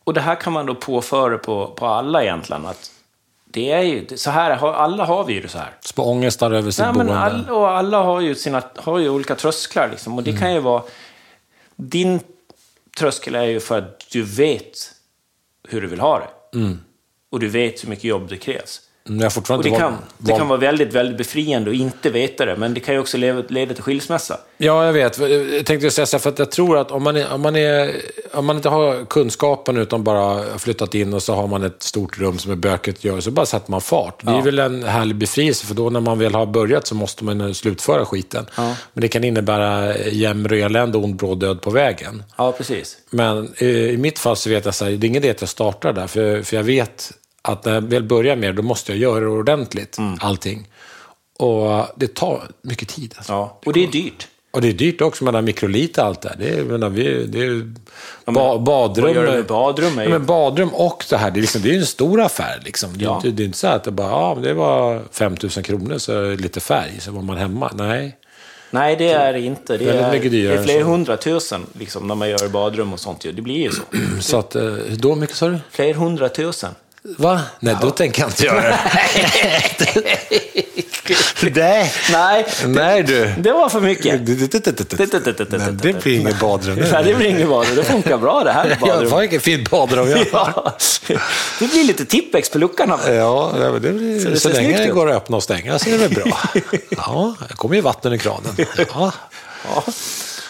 Och 0.04 0.14
det 0.14 0.22
här 0.22 0.36
kan 0.36 0.54
man 0.54 0.66
då 0.66 0.76
påföra 0.76 1.38
på, 1.38 1.68
på 1.68 1.86
alla 1.86 2.24
egentligen. 2.24 2.66
Att 2.66 2.92
det 3.46 3.72
är 3.72 3.82
ju, 3.82 4.18
så 4.18 4.30
här, 4.30 4.74
alla 4.74 5.06
har 5.06 5.24
vi 5.24 5.34
ju 5.34 5.42
det 5.42 5.48
så 5.48 5.58
här. 5.58 5.74
Spå 5.82 6.04
ångestar 6.04 6.52
över 6.52 6.72
sitt 6.72 6.86
Nej, 6.86 6.94
men 6.94 7.08
boende. 7.08 7.22
all, 7.22 7.50
och 7.50 7.70
alla 7.70 8.04
har 8.04 8.22
ju, 8.22 8.36
sina, 8.36 8.64
har 8.76 9.00
ju 9.00 9.10
olika 9.10 9.36
trösklar. 9.36 9.90
Liksom. 9.90 10.18
Och 10.18 10.24
det 10.24 10.38
kan 10.38 10.54
ju 10.54 10.60
vara... 10.60 10.84
Din 11.76 12.20
tröskel 12.98 13.36
är 13.36 13.44
ju 13.44 13.60
för 13.60 13.78
att 13.78 14.06
du 14.12 14.24
vet 14.24 14.92
hur 15.68 15.82
du 15.82 15.88
vill 15.88 16.00
ha 16.00 16.20
det. 16.20 16.58
Och 17.30 17.40
du 17.40 17.48
vet 17.48 17.84
hur 17.84 17.90
mycket 17.90 18.04
jobb 18.04 18.30
det 18.30 18.38
krävs. 18.38 18.82
Jag 19.04 19.32
Och 19.38 19.64
det 19.64 19.70
inte 19.70 19.80
kan, 19.80 19.96
det 20.18 20.32
kan 20.38 20.48
vara 20.48 20.60
väldigt, 20.60 20.94
väldigt 20.94 21.18
befriande 21.18 21.70
att 21.72 21.76
inte 21.76 22.10
veta 22.10 22.46
det, 22.46 22.56
men 22.56 22.74
det 22.74 22.80
kan 22.80 22.94
ju 22.94 23.00
också 23.00 23.18
leda, 23.18 23.44
leda 23.50 23.74
till 23.74 23.84
skilsmässa. 23.84 24.38
Ja, 24.58 24.86
jag 24.86 24.94
vet. 24.94 25.20
Jag 25.54 25.66
tänkte 25.66 25.92
säga 25.92 26.06
så 26.06 26.18
här, 26.18 26.22
för 26.22 26.30
att 26.30 26.40
jag 26.40 26.52
tror 26.52 26.78
att 26.78 26.92
om 26.92 27.04
man, 27.04 27.18
är, 27.18 27.34
om, 27.34 27.42
man 27.42 27.56
är, 27.56 27.92
om 28.34 28.46
man 28.46 28.56
inte 28.56 28.70
har 28.70 29.06
kunskapen 29.06 29.78
utan 29.78 30.04
bara 30.04 30.58
flyttat 30.60 30.96
in 30.96 31.14
och 31.14 31.24
så 31.24 31.36
har 31.36 31.48
man 31.48 31.64
ett 31.64 31.84
stort 31.84 32.20
rum 32.20 32.38
som 32.38 32.52
är 32.52 32.56
bökigt 32.56 33.04
gör, 33.04 33.20
så 33.20 33.32
bara 33.32 33.46
sätter 33.46 33.72
man 33.72 33.82
fart. 33.82 34.26
Det 34.26 34.32
är 34.32 34.36
Ja. 34.36 34.42
väl 34.42 34.60
en 34.60 34.84
härlig 34.84 35.16
befrielse, 35.16 35.66
för 35.66 35.76
då 35.76 35.90
när 35.90 36.00
man 36.00 36.20
väl 36.20 36.34
har 36.36 36.46
börjat 36.46 36.88
så 36.88 36.96
måste 36.96 37.24
man 37.24 37.54
slutföra 37.54 38.06
skiten. 38.06 38.46
Ja. 38.58 38.76
Men 38.94 39.02
det 39.02 39.08
kan 39.08 39.24
innebära 39.24 39.98
jämmer 39.98 40.52
och 40.52 40.58
elände 40.58 40.98
och 40.98 41.04
ond 41.04 41.16
bråd 41.16 41.40
död 41.40 41.62
på 41.62 41.70
vägen. 41.70 42.24
Ja, 42.38 42.52
precis. 42.52 42.98
Men 43.10 43.54
eh, 43.58 43.68
i 43.68 43.98
mitt 43.98 44.20
fall 44.20 44.36
så 44.38 44.50
vet 44.50 44.66
jag 44.66 44.76
så 44.76 44.86
här, 44.86 44.92
det 44.92 45.06
är 45.06 45.10
ingen 45.10 45.24
idé 45.24 45.32
att 45.32 45.42
jag 45.42 45.50
startar 45.50 45.94
där, 45.94 46.08
för, 46.08 46.42
för 46.44 46.56
jag 46.56 46.64
vet 46.64 47.12
att 47.42 47.66
när 47.66 47.74
jag 47.74 47.82
väl 47.82 48.04
börjar 48.04 48.36
med 48.36 48.50
det, 48.50 48.54
då 48.62 48.62
måste 48.68 48.92
jag 48.92 49.00
göra 49.00 49.20
det 49.20 49.28
ordentligt, 49.28 49.98
Mm. 49.98 50.18
allting. 50.22 50.68
Och 51.40 51.86
det 51.96 52.16
tar 52.16 52.44
mycket 52.62 52.88
tid. 52.90 53.14
Alltså. 53.18 53.32
Ja. 53.34 53.60
Och 53.66 53.74
det 53.74 53.84
är 53.84 53.88
dyrt. 53.88 54.28
Och 54.54 54.62
det 54.62 54.68
är 54.70 54.74
dyrt 54.74 55.02
också 55.02 55.24
med 55.24 55.44
mikrolit 55.44 55.98
och 55.98 56.04
allt 56.06 56.22
det 56.22 56.36
Det 56.40 56.50
är, 56.50 56.64
menar, 56.64 56.90
vi, 56.90 57.26
det 57.26 57.40
är 57.40 57.74
ba, 58.32 58.58
badrum. 58.60 59.06
vad 59.06 59.16
gör 59.16 59.26
du 59.26 59.32
med 59.32 59.46
badrum? 59.46 59.98
Ja, 60.00 60.10
men 60.10 60.26
badrum 60.26 60.70
och 60.70 61.04
det 61.10 61.18
här, 61.18 61.32
det 61.32 61.40
är, 61.40 61.42
liksom, 61.42 61.62
det 61.62 61.70
är 61.76 61.78
en 61.80 61.86
stor 61.86 62.22
affär. 62.22 62.62
Liksom. 62.66 62.98
Det, 62.98 63.04
är 63.04 63.08
Ja. 63.08 63.16
inte, 63.16 63.30
det 63.30 63.44
är 63.44 63.46
inte 63.46 63.58
så 63.58 63.68
att 63.68 63.84
det 63.84 63.92
bara, 63.92 64.08
ja, 64.10 64.38
det 64.44 64.54
var 64.54 65.02
5 65.12 65.36
000 65.42 65.50
kronor, 65.52 65.98
så 65.98 66.32
lite 66.36 66.60
färg, 66.60 67.00
så 67.00 67.12
var 67.12 67.22
man 67.22 67.38
hemma. 67.38 67.72
Nej. 67.76 68.18
Nej, 68.72 68.96
det 68.96 69.12
är 69.12 69.34
inte. 69.34 69.78
Det 69.78 69.90
är, 69.90 70.20
det 70.30 70.48
är 70.48 70.58
än 70.58 70.64
fler 70.64 70.82
så. 70.82 70.86
hundratusen 70.88 71.66
liksom, 71.80 72.08
när 72.08 72.16
man 72.16 72.30
gör 72.30 72.48
badrum 72.50 72.94
och 72.94 73.00
sånt. 73.00 73.22
Det 73.36 73.42
blir 73.42 73.56
ju 73.64 73.72
så. 73.72 73.82
Så 74.22 74.38
att, 74.38 74.56
eh, 74.56 74.64
då 74.98 75.16
mycket 75.16 75.36
sa 75.36 75.48
du? 75.48 75.58
Fler 75.72 75.94
hundratusen. 75.94 76.72
Va? 77.04 77.42
Nej, 77.60 77.76
då 77.82 77.92
tänker 77.92 78.22
jag 78.22 78.30
inte 78.30 78.46
göra 78.46 78.62
det. 78.62 78.80
Nej. 81.52 81.94
Nej, 82.12 82.46
Nej 82.66 83.04
du. 83.04 83.34
det 83.38 83.52
var 83.52 83.70
för 83.70 83.80
mycket. 83.82 84.06
Nej, 84.06 84.20
det 85.82 85.94
blir 86.04 86.08
inget 86.20 86.40
badrum 86.40 86.76
nu. 86.76 86.88
Nej, 86.92 87.04
det 87.04 87.14
blir 87.14 87.28
inget 87.30 87.50
badrum. 87.50 87.76
Det 87.76 87.84
funkar 87.84 88.18
bra 88.18 88.44
det 88.44 88.52
här 88.52 88.70
Ja, 88.82 88.88
badrummet. 88.88 89.12
vad 89.12 89.22
vilket 89.22 89.44
fint 89.44 89.70
badrum 89.70 90.10
jag 90.10 90.18
har. 90.18 90.54
Ja. 91.08 91.20
Det 91.60 91.68
blir 91.68 91.84
lite 91.84 92.06
Tippex 92.06 92.50
på 92.50 92.58
luckan. 92.58 93.00
Ja, 93.08 93.52
det 93.74 93.80
blir, 93.80 94.20
Så 94.20 94.24
så, 94.26 94.30
det 94.30 94.40
ser 94.40 94.62
länge 94.62 94.78
det 94.78 94.88
går 94.88 95.10
att 95.10 95.16
öppna 95.16 95.38
och 95.38 95.44
stänga 95.44 95.80
så 95.80 95.90
är 95.90 95.94
det 95.94 96.08
väl 96.08 96.14
bra. 96.14 96.40
Ja, 96.90 97.36
det 97.50 97.54
kommer 97.54 97.76
ju 97.76 97.82
vatten 97.82 98.14
i 98.14 98.20
kranen. 98.20 98.56
Ja, 98.94 99.12
Ja, 99.76 99.84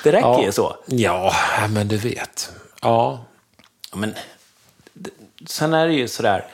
det 0.03 0.11
räcker 0.11 0.27
ja. 0.27 0.43
ju 0.43 0.51
så. 0.51 0.75
ja 0.85 1.33
men 1.69 1.87
du 1.87 1.97
vet. 1.97 2.49
Ja, 2.81 3.25
Men 3.93 4.15
sen 5.47 5.73
är 5.73 5.87
det 5.87 5.93
ju 5.93 6.07
sådär. 6.07 6.45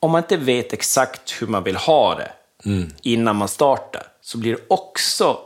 Om 0.00 0.10
man 0.10 0.22
inte 0.22 0.36
vet 0.36 0.72
exakt 0.72 1.34
hur 1.42 1.46
man 1.46 1.62
vill 1.62 1.76
ha 1.76 2.14
det 2.14 2.30
Mm. 2.64 2.90
innan 3.02 3.36
man 3.36 3.48
startar 3.48 4.02
så 4.20 4.38
blir 4.38 4.52
det 4.52 4.58
också 4.68 5.38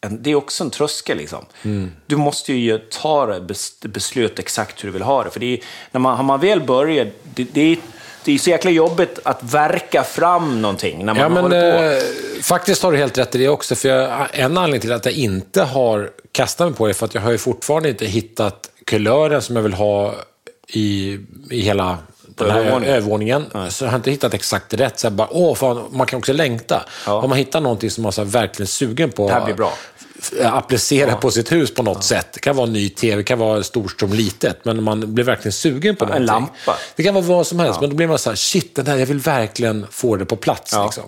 en, 0.00 0.22
det 0.22 0.30
är 0.30 0.34
också 0.34 0.64
en 0.64 0.70
tröskel. 0.70 1.16
Liksom. 1.16 1.44
Mm. 1.62 1.92
Du 2.06 2.16
måste 2.16 2.52
ju 2.52 2.78
ta 2.78 3.40
beslut 3.82 4.38
exakt 4.38 4.84
hur 4.84 4.88
du 4.88 4.92
vill 4.92 5.02
ha 5.02 5.24
det. 5.24 5.30
För 5.30 5.40
det 5.40 5.46
är, 5.54 5.60
när 5.90 6.00
man, 6.00 6.16
har 6.16 6.24
man 6.24 6.40
väl 6.40 6.60
börjat, 6.60 7.08
det, 7.34 7.44
det, 7.44 7.60
är, 7.72 7.78
det 8.24 8.32
är 8.32 8.38
så 8.38 8.50
jäkla 8.50 8.70
jobbigt 8.70 9.18
att 9.22 9.42
verka 9.42 10.02
fram 10.02 10.62
någonting 10.62 10.98
när 11.04 11.14
man 11.14 11.22
ja 11.22 11.28
men 11.28 11.42
håller 11.42 11.72
på. 11.72 12.06
eh, 12.38 12.42
faktiskt 12.42 12.82
har 12.82 12.92
du 12.92 12.98
helt 12.98 13.18
rätt 13.18 13.34
i 13.34 13.38
det 13.38 13.48
också. 13.48 13.74
För 13.74 13.88
jag, 13.88 14.28
en 14.32 14.58
anledning 14.58 14.80
till 14.80 14.92
att 14.92 15.04
jag 15.04 15.14
inte 15.14 15.62
har 15.62 16.10
kastat 16.32 16.68
mig 16.68 16.76
på 16.76 16.86
det 16.86 16.90
är 16.92 16.94
för 16.94 17.06
att 17.06 17.14
jag 17.14 17.22
har 17.22 17.30
ju 17.30 17.38
fortfarande 17.38 17.88
inte 17.88 18.06
hittat 18.06 18.70
kulören 18.86 19.42
som 19.42 19.56
jag 19.56 19.62
vill 19.62 19.74
ha 19.74 20.14
i, 20.68 21.18
i 21.50 21.60
hela 21.60 21.98
den 22.26 22.50
här 22.50 22.58
Övervåningen. 22.58 22.94
övervåningen. 22.94 23.44
Så 23.70 23.84
jag 23.84 23.90
har 23.90 23.96
inte 23.96 24.10
hittat 24.10 24.34
exakt 24.34 24.74
rätt. 24.74 24.98
Så 24.98 25.06
jag 25.06 25.12
bara, 25.12 25.28
åh, 25.30 25.54
fan, 25.54 25.84
man 25.90 26.06
kan 26.06 26.18
också 26.18 26.32
längta. 26.32 26.84
Ja. 27.06 27.12
Om 27.22 27.28
man 27.30 27.38
hittar 27.38 27.60
någonting 27.60 27.90
som 27.90 28.02
man 28.02 28.12
så 28.12 28.24
verkligen 28.24 28.66
sugen 28.66 29.10
på 29.10 29.28
Det 29.28 29.34
här 29.34 29.44
blir 29.44 29.54
bra. 29.54 29.72
applicera 30.44 31.16
på 31.16 31.30
sitt 31.30 31.52
hus 31.52 31.74
på 31.74 31.82
något 31.82 32.04
sätt. 32.04 32.26
Det 32.32 32.40
kan 32.40 32.56
vara 32.56 32.66
en 32.66 32.72
ny 32.72 32.88
tv, 32.88 33.16
det 33.16 33.22
kan 33.24 33.38
vara 33.38 33.62
stort 33.62 34.00
som 34.00 34.12
litet, 34.12 34.64
men 34.64 34.82
man 34.82 35.14
blir 35.14 35.24
verkligen 35.24 35.52
sugen 35.52 35.96
på 35.96 36.04
en 36.04 36.08
någonting. 36.08 36.26
lampa. 36.26 36.76
Det 36.96 37.02
kan 37.02 37.14
vara 37.14 37.24
vad 37.24 37.46
som 37.46 37.58
helst, 37.58 37.80
men 37.80 37.90
då 37.90 37.96
blir 37.96 38.06
man 38.08 38.18
så 38.18 38.30
här, 38.30 38.36
shit, 38.36 38.74
den 38.74 38.86
här, 38.86 38.96
jag 38.96 39.06
vill 39.06 39.18
verkligen 39.18 39.86
få 39.90 40.16
det 40.16 40.24
på 40.24 40.36
plats. 40.36 40.72
Ja. 40.72 40.84
Liksom. 40.84 41.04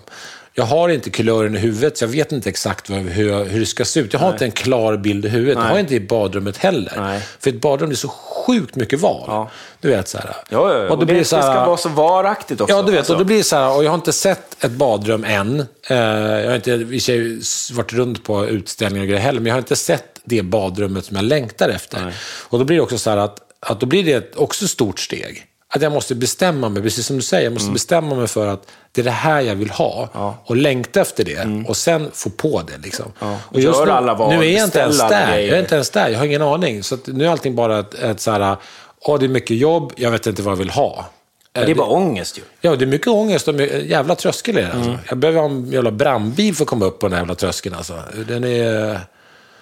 Jag 0.53 0.63
har 0.63 0.89
inte 0.89 1.09
kulören 1.09 1.55
i 1.55 1.59
huvudet, 1.59 1.97
så 1.97 2.03
jag 2.03 2.09
vet 2.09 2.31
inte 2.31 2.49
exakt 2.49 2.89
vad, 2.89 2.99
hur, 2.99 3.45
hur 3.45 3.59
det 3.59 3.65
ska 3.65 3.85
se 3.85 3.99
ut. 3.99 4.13
Jag 4.13 4.19
har 4.19 4.31
inte 4.31 4.45
en 4.45 4.51
klar 4.51 4.97
bild 4.97 5.25
i 5.25 5.29
huvudet. 5.29 5.57
Jag 5.57 5.69
har 5.69 5.79
inte 5.79 5.95
i 5.95 5.99
badrummet 5.99 6.57
heller. 6.57 6.93
Nej. 6.97 7.21
För 7.39 7.49
ett 7.49 7.61
badrum 7.61 7.89
det 7.89 7.93
är 7.93 7.97
så 7.97 8.07
sjukt 8.07 8.75
mycket 8.75 8.99
val. 8.99 9.23
Ja. 9.27 9.49
Du 9.79 9.89
vet, 9.89 10.07
så 10.07 10.17
här. 10.17 10.35
Ja, 10.49 10.73
ja. 10.73 10.83
Och 10.83 10.91
Och 10.91 10.99
det, 10.99 11.05
blir 11.05 11.15
det 11.15 11.25
så 11.25 11.35
här, 11.35 11.43
ska 11.43 11.65
vara 11.65 11.77
så 11.77 11.89
varaktigt 11.89 12.61
också. 12.61 12.75
Ja, 12.75 12.81
du 12.81 12.91
vet. 12.91 12.99
Alltså. 12.99 13.13
Och 13.13 13.19
då 13.19 13.25
blir 13.25 13.37
det 13.37 13.43
så 13.43 13.55
här, 13.55 13.75
och 13.75 13.83
jag 13.83 13.89
har 13.89 13.95
inte 13.95 14.13
sett 14.13 14.63
ett 14.63 14.71
badrum 14.71 15.23
än. 15.23 15.59
Eh, 15.89 15.97
jag 15.97 16.47
har 16.47 16.55
inte 16.55 16.71
i 16.71 17.41
varit 17.73 17.93
runt 17.93 18.23
på 18.23 18.45
utställningar 18.47 19.03
och 19.03 19.09
grejer 19.09 19.21
heller, 19.21 19.39
men 19.39 19.47
jag 19.47 19.53
har 19.53 19.61
inte 19.61 19.75
sett 19.75 20.19
det 20.23 20.41
badrummet 20.41 21.05
som 21.05 21.15
jag 21.15 21.25
längtar 21.25 21.69
efter. 21.69 22.13
Och 22.47 22.59
då 22.59 22.65
blir 22.65 22.77
det 22.77 22.83
också 22.83 22.97
så 22.97 23.09
här 23.09 23.17
att, 23.17 23.39
att 23.59 23.79
då 23.79 23.85
blir 23.85 24.03
det 24.03 24.35
också 24.35 24.65
ett 24.65 24.71
stort 24.71 24.99
steg. 24.99 25.45
Att 25.73 25.81
jag 25.81 25.91
måste 25.91 26.15
bestämma 26.15 26.69
mig, 26.69 26.83
precis 26.83 27.05
som 27.05 27.15
du 27.15 27.21
säger, 27.21 27.43
jag 27.43 27.53
måste 27.53 27.71
bestämma 27.71 28.15
mig 28.15 28.27
för 28.27 28.47
att 28.47 28.67
det 28.91 29.01
är 29.01 29.05
det 29.05 29.11
här 29.11 29.41
jag 29.41 29.55
vill 29.55 29.69
ha. 29.69 30.37
Och 30.45 30.55
längta 30.55 31.01
efter 31.01 31.23
det. 31.23 31.65
Och 31.67 31.77
sen 31.77 32.11
få 32.13 32.29
på 32.29 32.61
det. 32.61 32.77
Liksom. 32.77 33.05
Och 33.49 33.59
Gör 33.59 33.85
nu, 33.85 33.91
alla 33.91 34.13
val, 34.13 34.29
nu 34.29 34.45
är 34.45 34.57
jag 34.57 34.63
inte 34.63 34.79
ens 34.79 34.97
där. 34.97 35.31
grejer. 35.31 35.47
Jag 35.47 35.57
är 35.57 35.61
inte 35.61 35.75
ens 35.75 35.89
där, 35.89 36.09
jag 36.09 36.19
har 36.19 36.25
ingen 36.25 36.41
aning. 36.41 36.83
Så 36.83 36.97
nu 37.05 37.25
är 37.25 37.29
allting 37.29 37.55
bara 37.55 37.79
ett, 37.79 37.93
ett 37.93 38.19
så 38.19 38.31
här, 38.31 38.55
åh, 38.99 39.19
det 39.19 39.25
är 39.25 39.29
mycket 39.29 39.57
jobb, 39.57 39.93
jag 39.95 40.11
vet 40.11 40.27
inte 40.27 40.41
vad 40.41 40.51
jag 40.51 40.57
vill 40.57 40.69
ha. 40.69 41.05
Men 41.53 41.65
det 41.65 41.71
är 41.71 41.75
bara 41.75 41.87
ångest 41.87 42.37
ju. 42.37 42.41
Ja, 42.61 42.75
det 42.75 42.85
är 42.85 42.87
mycket 42.87 43.07
ångest 43.07 43.47
och 43.47 43.55
mycket, 43.55 43.85
jävla 43.85 44.15
tröskel 44.15 44.57
i 44.57 44.61
det. 44.61 44.73
Alltså. 44.73 44.97
Jag 45.09 45.17
behöver 45.17 45.39
ha 45.39 45.49
en 45.49 45.71
jävla 45.71 45.91
brandbil 45.91 46.55
för 46.55 46.63
att 46.63 46.69
komma 46.69 46.85
upp 46.85 46.99
på 46.99 47.07
den 47.07 47.13
här 47.13 47.19
jävla 47.19 47.35
tröskeln. 47.35 47.75
Alltså. 47.75 47.99
Den 48.27 48.43
är... 48.43 48.99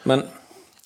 Men 0.03 0.23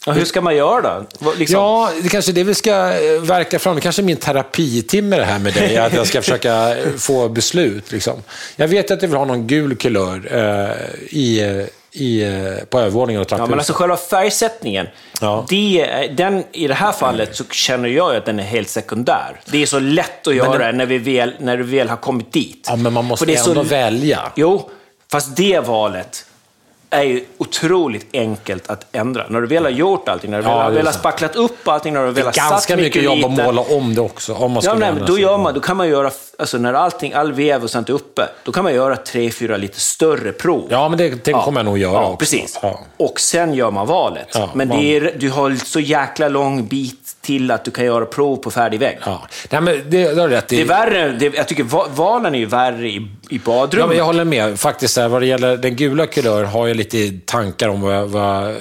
ja, 0.05 0.11
hur 0.11 0.25
ska 0.25 0.41
man 0.41 0.55
göra 0.55 1.05
då? 1.19 1.31
Liksom, 1.37 1.59
Ja, 1.59 1.91
det 2.03 2.09
kanske 2.09 2.31
är 2.31 2.33
det 2.33 2.43
vi 2.43 2.53
ska 2.55 2.71
eh, 2.71 3.21
verka 3.21 3.59
fram. 3.59 3.75
Det 3.75 3.81
kanske 3.81 4.01
är 4.01 4.03
min 4.03 4.17
terapitimme 4.17 5.17
det 5.17 5.25
här 5.25 5.39
med 5.39 5.53
dig. 5.53 5.77
Att 5.77 5.93
jag 5.93 6.07
ska 6.07 6.21
försöka 6.21 6.75
få 6.97 7.29
beslut. 7.29 7.91
Liksom. 7.91 8.23
Jag 8.55 8.67
vet 8.67 8.91
att 8.91 9.01
jag 9.01 9.09
vill 9.09 9.17
ha 9.17 9.25
någon 9.25 9.47
gul 9.47 9.75
kulör 9.75 10.21
eh, 10.31 10.95
i, 11.09 11.39
eh, 11.41 11.65
i, 12.01 12.23
eh, 12.23 12.65
på 12.69 12.79
övervåningen 12.79 13.21
och 13.21 13.25
Ja, 13.25 13.29
trapphuset. 13.29 13.49
men 13.49 13.59
alltså 13.59 13.73
själva 13.73 13.97
färgsättningen, 13.97 14.87
Ja. 15.21 15.45
det, 15.49 15.87
den, 16.17 16.43
i 16.51 16.67
det 16.67 16.73
här 16.73 16.91
fallet 16.91 17.35
så 17.35 17.43
känner 17.43 17.89
jag 17.89 18.15
att 18.15 18.25
den 18.25 18.39
är 18.39 18.43
helt 18.43 18.69
sekundär. 18.69 19.39
Det 19.45 19.61
är 19.61 19.65
så 19.65 19.79
lätt 19.79 20.27
att 20.27 20.35
göra 20.35 20.71
när, 20.71 20.85
vi 20.85 20.97
väl, 20.97 21.33
när 21.39 21.57
du 21.57 21.63
väl 21.63 21.89
har 21.89 21.97
kommit 21.97 22.31
dit. 22.33 22.65
ja, 22.69 22.75
men 22.75 22.93
man 22.93 23.05
måste 23.05 23.25
det 23.25 23.33
är 23.33 23.37
så- 23.37 23.49
ändå 23.49 23.63
välja. 23.63 24.19
Jo, 24.35 24.69
fast 25.11 25.35
det 25.35 25.59
valet 25.59 26.25
är 26.93 27.03
ju 27.03 27.23
otroligt 27.37 28.05
enkelt 28.13 28.69
att 28.69 28.85
ändra. 28.91 29.25
När 29.29 29.41
du 29.41 29.47
väl 29.47 29.63
har 29.63 29.71
gjort 29.71 30.09
allting, 30.09 30.31
när 30.31 30.37
du 30.41 30.43
Ja, 30.47 30.49
väl 30.49 30.57
har 30.63 30.69
det 30.71 30.73
är 30.73 30.77
väl 30.77 30.85
har 30.85 30.93
så. 30.93 30.99
spacklat 30.99 31.35
upp 31.35 31.67
allting, 31.67 31.93
när 31.93 32.05
du 32.05 32.11
väl 32.11 32.25
har 32.25 32.31
satt 32.31 32.49
Ganska 32.49 32.75
mycket 32.77 33.03
jobb 33.03 33.25
att 33.25 33.31
lite- 33.31 33.43
måla 33.43 33.61
om 33.61 33.95
det 33.95 34.01
också. 34.01 34.33
Om 34.33 34.51
man 34.51 34.63
Ja, 34.65 34.73
nej, 34.73 34.91
det 34.99 35.05
då, 35.05 35.19
gör 35.19 35.37
man, 35.37 35.53
då 35.53 35.59
kan 35.59 35.77
man 35.77 35.89
göra, 35.89 36.11
alltså 36.39 36.57
när 36.57 36.73
allting, 36.73 37.13
all 37.13 37.33
vev 37.33 37.63
och 37.63 37.69
sånt 37.69 37.89
är 37.89 37.93
uppe, 37.93 38.21
då 38.43 38.51
kan 38.51 38.63
man 38.63 38.73
göra 38.73 38.95
tre, 38.95 39.31
fyra 39.31 39.57
lite 39.57 39.79
större 39.79 40.31
prov. 40.31 40.67
Ja, 40.69 40.89
men 40.89 40.97
det, 40.97 41.25
det 41.25 41.31
kommer 41.31 41.59
jag 41.59 41.65
nog 41.65 41.77
göra 41.77 41.93
Ja, 41.93 42.05
också. 42.05 42.17
precis. 42.17 42.59
Ja. 42.61 42.79
Och 42.97 43.19
sen 43.19 43.53
gör 43.53 43.71
man 43.71 43.87
valet. 43.87 44.27
Ja, 44.33 44.49
men 44.53 44.67
man- 44.67 44.77
det 44.77 44.83
är, 44.97 45.13
du 45.19 45.29
har 45.29 45.55
så 45.65 45.79
jäkla 45.79 46.27
lång 46.29 46.65
bit 46.65 46.99
till 47.21 47.51
att 47.51 47.65
du 47.65 47.71
kan 47.71 47.85
göra 47.85 48.05
prov 48.05 48.35
på 48.37 48.51
färdig 48.51 48.79
vägg. 48.79 48.97
Ja. 49.05 49.21
Nej, 49.49 49.61
men 49.61 49.73
det, 49.89 50.03
det 50.03 50.13
du 50.13 50.27
rätt. 50.27 50.47
Det 50.47 50.61
är 50.61 50.65
värre, 50.65 51.09
det, 51.11 51.35
jag 51.35 51.47
tycker 51.47 51.63
va- 51.63 51.87
valen 51.95 52.35
är 52.35 52.39
ju 52.39 52.45
värre 52.45 52.87
i, 52.89 52.95
i 52.95 53.07
Ja, 53.29 53.39
badrummet. 53.45 53.87
men 53.89 53.97
jag 53.97 54.05
håller 54.05 54.23
med. 54.25 54.59
Faktiskt, 54.59 54.97
här, 54.97 55.07
vad 55.07 55.21
det 55.21 55.25
gäller 55.25 55.57
den 55.57 55.75
gula 55.75 56.05
kulör 56.05 56.43
har 56.43 56.67
jag 56.67 56.77
lite 56.83 57.19
tankar 57.25 57.69
om 57.69 57.81
vad, 57.81 58.09
vad... 58.09 58.55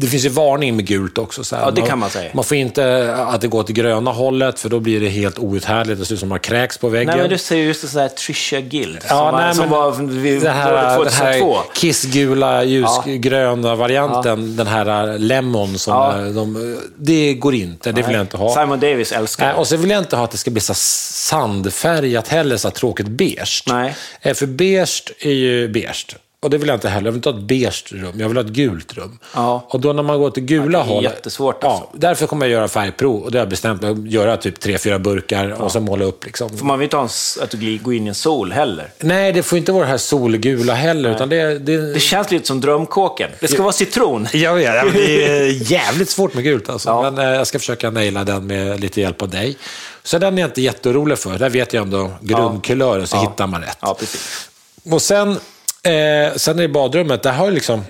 Det 0.00 0.06
finns 0.06 0.24
ju 0.24 0.28
varning 0.28 0.76
med 0.76 0.86
gult 0.86 1.18
också. 1.18 1.44
Så 1.44 1.56
här. 1.56 1.62
Ja, 1.62 1.70
det 1.70 1.80
kan 1.82 1.98
man 1.98 2.10
säga. 2.10 2.30
Man 2.34 2.44
får 2.44 2.56
inte 2.56 3.14
att 3.14 3.40
det 3.40 3.48
går 3.48 3.62
till 3.62 3.74
gröna 3.74 4.10
hållet, 4.10 4.60
för 4.60 4.68
då 4.68 4.80
blir 4.80 5.00
det 5.00 5.08
helt 5.08 5.38
outhärdligt. 5.38 6.00
Det 6.00 6.06
ser 6.06 6.14
ut 6.14 6.20
som 6.20 6.26
att 6.26 6.30
man 6.30 6.38
kräks 6.40 6.78
på 6.78 6.88
väggen. 6.88 7.06
Nej, 7.06 7.16
men 7.18 7.30
du 7.30 7.38
säger 7.38 7.64
just 7.64 7.82
det 7.82 7.88
så 7.88 7.98
här 7.98 8.08
Trisha 8.08 8.60
Guild, 8.60 8.98
Ja, 9.02 9.08
som, 9.08 9.16
var, 9.18 9.32
nej, 9.32 9.54
som 9.54 9.62
men 9.62 9.70
var 9.70 9.92
vid, 10.20 10.42
den 10.42 10.54
här, 10.54 10.72
den 10.72 10.96
2002. 10.96 11.54
här 11.56 11.62
kissgula, 11.74 12.64
ljusgröna 12.64 13.74
varianten, 13.74 14.56
den 14.56 14.66
här 14.66 15.18
lemon, 15.18 15.78
som 15.78 15.94
Ja. 15.94 16.18
eh, 16.26 16.32
de, 16.32 16.76
det 16.96 17.34
går 17.34 17.54
inte. 17.54 17.92
Det 17.92 18.02
vill 18.02 18.12
jag 18.14 18.20
inte 18.20 18.36
ha. 18.36 18.54
Simon 18.54 18.80
Davis 18.80 19.12
älskar 19.12 19.44
Nej, 19.44 19.54
det. 19.54 19.60
och 19.60 19.66
så 19.66 19.76
vill 19.76 19.90
jag 19.90 19.98
inte 19.98 20.16
ha 20.16 20.24
att 20.24 20.30
det 20.30 20.38
ska 20.38 20.50
bli 20.50 20.60
så 20.60 20.74
sandfärgat 20.74 22.28
heller, 22.28 22.56
så 22.56 22.70
tråkigt 22.70 23.06
beige. 23.08 23.62
Nej. 23.66 23.94
Eh, 24.20 24.34
För 24.34 24.46
beige 24.46 25.02
är 25.20 25.30
ju 25.32 25.68
beige. 25.68 26.06
Och 26.42 26.50
det 26.50 26.58
vill 26.58 26.68
jag 26.68 26.76
inte 26.76 26.88
heller. 26.88 27.06
Jag 27.06 27.12
vill 27.12 27.18
inte 27.18 27.28
ha 27.30 27.38
ett 27.38 27.44
beige 27.44 27.84
rum, 27.92 28.20
jag 28.20 28.28
vill 28.28 28.36
ha 28.36 28.44
ett 28.44 28.50
gult 28.50 28.94
rum. 28.94 29.18
Ja. 29.34 29.66
Och 29.68 29.80
då 29.80 29.92
när 29.92 30.02
man 30.02 30.18
går 30.18 30.30
till 30.30 30.42
gula 30.42 30.78
Ja, 30.78 30.84
det 30.84 30.90
är 30.90 30.94
hållet... 30.94 31.12
jättesvårt 31.12 31.64
alltså. 31.64 31.88
Ja, 31.92 31.98
därför 31.98 32.26
kommer 32.26 32.46
jag 32.46 32.52
göra 32.52 32.68
färgprov. 32.68 33.22
Och 33.22 33.30
det 33.30 33.38
har 33.38 33.42
jag 33.42 33.48
bestämt 33.50 33.82
mig 33.82 33.90
att 33.90 34.10
göra 34.10 34.36
typ 34.36 34.60
tre, 34.60 34.78
fyra 34.78 34.98
burkar 34.98 35.62
och 35.62 35.72
så 35.72 35.80
måla 35.80 36.04
upp. 36.04 36.24
Liksom. 36.24 36.58
För 36.58 36.64
man 36.64 36.78
vill 36.78 36.86
inte 36.86 36.96
ha 36.96 37.02
en, 37.02 37.42
att 37.42 37.50
du 37.50 37.78
går 37.78 37.94
in 37.94 38.04
i 38.06 38.08
en 38.08 38.14
sol 38.14 38.52
heller. 38.52 38.92
Nej, 38.98 39.32
det 39.32 39.42
får 39.42 39.58
inte 39.58 39.72
vara 39.72 39.84
det 39.84 39.90
här 39.90 39.98
solgula 39.98 40.74
heller. 40.74 41.10
Utan 41.10 41.28
det, 41.28 41.58
det... 41.58 41.92
Det 41.92 42.00
känns 42.00 42.30
lite 42.30 42.46
som 42.46 42.60
drömkåken. 42.60 43.30
Det 43.40 43.48
ska 43.48 43.62
vara 43.62 43.72
citron. 43.72 44.28
Ja, 44.32 44.60
ja, 44.60 44.74
ja, 44.74 44.84
det 44.92 45.26
är 45.28 45.46
jävligt 45.72 46.10
svårt 46.10 46.34
med 46.34 46.44
gult 46.44 46.68
alltså. 46.68 46.88
Ja. 46.88 47.10
Men 47.10 47.18
eh, 47.18 47.34
jag 47.34 47.46
ska 47.46 47.58
försöka 47.58 47.90
naila 47.90 48.24
den 48.24 48.46
med 48.46 48.80
lite 48.80 49.00
hjälp 49.00 49.22
av 49.22 49.28
dig. 49.28 49.56
Så 50.02 50.18
den 50.18 50.38
är 50.38 50.42
jag 50.42 50.48
inte 50.48 50.62
jätteorolig 50.62 51.18
för. 51.18 51.38
Där 51.38 51.50
vet 51.50 51.72
jag 51.72 51.82
ändå 51.82 52.10
grundkulören, 52.20 53.06
så 53.06 53.20
hittar 53.20 53.46
man 53.46 53.60
rätt. 53.60 53.78
Ja, 53.80 53.96
precis. 54.00 54.48
Och 54.90 55.02
sen, 55.02 55.38
eh, 55.82 56.34
sen 56.36 56.58
är 56.58 56.62
det 56.62 56.68
badrummet, 56.68 57.22
där 57.22 57.32
har 57.32 57.44
jag 57.44 57.54
liksom... 57.54 57.84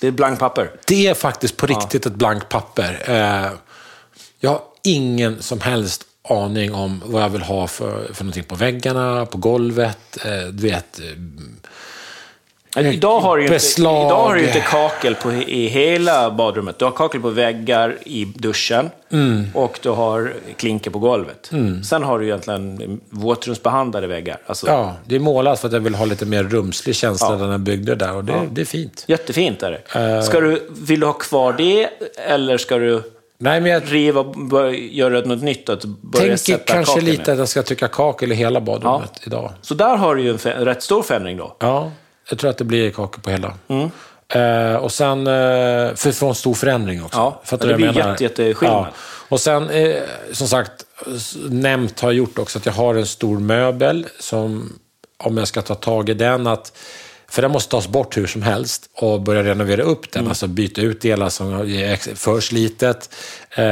Det 0.00 0.06
är 0.06 0.10
blankt 0.10 0.40
papper. 0.40 0.70
Det 0.86 1.06
är 1.06 1.14
faktiskt 1.14 1.56
på 1.56 1.66
riktigt 1.66 2.06
ett 2.06 2.14
blankt 2.14 2.48
papper. 2.48 3.02
Eh, 3.06 3.50
jag 4.40 4.50
har 4.50 4.62
ingen 4.82 5.42
som 5.42 5.60
helst 5.60 6.04
aning 6.28 6.74
om 6.74 7.02
vad 7.06 7.22
jag 7.22 7.28
vill 7.28 7.42
ha 7.42 7.66
för, 7.66 8.12
för 8.12 8.24
någonting 8.24 8.44
på 8.44 8.54
väggarna, 8.54 9.26
på 9.26 9.38
golvet. 9.38 10.24
Eh, 10.24 10.46
du 10.46 10.62
vet, 10.62 11.00
Alltså, 11.00 11.04
Idag 12.76 13.20
har 13.20 13.36
du 13.36 13.42
inte, 13.42 13.52
Beslag. 13.54 14.06
idag 14.06 14.16
har 14.16 14.34
du 14.34 14.46
inte 14.46 14.60
kakel 14.60 15.14
på, 15.14 15.32
i 15.32 15.66
hela 15.68 16.30
badrummet. 16.30 16.78
Du 16.78 16.84
har 16.84 16.92
kakel 16.92 17.20
på 17.20 17.30
väggar 17.30 17.96
i 18.04 18.24
duschen 18.24 18.90
Mm. 19.12 19.44
och 19.54 19.78
du 19.82 19.88
har 19.90 20.32
klinker 20.56 20.90
på 20.90 20.98
golvet. 20.98 21.50
Sen 21.88 22.02
har 22.02 22.18
du 22.18 22.24
egentligen 22.26 23.00
våtrumsbehandlade 23.10 24.06
väggar. 24.06 24.38
Alltså, 24.46 24.66
ja, 24.66 24.94
det 25.04 25.16
är 25.16 25.20
målat 25.20 25.60
för 25.60 25.66
att 25.68 25.72
jag 25.72 25.80
vill 25.80 25.94
ha 25.94 26.04
lite 26.04 26.26
mer 26.26 26.44
rumslig 26.44 26.96
känsla 26.96 27.36
när 27.36 27.50
jag 27.50 27.60
byggde 27.60 27.94
där 27.94 28.16
och 28.16 28.24
det, 28.24 28.40
det 28.50 28.60
är 28.60 28.64
fint. 28.64 29.04
Jättefint 29.06 29.62
är 29.62 29.70
det. 29.70 30.00
Eh. 30.16 30.22
Ska 30.22 30.40
du, 30.40 30.68
vill 30.70 31.00
du 31.00 31.06
ha 31.06 31.12
kvar 31.12 31.52
det 31.52 31.88
eller 32.28 32.58
ska 32.58 32.78
du 32.78 33.02
Nej, 33.38 33.60
men 33.60 33.70
jag 33.72 33.82
riva 33.86 34.20
och 34.20 34.74
göra 34.74 35.20
något 35.20 35.42
nytt? 35.42 35.68
Att 35.68 35.84
börja 35.84 36.22
tänker 36.22 36.36
sätta 36.36 36.72
kanske 36.72 37.00
lite 37.00 37.22
nu? 37.26 37.32
att 37.32 37.38
jag 37.38 37.48
ska 37.48 37.62
trycka 37.62 37.88
kakel 37.88 38.32
i 38.32 38.34
hela 38.34 38.60
badrummet 38.60 39.20
idag. 39.26 39.52
Så 39.62 39.74
där 39.74 39.96
har 39.96 40.14
du 40.14 40.22
ju 40.22 40.30
en 40.30 40.64
rätt 40.64 40.82
stor 40.82 41.02
förändring 41.02 41.36
då. 41.36 41.56
Ja, 41.58 41.90
jag 42.30 42.38
tror 42.38 42.50
att 42.50 42.58
det 42.58 42.64
blir 42.64 42.90
kakel 42.90 43.20
på 43.22 43.30
hela. 43.30 43.54
Mm. 43.68 43.90
Eh, 44.28 44.76
och 44.76 44.92
sen, 44.92 45.26
eh, 45.26 45.94
för 45.94 46.12
få 46.12 46.28
en 46.28 46.34
stor 46.34 46.54
förändring 46.54 47.04
också. 47.04 47.18
Ja, 47.18 47.40
Fattar 47.44 47.68
det 47.68 47.74
blir 47.74 47.86
jätte- 47.96 48.24
jätteskillnad. 48.24 48.86
Och 49.28 49.40
sen, 49.40 49.70
eh, 49.70 49.96
som 50.32 50.48
sagt, 50.48 50.72
nämnt 51.48 52.00
har 52.00 52.10
gjort 52.12 52.38
också 52.38 52.58
att 52.58 52.66
jag 52.66 52.72
har 52.72 52.94
en 52.94 53.06
stor 53.06 53.38
möbel 53.38 54.06
som, 54.20 54.72
om 55.16 55.36
jag 55.36 55.48
ska 55.48 55.62
ta 55.62 55.74
tag 55.74 56.08
i 56.08 56.14
den, 56.14 56.46
att 56.46 56.72
för 57.28 57.42
den 57.42 57.50
måste 57.50 57.70
tas 57.70 57.88
bort 57.88 58.16
hur 58.16 58.26
som 58.26 58.42
helst 58.42 58.90
och 58.94 59.20
börja 59.20 59.42
renovera 59.44 59.82
upp 59.82 60.10
den, 60.12 60.28
alltså 60.28 60.46
byta 60.46 60.80
ut 60.80 61.00
delar 61.00 61.28
som 61.28 61.54
är 61.54 62.14
för 62.16 62.40
slitet. 62.40 63.10
Eh, 63.50 63.64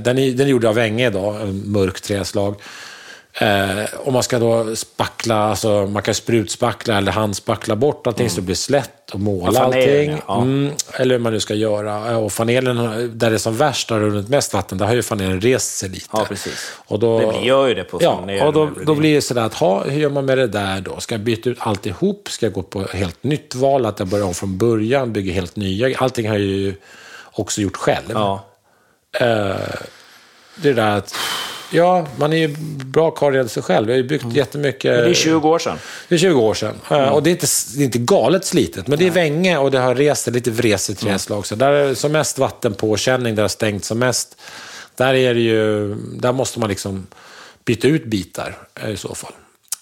den, 0.00 0.18
är, 0.18 0.32
den 0.32 0.40
är 0.46 0.50
gjord 0.50 0.64
av 0.64 0.78
Enge 0.78 1.06
idag, 1.06 1.40
en 1.42 1.72
mörk 1.72 2.00
träslag. 2.00 2.54
Eh, 3.40 3.84
och 3.98 4.12
man 4.12 4.22
ska 4.22 4.38
då 4.38 4.76
spackla, 4.76 5.36
alltså 5.36 5.86
man 5.86 6.02
kan 6.02 6.14
sprutspackla 6.14 6.98
eller 6.98 7.12
handspackla 7.12 7.76
bort 7.76 8.06
allting 8.06 8.30
så 8.30 8.36
det 8.36 8.42
blir 8.42 8.54
slätt 8.54 9.10
och 9.12 9.20
måla 9.20 9.52
Ja, 9.54 9.60
allting. 9.64 10.16
ja. 10.28 10.42
Mm, 10.42 10.72
eller 10.94 11.14
hur 11.14 11.22
man 11.22 11.32
nu 11.32 11.40
ska 11.40 11.54
göra. 11.54 12.10
Eh, 12.10 12.16
Och 12.18 12.32
fanelen, 12.32 12.76
där 13.18 13.30
det 13.30 13.36
är 13.36 13.38
som 13.38 13.56
värst 13.56 13.90
har 13.90 14.00
runnit 14.00 14.28
mest 14.28 14.54
vatten, 14.54 14.78
där 14.78 14.86
har 14.86 14.94
ju 14.94 15.02
fanelen 15.02 15.40
rest 15.40 15.76
sig 15.76 15.88
lite. 15.88 16.06
Ja, 16.12 16.24
precis. 16.28 16.72
Och 16.86 16.98
då, 16.98 17.32
Det 17.32 17.46
gör 17.46 17.68
ju 17.68 17.74
det 17.74 17.84
på 17.84 17.98
Ja, 18.02 18.16
fanelen. 18.16 18.46
och 18.46 18.52
då, 18.52 18.70
då 18.86 18.94
blir 18.94 19.14
det 19.14 19.22
sådär 19.22 19.42
att, 19.42 19.54
ha, 19.54 19.84
hur 19.84 20.00
gör 20.00 20.10
man 20.10 20.24
med 20.24 20.38
det 20.38 20.46
där 20.46 20.80
då? 20.80 21.00
Ska 21.00 21.14
jag 21.14 21.22
byta 21.22 21.50
ut 21.50 21.58
alltihop? 21.60 22.28
Ska 22.30 22.46
jag 22.46 22.52
gå 22.52 22.62
på 22.62 22.82
helt 22.92 23.22
nytt 23.24 23.54
val? 23.54 23.86
Att 23.86 23.98
jag 23.98 24.08
börjar 24.08 24.24
om 24.26 24.34
från 24.34 24.58
början, 24.58 25.12
bygger 25.12 25.32
helt 25.32 25.56
nya? 25.56 25.98
Allting 25.98 26.28
har 26.28 26.36
jag 26.36 26.44
ju 26.46 26.74
också 27.32 27.60
gjort 27.60 27.76
själv. 27.76 28.04
Ja. 28.12 28.44
Eh, 29.20 29.56
det 30.56 30.68
är 30.68 30.74
det 30.74 30.82
där 30.82 30.96
att, 30.96 31.14
ja, 31.72 32.06
man 32.16 32.32
är 32.32 32.36
ju 32.36 32.48
bra 32.84 33.10
karl 33.10 33.36
i 33.36 33.48
sig 33.48 33.62
själv. 33.62 33.88
Jag 33.88 33.94
har 33.96 34.02
ju 34.02 34.08
byggt 34.08 34.24
jättemycket. 34.32 34.92
Mm. 34.92 35.04
Det 35.04 35.10
är 35.10 35.14
20 35.14 35.48
år 35.48 35.58
sedan. 35.58 35.78
Det 36.08 36.14
är 36.14 36.18
20 36.18 36.40
år 36.40 36.54
sedan. 36.54 36.74
Eh, 36.90 37.08
Och 37.08 37.22
det 37.22 37.30
är, 37.30 37.32
inte, 37.32 37.46
det 37.76 37.82
är 37.82 37.84
inte 37.84 37.98
galet 37.98 38.44
slitet, 38.44 38.86
men 38.88 38.98
det 38.98 39.06
är 39.06 39.10
vänge 39.10 39.58
och 39.58 39.70
det 39.70 39.78
har 39.78 39.94
rest 39.94 40.26
lite 40.26 40.50
vresigt 40.50 41.00
träslag. 41.00 41.46
Så 41.46 41.54
där 41.54 41.72
är 41.72 41.94
som 41.94 42.12
mest 42.12 42.38
vattenpåkänning, 42.38 43.34
där 43.34 43.36
det 43.36 43.42
har 43.42 43.48
stängt 43.48 43.84
som 43.84 43.98
mest. 43.98 44.36
Där, 44.96 45.14
är 45.14 45.34
det 45.34 45.40
ju, 45.40 45.94
där 45.94 46.32
måste 46.32 46.60
man 46.60 46.68
liksom 46.68 47.06
byta 47.64 47.88
ut 47.88 48.04
bitar 48.04 48.56
eh, 48.82 48.90
i 48.90 48.96
så 48.96 49.14
fall. 49.14 49.32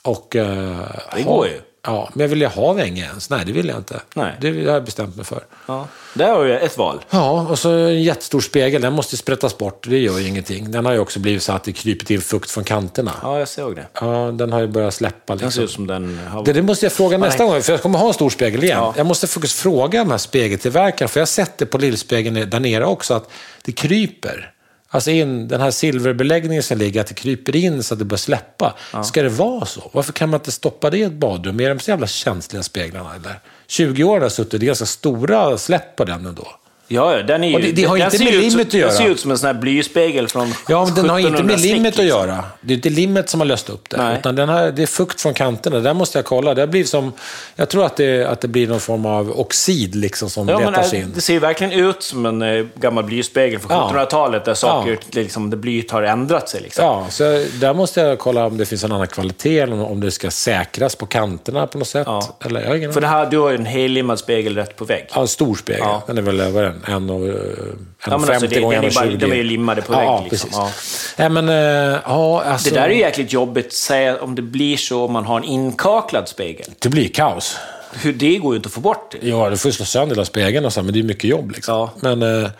Och, 0.02 0.36
eh, 0.36 0.78
Det 1.16 1.22
går 1.22 1.46
ju. 1.46 1.60
Ja, 1.82 2.10
men 2.14 2.30
vill 2.30 2.40
jag 2.40 2.50
ha 2.50 2.72
vänge 2.72 3.04
ens? 3.04 3.30
Nej, 3.30 3.42
det 3.46 3.52
vill 3.52 3.68
jag 3.68 3.76
inte. 3.78 4.00
Nej. 4.14 4.34
Det 4.40 4.48
har 4.48 4.56
jag 4.74 4.84
bestämt 4.84 5.16
mig 5.16 5.24
för. 5.24 5.44
Ja. 5.66 5.88
Där 6.14 6.32
har 6.32 6.44
du 6.44 6.58
ett 6.58 6.78
val. 6.78 7.00
Ja, 7.10 7.46
och 7.50 7.58
så 7.58 7.70
en 7.70 8.02
jättestor 8.02 8.40
spegel. 8.40 8.82
Den 8.82 8.92
måste 8.92 9.16
sprättas 9.16 9.58
bort. 9.58 9.86
Det 9.88 9.98
gör 9.98 10.18
ju 10.18 10.28
ingenting. 10.28 10.70
Den 10.70 10.86
har 10.86 10.92
ju 10.92 10.98
också 10.98 11.20
blivit 11.20 11.42
så 11.42 11.52
att 11.52 11.64
det 11.64 11.72
kryper 11.72 12.12
in 12.14 12.20
fukt 12.20 12.50
från 12.50 12.64
kanterna. 12.64 13.12
Ja, 13.22 13.38
jag 13.38 13.48
såg 13.48 13.76
det. 13.76 13.86
Ja, 14.00 14.30
den 14.32 14.52
har 14.52 14.60
ju 14.60 14.66
börjat 14.66 14.94
släppa. 14.94 15.32
Den 15.32 15.36
Liksom. 15.36 15.52
ser 15.52 15.62
ut 15.62 15.70
som 15.70 15.86
den 15.86 16.18
har... 16.28 16.44
Det, 16.44 16.52
det 16.52 16.62
måste 16.62 16.84
jag 16.86 16.92
fråga 16.92 17.18
nästa 17.18 17.44
gång, 17.44 17.62
för 17.62 17.72
jag 17.72 17.82
kommer 17.82 17.98
ha 17.98 18.08
en 18.08 18.14
stor 18.14 18.30
spegel 18.30 18.64
igen. 18.64 18.78
Ja. 18.78 18.94
Jag 18.96 19.06
måste 19.06 19.26
faktiskt 19.26 19.54
fråga 19.54 19.98
de 19.98 20.10
här 20.10 20.18
spegeltillverkarna, 20.18 21.08
för 21.08 21.20
jag 21.20 21.22
har 21.22 21.26
sett 21.26 21.58
det 21.58 21.66
på 21.66 21.78
lillspegeln 21.78 22.50
där 22.50 22.60
nere 22.60 22.86
också, 22.86 23.14
att 23.14 23.30
det 23.62 23.72
kryper. 23.72 24.52
Alltså 24.92 25.10
in, 25.10 25.48
den 25.48 25.60
här 25.60 25.70
silverbeläggningen 25.70 26.62
som 26.62 26.78
ligger, 26.78 27.00
att 27.00 27.06
det 27.06 27.14
kryper 27.14 27.56
in 27.56 27.82
så 27.82 27.94
att 27.94 27.98
det 27.98 28.04
börjar 28.04 28.18
släppa. 28.18 28.74
Ska 29.04 29.22
det 29.22 29.28
vara 29.28 29.64
så? 29.66 29.90
Varför 29.92 30.12
kan 30.12 30.28
man 30.28 30.40
inte 30.40 30.52
stoppa 30.52 30.90
det 30.90 30.98
i 30.98 31.02
ett 31.02 31.12
badrum? 31.12 31.60
Är 31.60 31.68
de 31.68 31.78
så 31.78 31.90
jävla 31.90 32.06
känsliga 32.06 32.62
speglarna? 32.62 33.14
Eller? 33.14 33.40
20 33.66 34.04
år 34.04 34.14
har 34.14 34.22
jag 34.22 34.32
suttit, 34.32 34.60
det 34.60 34.64
är 34.64 34.66
ganska 34.66 34.86
stora 34.86 35.58
släpp 35.58 35.96
på 35.96 36.04
den 36.04 36.26
ändå. 36.26 36.48
Ja, 36.92 37.16
ja, 37.16 37.22
den 37.22 37.44
är 37.44 37.48
ju... 37.48 37.58
Det- 37.58 37.72
det 37.72 37.84
har 37.84 37.96
inte 37.96 38.24
med 38.24 38.32
limmet 38.34 38.66
att 38.66 38.74
göra. 38.74 38.88
Den 38.88 38.96
ser 38.98 39.08
ut 39.08 39.20
som 39.20 39.30
en 39.30 39.38
sån 39.38 39.46
här 39.46 39.54
blyspegel 39.54 40.28
från 40.28 40.54
Ja, 40.68 40.84
men 40.84 40.94
den 40.94 41.08
har 41.10 41.18
inte 41.18 41.30
med 41.30 41.38
1700 41.40 41.58
snick, 41.58 41.72
limmet 41.74 41.92
att 41.92 41.98
liksom. 42.04 42.18
göra. 42.28 42.44
Det 42.60 42.72
är 42.72 42.76
inte 42.76 42.90
limmet 42.90 43.28
som 43.30 43.40
har 43.40 43.46
löst 43.46 43.70
upp 43.70 43.90
det. 43.90 43.96
Nej. 43.96 44.18
Utan 44.18 44.36
den 44.36 44.48
har, 44.48 44.70
det 44.70 44.82
är 44.82 44.86
fukt 44.86 45.20
från 45.20 45.34
kanterna. 45.34 45.78
Där 45.80 45.94
måste 45.94 46.18
jag 46.18 46.24
kolla. 46.24 46.54
Det 46.54 46.66
blir 46.66 46.84
som, 46.84 47.12
jag 47.56 47.68
tror 47.68 47.84
att 47.86 47.96
det, 47.96 48.24
att 48.24 48.40
det 48.40 48.48
blir 48.48 48.66
någon 48.68 48.80
form 48.80 49.06
av 49.06 49.40
oxid 49.40 49.94
liksom 49.94 50.30
som 50.30 50.48
Ja, 50.48 50.58
letar 50.58 50.82
sig 50.82 50.98
in. 51.00 51.12
det 51.14 51.20
ser 51.20 51.32
ju 51.32 51.38
verkligen 51.38 51.72
ut 51.72 52.02
som 52.02 52.26
en 52.26 52.42
eh, 52.42 52.64
gammal 52.74 53.04
blyspegel 53.04 53.58
från 53.60 53.72
Ja. 53.76 53.90
1700-talet 53.94 54.44
där 54.44 54.54
saker, 54.54 54.98
liksom, 55.10 55.50
där 55.50 55.56
blyet 55.58 55.90
har 55.90 56.02
ändrat 56.02 56.48
sig. 56.48 56.60
Liksom. 56.60 56.84
Ja, 56.84 57.06
så 57.10 57.44
där 57.60 57.74
måste 57.74 58.00
jag 58.00 58.18
kolla 58.18 58.46
om 58.46 58.58
det 58.58 58.66
finns 58.66 58.84
en 58.84 58.92
annan 58.92 59.06
kvalitet 59.06 59.58
eller 59.58 59.84
om 59.84 60.00
det 60.00 60.10
ska 60.10 60.30
säkras 60.30 60.94
på 60.96 61.06
kanterna 61.06 61.66
på 61.66 61.78
något 61.78 61.88
sätt. 61.88 62.06
Ja. 62.06 62.36
Eller, 62.44 62.74
jag 62.74 62.94
För 62.94 63.00
det 63.00 63.06
här, 63.06 63.26
du 63.30 63.38
har 63.38 63.50
ju 63.50 63.56
en 63.56 63.66
hellimmad 63.66 64.18
spegel 64.18 64.54
rätt 64.54 64.76
på 64.76 64.84
vägg. 64.84 65.06
Ja, 65.14 65.20
en 65.20 65.28
stor 65.28 65.54
spegel. 65.54 65.80
Ja. 65.84 66.02
Den 66.06 66.18
är 66.18 66.22
väl 66.22 66.40
över 66.40 66.64
en, 66.64 66.79
en 66.86 67.10
och, 67.10 67.16
en 67.26 67.86
Ja, 68.06 68.18
men 68.18 68.20
50 68.20 68.32
alltså, 68.32 68.46
det- 68.46 68.60
gånger 68.60 68.76
den 68.76 68.90
är 68.90 68.94
bara- 68.94 69.04
1,20. 69.04 69.16
de 69.16 69.32
är 69.32 69.36
ju 69.36 69.42
limmade 69.42 69.82
på 69.82 69.92
ja, 69.92 70.16
vägg, 70.20 70.32
liksom. 70.32 70.50
Precis. 70.50 71.14
Ja. 71.16 71.28
men, 71.28 71.48
eh, 71.48 71.98
ja, 72.06 72.42
alltså, 72.42 72.68
Det 72.70 72.74
där 72.80 72.86
är 72.86 72.90
ju 72.90 72.98
jäkligt 73.00 73.32
jobbigt, 73.32 73.72
säga 73.72 74.20
om 74.22 74.34
det 74.34 74.42
blir 74.42 74.76
så 74.76 75.04
om 75.04 75.12
man 75.12 75.24
har 75.24 75.36
en 75.38 75.44
inkaklad 75.44 76.28
spegel. 76.28 76.66
det 76.78 76.88
blir 76.88 77.08
kaos. 77.08 77.56
Hur, 77.92 78.12
det 78.12 78.36
går 78.38 78.52
ju 78.54 78.56
inte 78.56 78.66
att 78.66 78.72
få 78.72 78.80
bort. 78.80 79.14
Ja, 79.20 79.50
du 79.50 79.56
får 79.56 79.70
slå 79.70 79.84
sönder 79.84 80.14
hela 80.16 80.24
spegeln 80.24 80.64
och 80.66 80.72
så, 80.72 80.82
men 80.82 80.92
det 80.94 80.98
är 81.00 81.02
mycket 81.02 81.24
jobb. 81.30 81.50
Liksom. 81.50 81.74
Ja. 81.74 81.90
Men, 82.00 82.22
eh, 82.44 82.50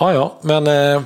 ja, 0.00 0.12
ja, 0.12 0.38
men... 0.42 0.66
Eh, 0.66 1.02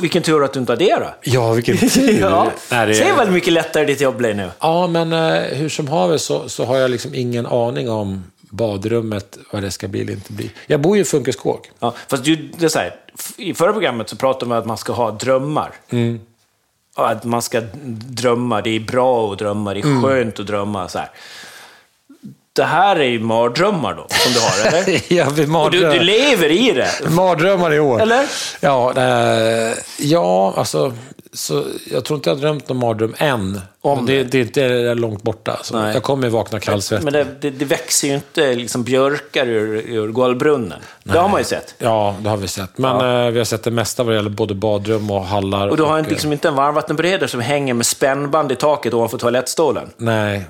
Vilken 0.00 0.22
tur 0.22 0.44
att 0.44 0.52
du 0.52 0.60
inte 0.60 0.72
har 0.72 0.76
det 0.76 0.96
då. 1.00 1.14
ja, 1.22 1.52
vilken 1.52 1.76
tur! 1.88 2.20
Ja. 2.20 2.50
Nej, 2.70 2.86
det- 2.86 3.12
väl 3.16 3.30
mycket 3.30 3.52
lättare 3.52 3.84
ditt 3.84 4.00
jobb 4.00 4.16
blir 4.16 4.34
nu. 4.34 4.50
Ja, 4.60 4.86
men 4.86 5.12
eh, 5.12 5.42
hur 5.42 5.68
som 5.68 5.88
haver 5.88 6.18
så, 6.18 6.48
så 6.48 6.64
har 6.64 6.76
jag 6.76 6.90
liksom 6.90 7.14
ingen 7.14 7.46
aning 7.46 7.90
om 7.90 8.24
badrummet, 8.50 9.38
vad 9.52 9.62
det 9.62 9.70
ska 9.70 9.88
bli 9.88 10.00
eller 10.00 10.12
inte 10.12 10.32
bli. 10.32 10.50
Jag 10.66 10.80
bor 10.80 10.96
ju 10.96 11.02
i 11.02 11.04
Funkeskåg. 11.04 11.70
Ja, 11.78 11.94
fast 12.08 12.24
det 12.24 12.64
är 12.64 12.68
så 12.68 12.78
här, 12.78 12.94
I 13.36 13.54
förra 13.54 13.72
programmet 13.72 14.08
så 14.08 14.16
pratade 14.16 14.48
man 14.48 14.56
om 14.56 14.62
att 14.62 14.66
man 14.66 14.78
ska 14.78 14.92
ha 14.92 15.10
drömmar. 15.10 15.72
Och 16.96 17.10
att 17.10 17.24
man 17.24 17.42
ska 17.42 17.60
drömma, 18.08 18.60
det 18.62 18.70
är 18.70 18.80
bra 18.80 19.32
att 19.32 19.38
drömma, 19.38 19.74
det 19.74 19.80
är 19.80 20.02
skönt 20.02 20.40
att 20.40 20.46
drömma. 20.46 20.88
Så 20.88 20.98
här. 20.98 21.10
Det 22.52 22.64
här 22.64 22.96
är 22.96 23.08
ju 23.08 23.20
mardrömmar 23.20 23.94
då, 23.94 24.06
som 24.08 24.32
du 24.32 24.40
har, 24.40 24.66
eller? 24.66 25.02
ja, 25.12 25.30
vi 25.30 25.46
Och 25.46 25.70
du, 25.70 25.80
du 25.80 26.00
lever 26.00 26.50
i 26.50 26.72
det. 26.72 27.10
Mardrömmar 27.10 27.74
i 27.74 27.80
år. 27.80 28.00
Eller? 28.00 28.26
Ja, 28.60 28.92
eh, 28.96 29.76
ja 29.98 30.54
alltså, 30.56 30.92
så, 31.36 31.64
jag 31.90 32.04
tror 32.04 32.16
inte 32.16 32.30
jag 32.30 32.34
har 32.34 32.40
drömt 32.40 32.68
någon 32.68 32.78
mardröm 32.78 33.14
än. 33.18 33.60
Om 33.80 34.06
det, 34.06 34.24
det 34.24 34.38
är 34.38 34.42
inte 34.42 34.94
långt 34.94 35.22
borta. 35.22 35.52
Alltså. 35.52 35.78
Nej. 35.80 35.94
Jag 35.94 36.02
kommer 36.02 36.28
vakna 36.28 36.60
kallsvettig. 36.60 37.04
Men 37.04 37.12
det, 37.12 37.26
det, 37.40 37.50
det 37.50 37.64
växer 37.64 38.08
ju 38.08 38.14
inte 38.14 38.54
liksom 38.54 38.82
björkar 38.82 39.46
ur, 39.46 39.74
ur 39.86 40.08
golvbrunnen. 40.08 40.78
Det 41.04 41.18
har 41.18 41.28
man 41.28 41.40
ju 41.40 41.44
sett. 41.44 41.74
Ja, 41.78 42.16
det 42.20 42.28
har 42.28 42.36
vi 42.36 42.48
sett. 42.48 42.78
Men 42.78 43.24
eh, 43.26 43.30
vi 43.30 43.38
har 43.38 43.44
sett 43.44 43.62
det 43.62 43.70
mesta 43.70 44.02
vad 44.02 44.12
det 44.12 44.16
gäller 44.16 44.30
både 44.30 44.54
badrum 44.54 45.10
och 45.10 45.24
hallar. 45.26 45.68
Och 45.68 45.76
du 45.76 45.82
har 45.82 45.98
eh, 45.98 46.08
liksom 46.08 46.32
inte 46.32 46.48
en 46.48 46.54
varmvattenberedare 46.54 47.28
som 47.28 47.40
hänger 47.40 47.74
med 47.74 47.86
spännband 47.86 48.52
i 48.52 48.56
taket 48.56 48.94
ovanför 48.94 49.18
toalettstolen. 49.18 49.90
Nej. 49.96 50.44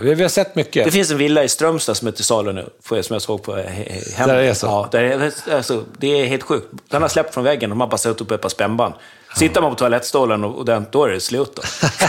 Vi, 0.00 0.14
vi 0.14 0.22
har 0.22 0.28
sett 0.28 0.54
mycket. 0.54 0.84
Det 0.84 0.90
finns 0.90 1.10
en 1.10 1.18
villa 1.18 1.44
i 1.44 1.48
Strömstad 1.48 1.96
som 1.96 2.08
är 2.08 2.12
till 2.12 2.24
salu 2.24 2.52
nu, 2.52 2.64
som 3.02 3.14
jag 3.14 3.22
såg 3.22 3.42
på 3.42 3.52
he- 3.52 3.66
he- 3.66 4.14
hem. 4.14 4.28
Där 4.28 4.36
är 4.36 4.42
det 4.42 4.54
så? 4.54 4.66
Ja, 4.66 4.88
där 4.92 5.02
är, 5.02 5.32
alltså, 5.54 5.82
det 5.98 6.20
är 6.20 6.26
helt 6.26 6.42
sjukt. 6.42 6.66
Den 6.88 7.02
har 7.02 7.08
släppt 7.08 7.34
från 7.34 7.44
väggen 7.44 7.70
och 7.70 7.76
man 7.76 7.86
har 7.86 7.90
bara 7.90 7.98
satt 7.98 8.20
upp 8.20 8.30
ett 8.30 8.40
par 8.40 8.48
spännband. 8.48 8.94
Sitter 9.36 9.60
man 9.60 9.70
på 9.70 9.76
toalettstolen 9.76 10.44
och, 10.44 10.58
och 10.58 10.64
den, 10.64 10.86
då 10.90 11.04
är 11.04 11.08
det 11.08 11.20
slut 11.20 11.52
då. 11.56 11.62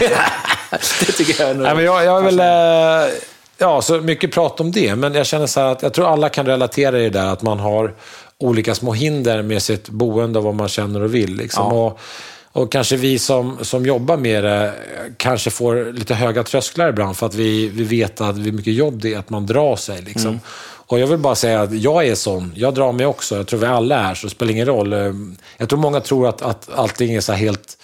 det 1.00 1.12
tycker 1.12 1.42
jag 1.42 1.50
är 1.50 1.54
nog... 1.54 1.62
Nej, 1.62 1.74
men 1.74 1.84
jag, 1.84 2.04
jag 2.04 2.22
väl... 2.22 2.40
eh, 2.40 3.14
Ja, 3.58 3.82
så 3.82 4.00
mycket 4.00 4.32
prat 4.32 4.60
om 4.60 4.72
det. 4.72 4.96
Men 4.96 5.14
jag 5.14 5.26
känner 5.26 5.46
så 5.46 5.60
här 5.60 5.66
att 5.72 5.82
jag 5.82 5.92
tror 5.92 6.12
alla 6.12 6.28
kan 6.28 6.46
relatera 6.46 6.98
i 6.98 7.02
det 7.02 7.10
där 7.10 7.26
att 7.26 7.42
man 7.42 7.58
har 7.58 7.94
olika 8.38 8.74
små 8.74 8.92
hinder 8.92 9.42
med 9.42 9.62
sitt 9.62 9.88
boende 9.88 10.38
och 10.38 10.44
vad 10.44 10.54
man 10.54 10.68
känner 10.68 11.02
och 11.02 11.14
vill. 11.14 11.36
Liksom. 11.36 11.64
Ja. 11.64 11.86
Och, 11.86 11.98
Och 12.62 12.72
kanske 12.72 12.96
vi 12.96 13.18
som, 13.18 13.58
som 13.62 13.86
jobbar 13.86 14.16
med 14.16 14.44
det 14.44 14.72
kanske 15.16 15.50
får 15.50 15.92
lite 15.92 16.14
höga 16.14 16.42
trösklar 16.42 16.88
ibland 16.88 17.16
för 17.16 17.26
att 17.26 17.34
vi, 17.34 17.68
vi 17.68 17.84
vet 17.84 18.20
att 18.20 18.36
hur 18.36 18.52
mycket 18.52 18.74
jobb 18.74 19.00
det 19.02 19.14
är 19.14 19.18
att 19.18 19.30
man 19.30 19.46
drar 19.46 19.76
sig. 19.76 20.02
Liksom. 20.02 20.28
Mm. 20.28 20.40
Och 20.86 20.98
jag 20.98 21.06
vill 21.06 21.18
bara 21.18 21.34
säga 21.34 21.60
att 21.62 21.72
jag 21.72 22.06
är 22.06 22.14
sån. 22.14 22.52
Jag 22.56 22.74
drar 22.74 22.92
mig 22.92 23.06
också. 23.06 23.36
Jag 23.36 23.46
tror 23.46 23.60
vi 23.60 23.66
alla 23.66 23.96
är 24.10 24.14
så 24.14 24.26
det 24.26 24.30
spelar 24.30 24.52
ingen 24.52 24.66
roll. 24.66 24.92
Eh, 24.92 25.12
Jag 25.58 25.68
tror 25.68 25.78
många 25.78 26.00
tror 26.00 26.28
att, 26.28 26.42
att 26.42 26.68
allting 26.74 27.14
är 27.14 27.20
så 27.20 27.32
helt 27.32 27.78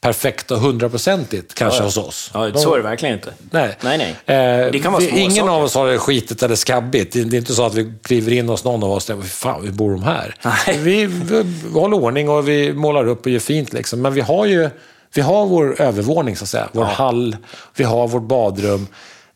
perfekt 0.00 0.50
och 0.50 0.58
hundraprocentigt 0.60 1.54
kanske 1.54 1.82
hos 1.82 1.96
oss. 1.96 2.30
Ja, 2.34 2.54
så 2.54 2.72
är 2.72 2.76
det 2.76 2.82
verkligen 2.82 3.14
inte. 3.14 3.32
Nej. 3.50 3.76
Nej, 3.80 3.98
nej. 4.26 4.36
Eh, 4.36 4.70
Det 4.72 4.78
kan 4.78 4.92
vara 4.92 5.00
vi, 5.02 5.08
små 5.08 5.18
ingen 5.18 5.30
saker. 5.36 5.50
av 5.52 5.62
oss 5.64 5.74
har 5.74 5.86
det 5.88 5.98
skitigt 5.98 6.42
eller 6.42 6.54
skabbigt. 6.54 7.12
Det, 7.12 7.20
är 7.20 7.34
inte 7.34 7.54
så 7.54 7.66
att 7.66 7.74
vi 7.74 7.92
kliver 8.02 8.32
in 8.32 8.48
hos 8.48 8.64
någon 8.64 8.82
av 8.82 8.90
oss 8.92 9.10
och 9.10 9.14
tänker, 9.16 9.28
fan, 9.28 9.64
hur 9.64 9.72
bor 9.72 9.90
de 9.90 10.02
här? 10.02 10.34
Nej. 10.44 10.78
Vi, 10.78 11.06
vi, 11.06 11.42
vi 11.42 11.80
håller 11.80 11.96
ordning 11.96 12.28
och 12.28 12.48
vi 12.48 12.72
målar 12.72 13.06
upp 13.08 13.26
och 13.26 13.32
gör 13.32 13.38
fint. 13.40 13.72
Liksom. 13.72 14.02
Men 14.02 14.14
vi 14.14 14.20
har 14.20 14.46
ju 14.46 14.70
vi 15.14 15.22
har 15.22 15.46
vår 15.46 15.80
övervåning, 15.80 16.36
så 16.36 16.44
att 16.44 16.48
säga. 16.48 16.68
Vår 16.72 16.84
hall, 16.84 17.36
vi 17.76 17.84
har 17.84 18.08
vårt 18.08 18.22
badrum. 18.22 18.86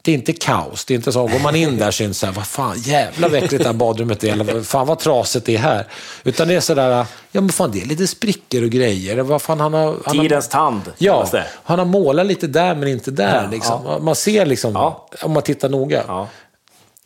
Det 0.03 0.11
är 0.11 0.15
inte 0.15 0.33
kaos. 0.33 0.85
Det 0.85 0.95
är 0.95 0.97
inte 0.97 1.13
så, 1.13 1.27
går 1.27 1.39
man 1.39 1.57
in 1.57 1.79
där 1.79 2.03
är 2.03 2.09
det 2.09 2.27
här, 2.27 2.33
vad 2.33 2.47
fan, 2.47 2.79
jävla 2.79 3.29
vad 3.29 3.43
äckligt 3.43 3.63
det 3.63 3.69
här 3.69 3.75
badrummet 3.77 4.25
är. 4.25 4.33
Eller 4.33 4.63
fan 4.63 4.87
vad 4.87 4.99
trasigt 4.99 5.47
det 5.47 5.55
är 5.55 5.59
här. 5.59 5.87
Utan 6.25 6.49
det 6.49 6.55
är 6.55 6.61
sådär, 6.61 7.07
ja 7.33 7.41
men 7.41 7.49
fan 7.49 7.71
det 7.71 7.83
är 7.83 7.87
lite 7.87 8.07
sprickor 8.07 8.63
och 8.63 8.71
grejer. 8.71 9.17
Vad 9.23 9.43
fan 9.43 9.61
han 9.61 9.75
har... 9.75 9.97
Han 10.05 10.19
Tidens 10.19 10.49
tand 10.49 10.83
Ja, 10.99 11.29
han 11.65 11.79
har 11.79 11.87
målat 11.87 12.27
lite 12.27 12.47
där 12.47 12.75
men 12.75 12.89
inte 12.89 13.11
där. 13.11 13.43
Ja, 13.45 13.51
liksom. 13.51 14.05
Man 14.05 14.15
ser 14.17 14.47
liksom, 14.47 14.73
Ja. 14.73 15.07
om 15.23 15.33
man 15.33 15.43
tittar 15.43 15.69
noga. 15.69 16.29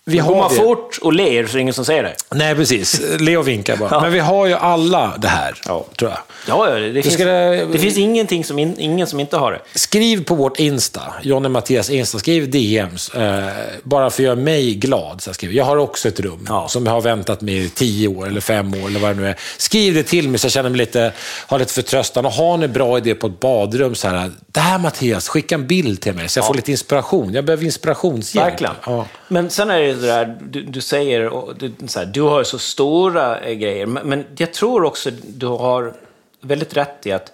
Vi 0.07 0.19
Går 0.19 0.37
man 0.37 0.51
det. 0.51 0.57
fort 0.57 0.99
och 1.03 1.13
ler 1.13 1.47
så 1.47 1.51
är 1.51 1.55
det 1.55 1.61
ingen 1.61 1.75
som 1.75 1.85
säger 1.85 2.03
det. 2.03 2.15
Nej, 2.31 2.55
precis. 2.55 3.01
Leo 3.21 3.43
vinkar 3.43 3.77
bara. 3.77 3.89
Ja. 3.95 4.01
Men 4.01 4.13
vi 4.13 4.19
har 4.19 4.47
ju 4.47 4.55
alla 4.55 5.15
det 5.19 5.29
här, 5.29 5.55
Ja. 5.67 5.85
tror 5.99 6.11
jag. 6.11 6.19
Ja, 6.49 6.67
det, 6.75 6.93
det, 6.93 7.03
finns, 7.03 7.15
ska- 7.15 7.25
det 7.25 7.79
finns 7.79 7.97
ingenting 7.99 8.45
som 8.45 8.59
in, 8.59 8.75
ingen 8.79 9.07
som 9.07 9.21
inte 9.21 9.37
har 9.37 9.53
det. 9.53 9.61
Skriv 9.79 10.25
på 10.25 10.35
vårt 10.35 10.59
Insta, 10.59 11.01
Jonny 11.23 11.49
Mattias 11.49 11.91
Insta, 11.91 12.19
skriv 12.19 12.51
DMs. 12.51 13.09
Eh, 13.15 13.45
bara 13.83 14.11
för 14.11 14.23
att 14.23 14.25
göra 14.25 14.37
mig 14.37 14.75
glad. 14.75 15.21
Så 15.23 15.29
jag, 15.29 15.35
skriver. 15.35 15.55
jag 15.55 15.65
har 15.65 15.77
också 15.77 16.09
ett 16.09 16.21
rum 16.21 16.47
Ja. 16.49 16.69
som 16.69 16.87
jag 16.87 16.93
har 16.93 17.01
väntat 17.01 17.41
med 17.41 17.55
i 17.55 17.69
tio 17.69 18.09
år 18.09 18.27
eller 18.27 18.41
fem 18.41 18.75
år 18.75 18.87
eller 18.89 19.01
vad 19.01 19.11
det 19.17 19.23
nu 19.23 19.29
är. 19.29 19.37
Skriv 19.57 19.95
det 19.95 20.03
till 20.03 20.29
mig 20.29 20.39
så 20.39 20.45
jag 20.45 20.53
känner 20.53 20.71
mig 20.71 20.79
lite, 20.79 21.13
har 21.47 21.59
lite 21.59 21.73
förtröstan. 21.73 22.27
Och 22.27 22.33
har 22.33 22.57
ni 22.57 22.69
bra 22.69 22.99
idé 22.99 23.15
på 23.15 23.27
ett 23.27 23.41
badrum, 23.41 23.95
så 23.95 24.09
här, 24.09 24.31
det 24.47 24.61
här 24.61 24.79
Mattias, 24.79 25.29
skicka 25.29 25.55
en 25.55 25.67
bild 25.67 26.01
till 26.01 26.15
mig 26.15 26.29
så 26.29 26.39
jag 26.39 26.47
får 26.47 26.55
lite 26.55 26.71
inspiration. 26.71 27.35
Jag 27.35 27.45
behöver 27.45 27.65
inspirationshjälp. 27.65 28.47
Verkligen. 28.47 29.05
Men 29.29 29.51
sen 29.51 29.71
är 29.71 29.81
det 29.81 29.94
det 29.95 30.07
där, 30.07 30.39
du, 30.43 30.63
du 30.63 30.81
säger, 30.81 31.29
och 31.29 31.57
du, 31.57 31.73
här, 31.97 32.07
du 32.07 32.23
har 32.23 32.45
så 32.45 32.59
stora 32.59 33.41
eh, 33.41 33.55
grejer, 33.55 33.87
men, 33.87 34.09
men 34.09 34.25
jag 34.37 34.53
tror 34.53 34.85
också 34.85 35.11
du 35.11 35.47
har 35.47 35.95
väldigt 36.41 36.77
rätt 36.77 37.07
i 37.07 37.13
att 37.13 37.33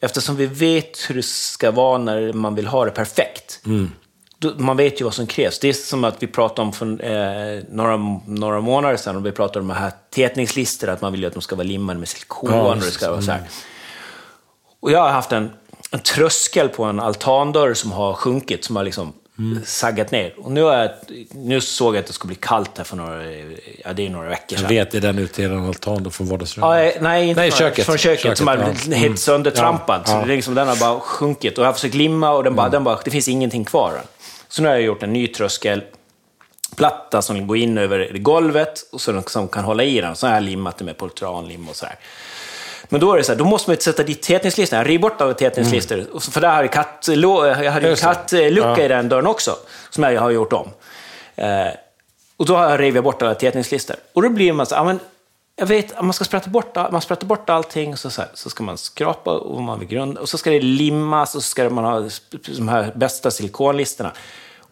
eftersom 0.00 0.36
vi 0.36 0.46
vet 0.46 1.10
hur 1.10 1.14
det 1.14 1.24
ska 1.24 1.70
vara 1.70 1.98
när 1.98 2.32
man 2.32 2.54
vill 2.54 2.66
ha 2.66 2.84
det 2.84 2.90
perfekt, 2.90 3.60
då, 4.38 4.52
man 4.56 4.76
vet 4.76 5.00
ju 5.00 5.04
vad 5.04 5.14
som 5.14 5.26
krävs. 5.26 5.58
Det 5.58 5.68
är 5.68 5.72
som 5.72 6.04
att 6.04 6.22
vi 6.22 6.26
pratade 6.26 6.62
om 6.62 6.72
för 6.72 6.86
eh, 6.86 7.62
några, 7.70 7.96
några 8.26 8.60
månader 8.60 8.96
sedan, 8.96 9.16
och 9.16 9.26
vi 9.26 9.32
pratade 9.32 9.60
om 9.60 9.68
de 9.68 9.74
här 9.74 9.92
tätningslistor, 10.10 10.88
att 10.88 11.00
man 11.00 11.12
vill 11.12 11.20
ju 11.20 11.26
att 11.26 11.32
de 11.32 11.42
ska 11.42 11.56
vara 11.56 11.66
limmade 11.66 11.98
med 11.98 12.08
silikon 12.08 12.50
Ja, 12.52 12.60
och 12.60 12.76
det 12.76 12.82
ska 12.82 13.10
vara 13.10 13.22
så 13.22 13.30
här. 13.30 13.42
Och 14.80 14.90
jag 14.90 15.00
har 15.00 15.10
haft 15.10 15.32
en, 15.32 15.50
en 15.90 16.00
tröskel 16.00 16.68
på 16.68 16.84
en 16.84 17.00
altandörr 17.00 17.74
som 17.74 17.92
har 17.92 18.14
sjunkit, 18.14 18.64
som 18.64 18.76
har 18.76 18.84
liksom 18.84 19.12
saggat 19.64 20.10
ner. 20.10 20.34
Och 20.38 20.52
nu, 20.52 20.62
har 20.62 20.76
jag, 20.76 20.90
nu 21.32 21.60
såg 21.60 21.94
jag 21.96 22.00
att 22.00 22.06
det 22.06 22.12
skulle 22.12 22.28
bli 22.28 22.36
kallt 22.40 22.78
här 22.78 22.84
för 22.84 22.96
några, 22.96 23.24
ja, 23.84 23.92
det 23.92 24.06
är 24.06 24.10
några 24.10 24.28
veckor 24.28 24.46
Jag 24.48 24.58
sedan. 24.60 24.68
vet, 24.68 25.02
den 25.02 25.18
ute 25.18 25.42
i 25.42 25.46
den 25.46 25.66
altan 25.68 26.10
från 26.10 26.26
vardagsrummet. 26.26 26.68
Ja, 26.68 26.80
eh, 26.84 27.02
nej, 27.02 27.28
inte 27.28 27.40
Nej, 27.40 27.50
från, 27.50 27.58
köket. 27.58 27.86
från 27.86 27.98
köket, 27.98 28.20
Köket, 28.22 28.38
som 28.38 28.46
har 28.48 28.56
blivit 28.56 28.86
Mm. 28.86 28.98
helt 28.98 29.18
söndertrampad. 29.18 30.00
Ja, 30.04 30.10
Så 30.10 30.16
ja. 30.18 30.24
det 30.26 30.32
är 30.32 30.36
liksom, 30.36 30.54
den 30.54 30.68
har 30.68 30.76
bara 30.76 31.00
sjunkit. 31.00 31.58
Och 31.58 31.64
jag 31.64 31.68
har 31.68 31.72
försökt 31.74 31.94
limma 31.94 32.30
och 32.30 32.44
den 32.44 32.54
bara, 32.54 32.68
den 32.68 32.84
bara, 32.84 32.98
det 33.04 33.10
finns 33.10 33.28
ingenting 33.28 33.64
kvar. 33.64 33.92
Så 34.48 34.62
nu 34.62 34.68
har 34.68 34.74
jag 34.74 34.84
gjort 34.84 35.02
en 35.02 35.12
ny 35.12 35.28
tröskelplatta 35.28 37.22
som 37.22 37.46
går 37.46 37.56
in 37.56 37.78
över 37.78 38.18
golvet 38.18 38.88
och 38.92 39.00
så 39.00 39.22
som 39.26 39.48
kan 39.48 39.64
hålla 39.64 39.82
i 39.84 40.00
den. 40.00 40.16
Så 40.16 40.26
har 40.26 40.34
jag 40.34 40.42
limmat 40.42 40.78
det 40.78 40.84
med 40.84 40.96
poltranlim 40.96 41.68
och 41.68 41.76
sådär. 41.76 41.94
Men 42.94 43.00
då 43.00 43.12
är 43.12 43.16
det 43.16 43.24
så 43.24 43.32
här, 43.32 43.38
då 43.38 43.44
måste 43.44 43.70
man 43.70 43.74
ju 43.74 43.80
sätta 43.80 44.02
dit 44.02 44.22
tätningslistorna. 44.22 44.82
Jag 44.82 44.88
river 44.90 45.02
bort 45.02 45.20
alla 45.20 45.34
tätningslistor. 45.34 46.06
Så- 46.20 46.30
För 46.30 46.40
där 46.40 46.48
hade 46.48 46.68
katt, 46.68 47.04
jag 47.08 47.16
hade 47.16 47.60
ju 47.62 47.66
Mm. 47.68 47.82
Det. 47.90 48.00
kattlucka 48.00 48.68
Ja. 48.78 48.80
i 48.80 48.88
den 48.88 49.08
dörren 49.08 49.26
också, 49.26 49.56
som 49.90 50.04
jag 50.04 50.20
har 50.20 50.30
gjort 50.30 50.52
om. 50.52 50.68
Eh, 51.36 51.46
och 52.36 52.46
då 52.46 52.56
har 52.56 52.70
jag 52.70 52.80
rivit 52.80 53.04
bort 53.04 53.22
alla 53.22 53.34
tätningslistor. 53.34 53.96
Och 54.12 54.22
då 54.22 54.28
blir 54.28 54.52
man 54.52 54.66
så 54.66 54.74
här, 54.74 54.84
men 54.84 55.00
jag 55.56 55.66
vet 55.66 55.92
att 55.92 56.04
man 56.04 56.12
ska 56.12 56.24
sprätta 56.24 56.50
bort, 56.50 56.74
man 56.92 57.00
sprättar 57.00 57.26
bort 57.26 57.50
allting, 57.50 57.92
och 57.92 57.98
så, 57.98 58.10
så, 58.10 58.20
här, 58.20 58.30
så 58.34 58.50
ska 58.50 58.62
man 58.62 58.78
skrapa 58.78 59.30
och 59.30 59.62
man 59.62 59.78
vill 59.78 59.88
grunda, 59.88 60.20
och 60.20 60.28
så 60.28 60.38
ska 60.38 60.50
det 60.50 60.60
limmas 60.60 61.34
och 61.34 61.42
så 61.42 61.48
ska 61.48 61.70
man 61.70 61.84
ha 61.84 62.08
de 62.56 62.68
här 62.68 62.92
bästa 62.94 63.30
silikonlistorna. 63.30 64.12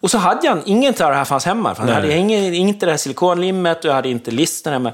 Och 0.01 0.11
så 0.11 0.19
hade 0.19 0.47
jag 0.47 0.59
inget 0.67 1.01
av 1.01 1.11
det 1.11 1.17
här 1.17 1.25
fanns 1.25 1.45
hemma. 1.45 1.75
För 1.75 1.87
jag 1.87 1.95
hade 1.95 2.17
ingen, 2.17 2.55
inte 2.55 2.87
det 2.87 2.93
här 2.93 2.97
silikonlimmet 2.97 3.79
och 3.79 3.85
jag 3.85 3.95
hade 3.95 4.09
inte 4.09 4.31
listorna 4.31 4.79
med. 4.79 4.93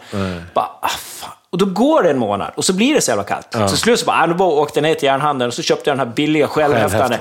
Bara, 0.54 0.70
ah, 0.80 0.88
fan. 0.88 1.30
Och 1.50 1.58
då 1.58 1.64
går 1.66 2.02
det 2.02 2.10
en 2.10 2.18
månad 2.18 2.52
och 2.56 2.64
så 2.64 2.72
blir 2.72 2.94
det 2.94 3.00
så 3.00 3.10
jävla 3.10 3.24
kallt. 3.24 3.46
Så 3.52 3.68
till 3.68 3.78
slut 3.78 4.00
så 4.00 4.06
bara, 4.06 4.16
ah, 4.22 4.26
nu 4.26 4.34
bara 4.34 4.48
åkte 4.48 4.78
jag 4.78 4.82
ner 4.82 4.94
till 4.94 5.04
järnhandeln 5.06 5.48
och 5.48 5.54
så 5.54 5.62
köpte 5.62 5.90
jag 5.90 5.98
den 5.98 6.06
här 6.08 6.14
billiga 6.14 6.48
självhäftande. 6.48 7.18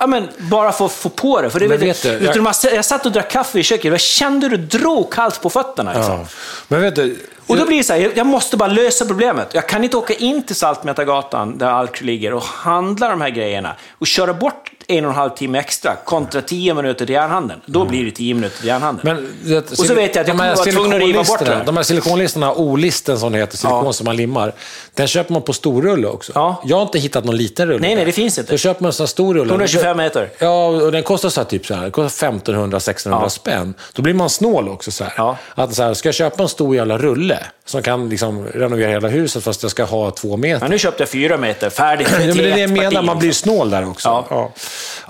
Ja, 0.00 0.06
men, 0.06 0.28
bara 0.38 0.72
för 0.72 0.86
att 0.86 0.92
få 0.92 1.08
på 1.08 1.40
det. 1.42 1.50
För 1.50 1.60
det 1.60 1.68
Men 1.68 1.78
vet 1.80 2.02
du, 2.02 2.08
jag- 2.24 2.74
jag 2.74 2.84
satt 2.84 3.06
och 3.06 3.12
drack 3.12 3.30
kaffe 3.30 3.58
i 3.58 3.62
köket 3.62 3.84
och 3.84 3.92
jag 3.92 4.00
kände 4.00 4.48
hur 4.48 4.56
det 4.56 4.78
drog 4.78 5.12
kallt 5.12 5.42
på 5.42 5.50
fötterna. 5.50 5.92
Liksom. 5.94 6.12
Ja. 6.14 6.26
Men 6.68 6.80
vet 6.80 6.96
du, 6.96 7.18
Och 7.46 7.56
då 7.56 7.66
blir 7.66 7.76
det 7.78 7.84
så 7.84 7.92
här, 7.92 8.12
jag- 8.16 8.26
måste 8.26 8.56
bara 8.56 8.68
lösa 8.68 9.04
problemet. 9.04 9.48
Jag 9.52 9.68
kan 9.68 9.84
inte 9.84 9.96
åka 9.96 10.14
in 10.14 10.42
till 10.42 10.56
Saltmätargatan, 10.56 11.58
där 11.58 11.66
Alk 11.66 12.00
ligger, 12.00 12.34
och 12.34 12.42
handla 12.42 13.08
de 13.08 13.20
här 13.20 13.30
grejerna 13.30 13.76
och 13.98 14.06
köra 14.06 14.34
bort 14.34 14.70
en 14.88 15.04
och 15.04 15.10
en 15.10 15.16
halv 15.16 15.30
timme 15.30 15.58
extra 15.58 15.96
kontra 16.04 16.40
tio 16.42 16.74
minuter 16.74 17.06
till 17.06 17.14
järnhandeln. 17.14 17.60
Då 17.66 17.84
blir 17.84 18.04
det 18.04 18.10
tio 18.10 18.34
minuter 18.34 18.56
till 18.58 18.66
järnhandeln. 18.66 19.16
Men, 19.44 19.62
Och 19.70 19.76
så 19.86 19.94
vet 19.94 20.14
jag 20.14 20.22
att 20.22 20.28
jag 20.28 20.36
kommer 20.38 20.54
vara 20.54 20.64
tvungen 20.64 20.92
att 20.92 20.98
riva 21.06 21.24
bort 21.24 21.38
det. 21.44 21.62
De 21.66 21.76
här 21.76 21.84
silikonlistorna, 21.84 22.52
O-listen 22.54 23.18
som 23.18 23.32
det 23.32 23.38
heter, 23.38 23.56
silikon 23.56 23.84
Ja. 23.86 23.92
som 23.92 24.04
man 24.04 24.16
limmar, 24.16 24.52
den 24.94 25.06
köper 25.06 25.32
man 25.32 25.42
på 25.42 25.52
storrulle 25.52 26.06
också. 26.06 26.32
Ja. 26.34 26.62
Jag 26.64 26.76
har 26.76 26.82
inte 26.82 26.98
hittat 26.98 27.24
någon 27.24 27.36
liten 27.36 27.68
rulle. 27.68 27.80
Nej, 27.80 27.94
nej, 27.94 28.04
det 28.04 28.12
finns 28.12 28.38
inte. 28.38 28.52
Då 28.52 28.58
köper 28.58 28.82
man 28.82 28.88
en 28.88 28.92
sån 28.92 29.04
här 29.04 29.08
stor 29.08 29.34
rulle. 29.34 29.50
125 29.52 29.96
meter. 29.96 30.30
Ja, 30.38 30.66
och 30.66 30.92
den 30.92 31.02
kostar 31.02 31.28
så 31.28 31.40
här, 31.40 31.48
typ 31.48 31.66
så 31.66 31.74
här, 31.74 31.82
den 31.82 31.90
kostar 31.90 32.26
1500-1600 32.32 33.18
Ja. 33.22 33.28
spänn. 33.30 33.74
Då 33.92 34.02
blir 34.02 34.14
man 34.14 34.30
snål 34.30 34.68
också. 34.68 34.90
Så 34.90 35.04
här. 35.04 35.12
Ja. 35.16 35.36
Att 35.54 35.74
så 35.74 35.82
här, 35.82 35.94
ska 35.94 36.08
jag 36.08 36.14
köpa 36.14 36.42
en 36.42 36.48
stor 36.48 36.76
jävla 36.76 36.98
rulle 36.98 37.33
som 37.64 37.82
kan 37.82 38.08
liksom 38.08 38.46
renovera 38.46 38.90
hela 38.90 39.08
huset 39.08 39.44
fast 39.44 39.62
jag 39.62 39.70
ska 39.70 39.84
ha 39.84 40.10
två 40.10 40.36
meter? 40.36 40.60
Men 40.60 40.70
nu 40.70 40.78
köpte 40.78 41.02
jag 41.02 41.08
fyra 41.08 41.36
meter, 41.36 41.70
färdigt 41.70 42.08
Ja, 42.12 42.18
men 42.18 42.36
det 42.36 42.50
är 42.50 42.54
det 42.54 42.60
jag 42.60 42.70
menar, 42.70 43.02
man 43.02 43.18
blir 43.18 43.32
snål 43.32 43.70
där 43.70 43.90
också. 43.90 44.08
Ja. 44.08 44.26
ja. 44.30 44.52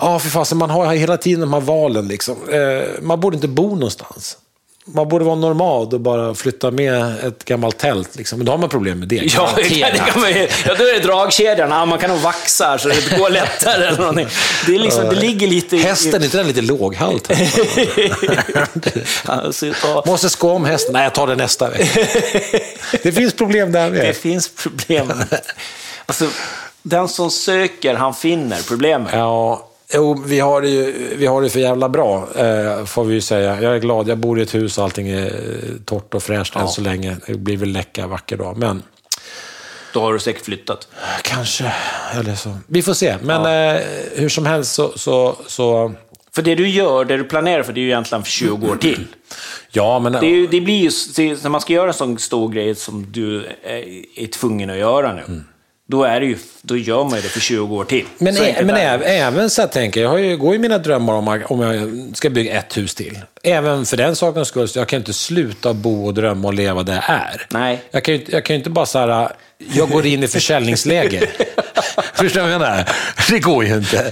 ja 0.00 0.18
för 0.18 0.28
fasen, 0.28 0.58
man 0.58 0.70
har 0.70 0.94
hela 0.94 1.16
tiden 1.16 1.40
de 1.40 1.52
här 1.52 1.60
valen. 1.60 2.08
Liksom. 2.08 2.36
Eh, 2.48 3.02
man 3.02 3.20
borde 3.20 3.34
inte 3.34 3.48
bo 3.48 3.74
någonstans. 3.74 4.38
Man 4.86 5.08
borde 5.08 5.24
vara 5.24 5.34
normal 5.34 5.94
och 5.94 6.00
bara 6.00 6.34
flytta 6.34 6.70
med 6.70 7.24
ett 7.24 7.44
gammalt 7.44 7.78
tält. 7.78 8.16
Liksom. 8.16 8.38
Men 8.38 8.46
då 8.46 8.52
har 8.52 8.58
man 8.58 8.68
problem 8.68 8.98
med 8.98 9.08
det. 9.08 9.16
Ja, 9.16 9.50
det 9.56 9.62
kan, 9.62 9.78
det 9.92 9.98
kan 10.12 10.20
man, 10.20 10.30
ju- 10.30 10.48
ja, 10.66 10.74
då 10.78 10.84
är 10.84 10.92
det 10.92 10.98
dragkedjan. 11.00 11.70
Ja, 11.70 11.86
man 11.86 11.98
kan 11.98 12.10
nog 12.10 12.18
vaxa 12.20 12.78
så 12.78 12.88
det 12.88 13.18
går 13.18 13.30
lättare. 13.30 13.84
Eller 13.86 13.98
någonting. 13.98 14.26
Det, 14.66 14.74
är 14.74 14.78
liksom, 14.78 15.04
det 15.04 15.14
ligger 15.14 15.46
lite... 15.46 15.76
i- 15.76 15.80
Hästen, 15.82 16.20
är 16.20 16.24
inte 16.24 16.36
den 16.36 16.46
lite 16.46 16.60
låghalt? 16.60 17.30
alltså, 19.24 19.66
ja, 19.66 20.02
Måste 20.06 20.30
sko 20.30 20.50
om 20.50 20.64
hästen. 20.64 20.92
Nej, 20.92 21.02
jag 21.02 21.14
tar 21.14 21.26
det 21.26 21.36
nästa 21.36 21.70
vecka. 21.70 22.00
Det 23.02 23.12
finns 23.12 23.34
problem 23.34 23.72
där 23.72 23.90
det 23.90 23.98
med. 23.98 24.16
finns 24.16 24.48
problem. 24.48 25.12
Alltså, 26.06 26.26
den 26.82 27.08
som 27.08 27.30
söker, 27.30 27.94
han 27.94 28.14
finner 28.14 28.58
problemet. 28.68 29.12
Ja, 29.12 29.68
jo, 29.94 30.22
vi 30.26 30.40
har 30.40 30.60
det 30.62 30.68
ju 30.68 31.14
vi 31.16 31.26
har 31.26 31.42
det 31.42 31.48
för 31.48 31.60
jävla 31.60 31.88
bra, 31.88 32.28
eh, 32.36 32.84
får 32.84 33.04
vi 33.04 33.14
ju 33.14 33.20
säga. 33.20 33.62
Jag 33.62 33.74
är 33.74 33.78
glad, 33.78 34.08
jag 34.08 34.18
bor 34.18 34.38
i 34.38 34.42
ett 34.42 34.54
hus 34.54 34.78
och 34.78 34.84
allting 34.84 35.08
är 35.08 35.26
eh, 35.26 35.30
torrt 35.84 36.14
och 36.14 36.22
fräscht 36.22 36.56
än 36.56 36.68
så 36.68 36.80
länge. 36.80 37.16
Det 37.26 37.34
blir 37.34 37.56
väl 37.56 37.68
läcka 37.68 38.06
vacker 38.06 38.36
dag, 38.36 38.56
men 38.56 38.82
Då 39.92 40.00
har 40.00 40.12
du 40.12 40.18
säkert 40.18 40.44
flyttat. 40.44 40.88
kanske. 41.22 41.72
Eller 42.14 42.34
så. 42.34 42.56
Vi 42.66 42.82
får 42.82 42.94
se, 42.94 43.16
men 43.22 43.74
eh, 43.76 43.82
hur 44.14 44.28
som 44.28 44.46
helst 44.46 44.74
så, 44.74 44.92
så, 44.96 45.36
så... 45.46 45.92
För 46.34 46.42
det 46.42 46.54
du 46.54 46.68
gör, 46.68 47.04
det 47.04 47.16
du 47.16 47.24
planerar 47.24 47.62
för, 47.62 47.72
det 47.72 47.80
är 47.80 47.82
ju 47.82 47.88
egentligen 47.88 48.24
för 48.24 48.30
20 48.30 48.66
år 48.70 48.76
till. 48.76 49.06
Ja, 49.76 49.98
men... 49.98 50.12
Det, 50.12 50.26
ju, 50.26 50.46
det 50.46 50.60
blir 50.60 50.90
ju, 51.18 51.36
när 51.42 51.48
man 51.48 51.60
ska 51.60 51.72
göra 51.72 51.88
en 51.88 51.94
sån 51.94 52.18
stor 52.18 52.48
grej 52.48 52.74
som 52.74 53.12
du 53.12 53.46
är, 53.62 53.84
är 54.16 54.26
tvungen 54.26 54.70
att 54.70 54.76
göra 54.76 55.12
nu, 55.12 55.40
då, 55.86 56.04
är 56.04 56.20
det 56.20 56.26
ju, 56.26 56.38
då 56.62 56.76
gör 56.76 57.04
man 57.04 57.14
ju 57.14 57.20
det 57.20 57.28
för 57.28 57.40
20 57.40 57.76
år 57.76 57.84
till. 57.84 58.04
Men, 58.18 58.34
men 58.66 58.76
även 59.02 59.50
så 59.50 59.62
här 59.62 59.68
tänker 59.68 60.00
jag, 60.00 60.08
jag 60.08 60.12
har 60.12 60.18
ju, 60.18 60.36
går 60.36 60.52
ju 60.52 60.58
mina 60.58 60.78
drömmar 60.78 61.14
om 61.14 61.42
om 61.44 61.60
jag 61.60 61.92
ska 62.16 62.30
bygga 62.30 62.58
ett 62.58 62.76
hus 62.76 62.94
till. 62.94 63.18
Även 63.44 63.86
för 63.86 63.96
den 63.96 64.16
sakens 64.16 64.48
skull, 64.48 64.68
så 64.68 64.78
jag 64.78 64.88
kan 64.88 64.98
inte 64.98 65.12
sluta 65.12 65.74
bo 65.74 66.06
och 66.06 66.14
drömma 66.14 66.48
och 66.48 66.54
leva 66.54 66.82
där 66.82 66.94
jag 66.94 67.04
är. 67.16 67.46
Nej. 67.50 67.82
Jag 67.90 68.04
kan 68.04 68.14
ju 68.14 68.20
inte- 68.20 68.32
jag 68.32 68.44
kan 68.44 68.56
inte 68.56 68.70
bara 68.70 68.86
så 68.86 68.98
här, 68.98 69.28
jag 69.72 69.90
går 69.90 70.06
in 70.06 70.22
i 70.22 70.28
försäljningsläge. 70.28 71.26
Förstår 72.14 72.40
du 72.40 72.46
vad 72.46 72.52
jag 72.52 72.60
menar? 72.60 72.88
Det 73.30 73.38
går 73.38 73.64
ju 73.64 73.74
inte. 73.74 74.10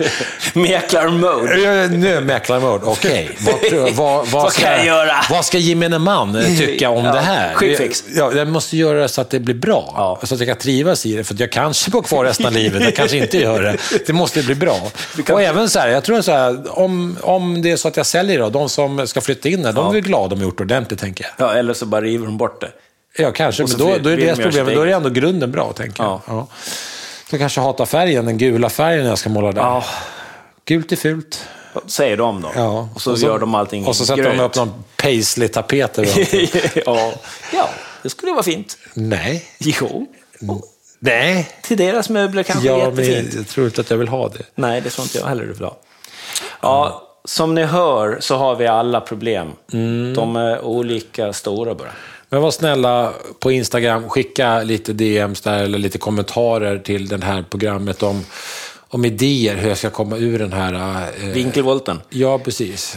Mäklarmode. 0.55 1.59
Jag- 1.59 1.91
Nu 1.93 2.09
är 2.09 2.15
jag 2.15 2.25
mäklarmode. 2.25 2.85
Okej, 2.87 3.31
jag- 3.71 3.91
vad, 3.91 4.27
vad, 4.27 4.29
Vad 4.29 4.53
ska 4.53 4.63
jag 4.77 4.87
göra? 4.87 5.15
Vad 5.31 5.45
ska 5.45 5.59
gemene 5.59 5.99
man 5.99 6.45
tycka 6.59 6.91
om 6.91 7.05
Ja, 7.05 7.13
det 7.13 7.21
här? 7.21 7.55
quick 7.55 7.79
fix. 7.79 8.05
Ja, 8.17 8.33
jag 8.37 8.49
måste 8.49 8.77
göra 8.77 9.01
det 9.01 9.09
så 9.09 9.21
att 9.21 9.31
det 9.31 9.41
blir 9.41 9.55
bra. 9.55 9.93
Ja. 9.97 10.21
Så 10.27 10.35
att 10.35 10.41
jag 10.41 10.49
kan 10.49 10.57
trivas 10.59 11.07
i 11.07 11.17
det. 11.17 11.25
För 11.25 11.35
att 11.35 11.41
jag 11.41 11.53
kanske 11.53 11.91
bor 11.91 12.03
kvar 12.03 12.25
resten 12.25 12.47
av 12.47 12.53
livet, 12.53 12.83
jag 12.85 12.97
kanske 12.97 13.17
inte 13.17 13.39
gör 13.39 13.63
det. 13.63 13.77
Det 14.07 14.13
måste 14.13 14.43
bli 14.43 14.55
bra. 14.55 14.91
Och 15.31 15.43
även 15.43 15.69
så 15.71 15.79
här, 15.79 15.89
jag 15.89 16.05
tror 16.05 16.23
så 16.23 16.33
här, 16.33 16.79
om, 16.79 17.19
om 17.23 17.63
det 17.63 17.71
är 17.71 17.77
så 17.77 17.89
att 17.89 17.97
jag 17.97 18.07
säljer 18.07 18.39
då, 18.39 18.51
de 18.51 18.69
som 18.69 19.07
ska 19.07 19.21
flytta 19.23 19.49
in 19.49 19.63
där, 19.63 19.73
de 19.73 19.89
är 19.89 19.93
väl 19.93 20.01
glada 20.03 20.35
om 20.35 20.39
de 20.41 20.45
gjort 20.45 20.61
ordentligt, 20.61 20.99
tänker 21.01 21.25
jag. 21.39 21.49
Ja, 21.49 21.55
eller 21.55 21.75
så 21.75 21.87
bara 21.87 22.01
river 22.01 22.27
de 22.27 22.37
bort 22.37 22.61
det. 22.61 22.73
Ja, 23.19 23.33
kanske, 23.33 23.63
Och 23.63 23.69
men 23.69 23.79
så 23.79 23.85
då, 23.85 23.99
då 23.99 24.11
är 24.11 24.17
det 24.17 24.25
deras 24.25 24.39
problem. 24.39 24.67
sitt 24.67 24.75
Då 24.77 24.83
är 24.83 24.87
det 24.87 24.93
ändå 24.93 25.09
grunden 25.11 25.53
bra, 25.53 25.73
tänker 25.73 26.03
jag. 26.03 26.11
Ja. 26.13 26.21
Ja. 26.27 26.47
Så 27.31 27.39
kanske 27.39 27.61
hatar 27.61 27.87
färgen, 27.87 28.25
den 28.27 28.39
gula 28.39 28.71
färgen 28.71 29.07
jag 29.07 29.19
ska 29.19 29.29
måla 29.31 29.53
där. 29.53 29.63
Ja. 29.63 29.85
Gult 30.65 30.93
är 30.93 30.97
fult. 30.97 31.45
Säger 31.87 32.17
de 32.17 32.43
då. 32.43 32.51
Ja. 32.55 32.89
Och 32.95 33.01
så 33.03 33.17
gör 33.17 33.39
de 33.39 33.55
allting 33.55 33.87
Och 33.87 33.97
så 33.97 34.07
sätter 34.07 34.23
grönt. 34.23 34.39
de 34.39 34.45
upp 34.45 34.57
någon 34.57 34.85
paisley-tapet 34.97 35.99
ja. 36.87 37.13
ja, 37.53 37.69
det 38.03 38.11
skulle 38.11 38.33
vara 38.33 38.43
fint. 38.43 38.79
Nej. 38.95 39.45
Jo. 39.59 40.07
Nej. 40.99 41.49
Till 41.63 41.77
deras 41.77 42.09
möbler 42.09 42.43
kanske 42.43 42.67
Ja, 42.69 42.79
jättefint. 42.79 43.27
men 43.29 43.37
jag 43.37 43.49
tror 43.49 43.67
inte 43.67 43.81
att 43.81 43.91
jag 43.91 43.97
vill 43.99 44.09
ha 44.09 44.29
det. 44.29 44.43
Nej, 44.55 44.81
det 44.81 44.91
tror 44.91 45.05
inte 45.05 45.19
jag 45.19 45.27
heller 45.27 45.45
du 45.45 45.53
vill 45.53 45.65
ha. 45.65 45.77
Ja, 46.61 47.03
som 47.25 47.55
ni 47.55 47.65
hör 47.65 48.17
så 48.21 48.37
har 48.37 48.57
vi 48.57 48.67
alla 48.67 49.01
problem. 49.01 49.49
Mm. 49.73 50.15
De 50.15 50.37
är 50.37 50.65
olika 50.65 51.33
stora 51.33 51.75
bara. 51.75 51.93
Men 52.29 52.43
var 52.43 52.51
snälla 52.51 53.13
på 53.41 53.53
Instagram, 53.53 54.09
skicka 54.09 54.63
lite 54.63 54.93
DMs 54.93 55.41
där 55.41 55.63
eller 55.63 55.79
lite 55.79 55.99
kommentarer 55.99 56.79
till 56.79 57.09
det 57.09 57.25
här 57.25 57.45
programmet 57.51 58.03
om, 58.03 58.25
om 58.95 59.05
idéer 59.05 59.57
hur 59.57 59.69
jag 59.69 59.79
ska 59.79 59.91
komma 59.91 60.17
ur 60.17 60.39
den 60.39 60.53
här... 60.53 60.73
Eh, 61.21 61.27
Vinkelvolten. 61.29 62.01
Ja, 62.11 62.39
precis. 62.39 62.97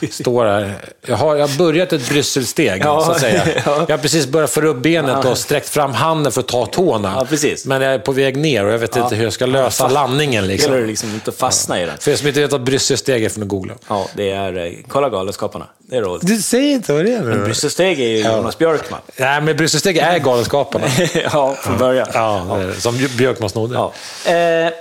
Jag 0.00 0.12
står 0.12 0.44
här. 0.44 0.74
Jag 1.06 1.16
har, 1.16 1.36
jag 1.36 1.48
har 1.48 1.58
börjat 1.58 1.92
ett 1.92 2.08
Brysselsteg, 2.08 2.82
Ja, 2.84 3.04
så 3.04 3.10
att 3.12 3.20
säga. 3.20 3.42
ja. 3.64 3.84
Jag 3.88 3.96
har 3.96 4.02
precis 4.02 4.26
börjat 4.26 4.50
få 4.50 4.60
upp 4.60 4.76
benet 4.82 5.24
och 5.24 5.38
sträckt 5.38 5.68
fram 5.68 5.92
handen 5.92 6.32
för 6.32 6.40
att 6.40 6.48
ta 6.48 6.66
tårna. 6.66 7.14
Ja, 7.18 7.24
precis. 7.24 7.66
Men 7.66 7.82
jag 7.82 7.94
är 7.94 7.98
på 7.98 8.12
väg 8.12 8.36
ner 8.36 8.64
och 8.66 8.72
jag 8.72 8.78
vet 8.78 8.96
inte 8.96 9.14
hur 9.14 9.24
jag 9.24 9.32
ska 9.32 9.46
lösa 9.46 9.88
landningen. 9.88 10.44
Det 10.44 10.48
Liksom. 10.48 10.72
gäller 10.72 10.86
liksom 10.86 11.14
inte 11.14 11.30
att 11.30 11.36
fastna 11.36 11.82
i 11.82 11.86
den. 11.86 11.98
För 12.00 12.10
er 12.10 12.16
som 12.16 12.28
inte 12.28 12.40
vet 12.40 12.52
vad 12.52 12.62
Brysselsteg 12.62 13.24
är, 13.24 13.28
får 13.28 13.40
ni 13.40 13.46
googla. 13.46 13.74
Ja, 13.88 14.06
det 14.16 14.30
är... 14.30 14.66
eh, 14.66 14.72
Kolla 14.88 15.08
Galenskaparna. 15.08 15.66
Det 15.78 15.96
är 15.96 16.02
roligt. 16.02 16.26
Du 16.26 16.36
säger 16.42 16.70
inte 16.74 16.92
vad 16.92 17.04
det 17.04 17.14
är 17.14 17.22
nu. 17.22 17.44
Brysselsteg 17.44 18.00
är 18.00 18.08
ju 18.08 18.18
Jonas 18.18 18.58
Björkman. 18.58 19.00
Nej, 19.16 19.40
men 19.40 19.56
Brysselsteg 19.56 19.96
är 19.96 20.18
Galenskaparna. 20.18 20.86
ja, 21.32 21.54
från 21.62 21.78
början. 21.78 22.06
Ja, 22.14 22.56
det 22.60 22.66
det. 22.66 22.80
som 22.80 23.08
Björkman 23.18 23.50
snodde. 23.50 23.74
Ja. 23.74 23.92
Eh, 24.32 24.72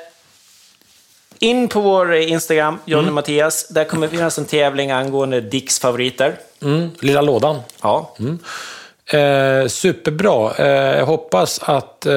in 1.44 1.68
på 1.68 1.80
vår 1.80 2.14
Instagram, 2.14 2.80
Johnny 2.86 3.04
Mm. 3.04 3.16
Mattias. 3.16 3.68
Där 3.70 3.84
kommer 3.84 4.08
det 4.08 4.16
finnas 4.16 4.38
en 4.38 4.46
tävling 4.46 4.92
angående 4.92 5.42
Dicks 5.42 5.80
favoriter. 5.80 6.36
Mm, 6.62 6.90
lilla 7.00 7.22
lådan. 7.22 7.60
Ja. 7.82 8.16
Eh, 9.06 9.68
superbra. 9.68 10.54
Eh, 10.58 10.98
jag 10.98 11.06
hoppas 11.06 11.60
att 11.64 12.06
eh, 12.06 12.14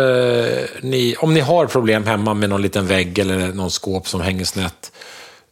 ni, 0.81 1.17
om 1.19 1.35
ni 1.35 1.41
har 1.41 1.67
problem 1.67 2.05
hemma 2.07 2.35
med 2.35 2.49
någon 2.49 2.63
liten 2.63 2.87
vägg 2.87 3.19
eller 3.19 3.37
någon 3.39 3.71
skåp 3.71 4.09
som 4.09 4.21
hänger 4.21 4.45
snett. 4.45 4.93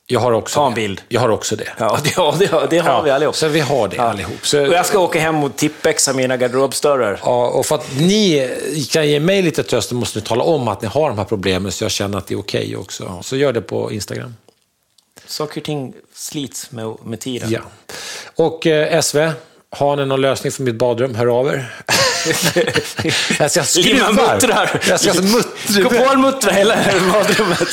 Jag 0.07 0.20
har 0.20 0.32
också 0.32 0.55
Ta 0.61 0.66
en 0.66 0.72
det. 0.74 0.80
bild. 0.80 1.02
Jag 1.09 1.20
har 1.20 1.28
också 1.28 1.57
det. 1.57 1.68
Ja, 1.78 1.98
det, 2.05 2.12
ja, 2.16 2.34
det, 2.38 2.66
det 2.70 2.78
har 2.78 3.02
vi 3.02 3.11
allihop. 3.11 3.36
Så 3.36 3.48
vi 3.48 3.61
har 3.61 3.88
det 3.88 3.96
Ja. 3.96 4.02
allihop. 4.02 4.46
Så, 4.46 4.66
Och 4.66 4.74
jag 4.74 4.86
ska 4.86 4.98
åka 4.98 5.20
hem 5.20 5.44
och 5.44 5.57
tippexa 5.57 6.12
mina 6.12 6.36
garderobsdörrar. 6.36 7.20
ja, 7.22 7.46
och 7.48 7.66
för 7.66 7.74
att 7.74 7.86
ni 7.96 8.50
kan 8.90 9.09
ge 9.09 9.20
mig 9.20 9.42
lite 9.42 9.62
tröst 9.62 9.92
måste 9.92 10.18
ni 10.18 10.24
tala 10.24 10.44
om 10.44 10.68
att 10.68 10.82
ni 10.82 10.88
har 10.88 11.09
de 11.09 11.18
här 11.18 11.24
problemen 11.24 11.72
så 11.72 11.84
jag 11.84 11.90
känner 11.90 12.18
att 12.18 12.26
det 12.26 12.34
är 12.34 12.38
okej 12.38 12.76
också. 12.76 13.18
Så 13.22 13.36
gör 13.36 13.52
det 13.52 13.61
på 13.61 13.92
Instagram. 13.92 14.34
Saker 15.26 15.61
och 15.61 15.64
ting 15.64 15.92
slits 16.14 16.70
med, 16.70 16.94
med 17.05 17.20
tiden. 17.20 17.50
Ja. 17.50 17.61
Och 18.36 18.66
eh, 18.66 19.00
SV, 19.00 19.18
har 19.70 19.96
ni 19.96 20.07
någon 20.07 20.20
lösning 20.20 20.52
för 20.52 20.62
mitt 20.62 20.74
badrum, 20.74 21.14
hör 21.14 21.26
av 21.40 21.48
er. 21.48 21.74
jag 23.38 23.50
ska 23.50 23.62
skruva. 23.64 23.88
Lina 23.88 24.12
muttrar. 24.12 24.80
Jag 24.88 25.00
ska 25.00 25.14
muttra. 25.22 25.82
Kopalmuttra 25.82 26.52
hela 26.52 26.76
badrummet. 27.12 27.68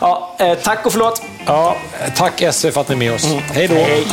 Ja, 0.00 0.34
eh, 0.38 0.54
tack 0.54 0.86
och 0.86 0.92
förlåt. 0.92 1.22
Ja, 1.46 1.76
tack 2.16 2.42
SV 2.52 2.70
för 2.70 2.80
att 2.80 2.88
ni 2.88 2.94
är 2.94 2.98
med 2.98 3.12
oss. 3.12 3.24
Hej 3.52 3.68
då. 3.68 3.74
Hej. 3.74 4.06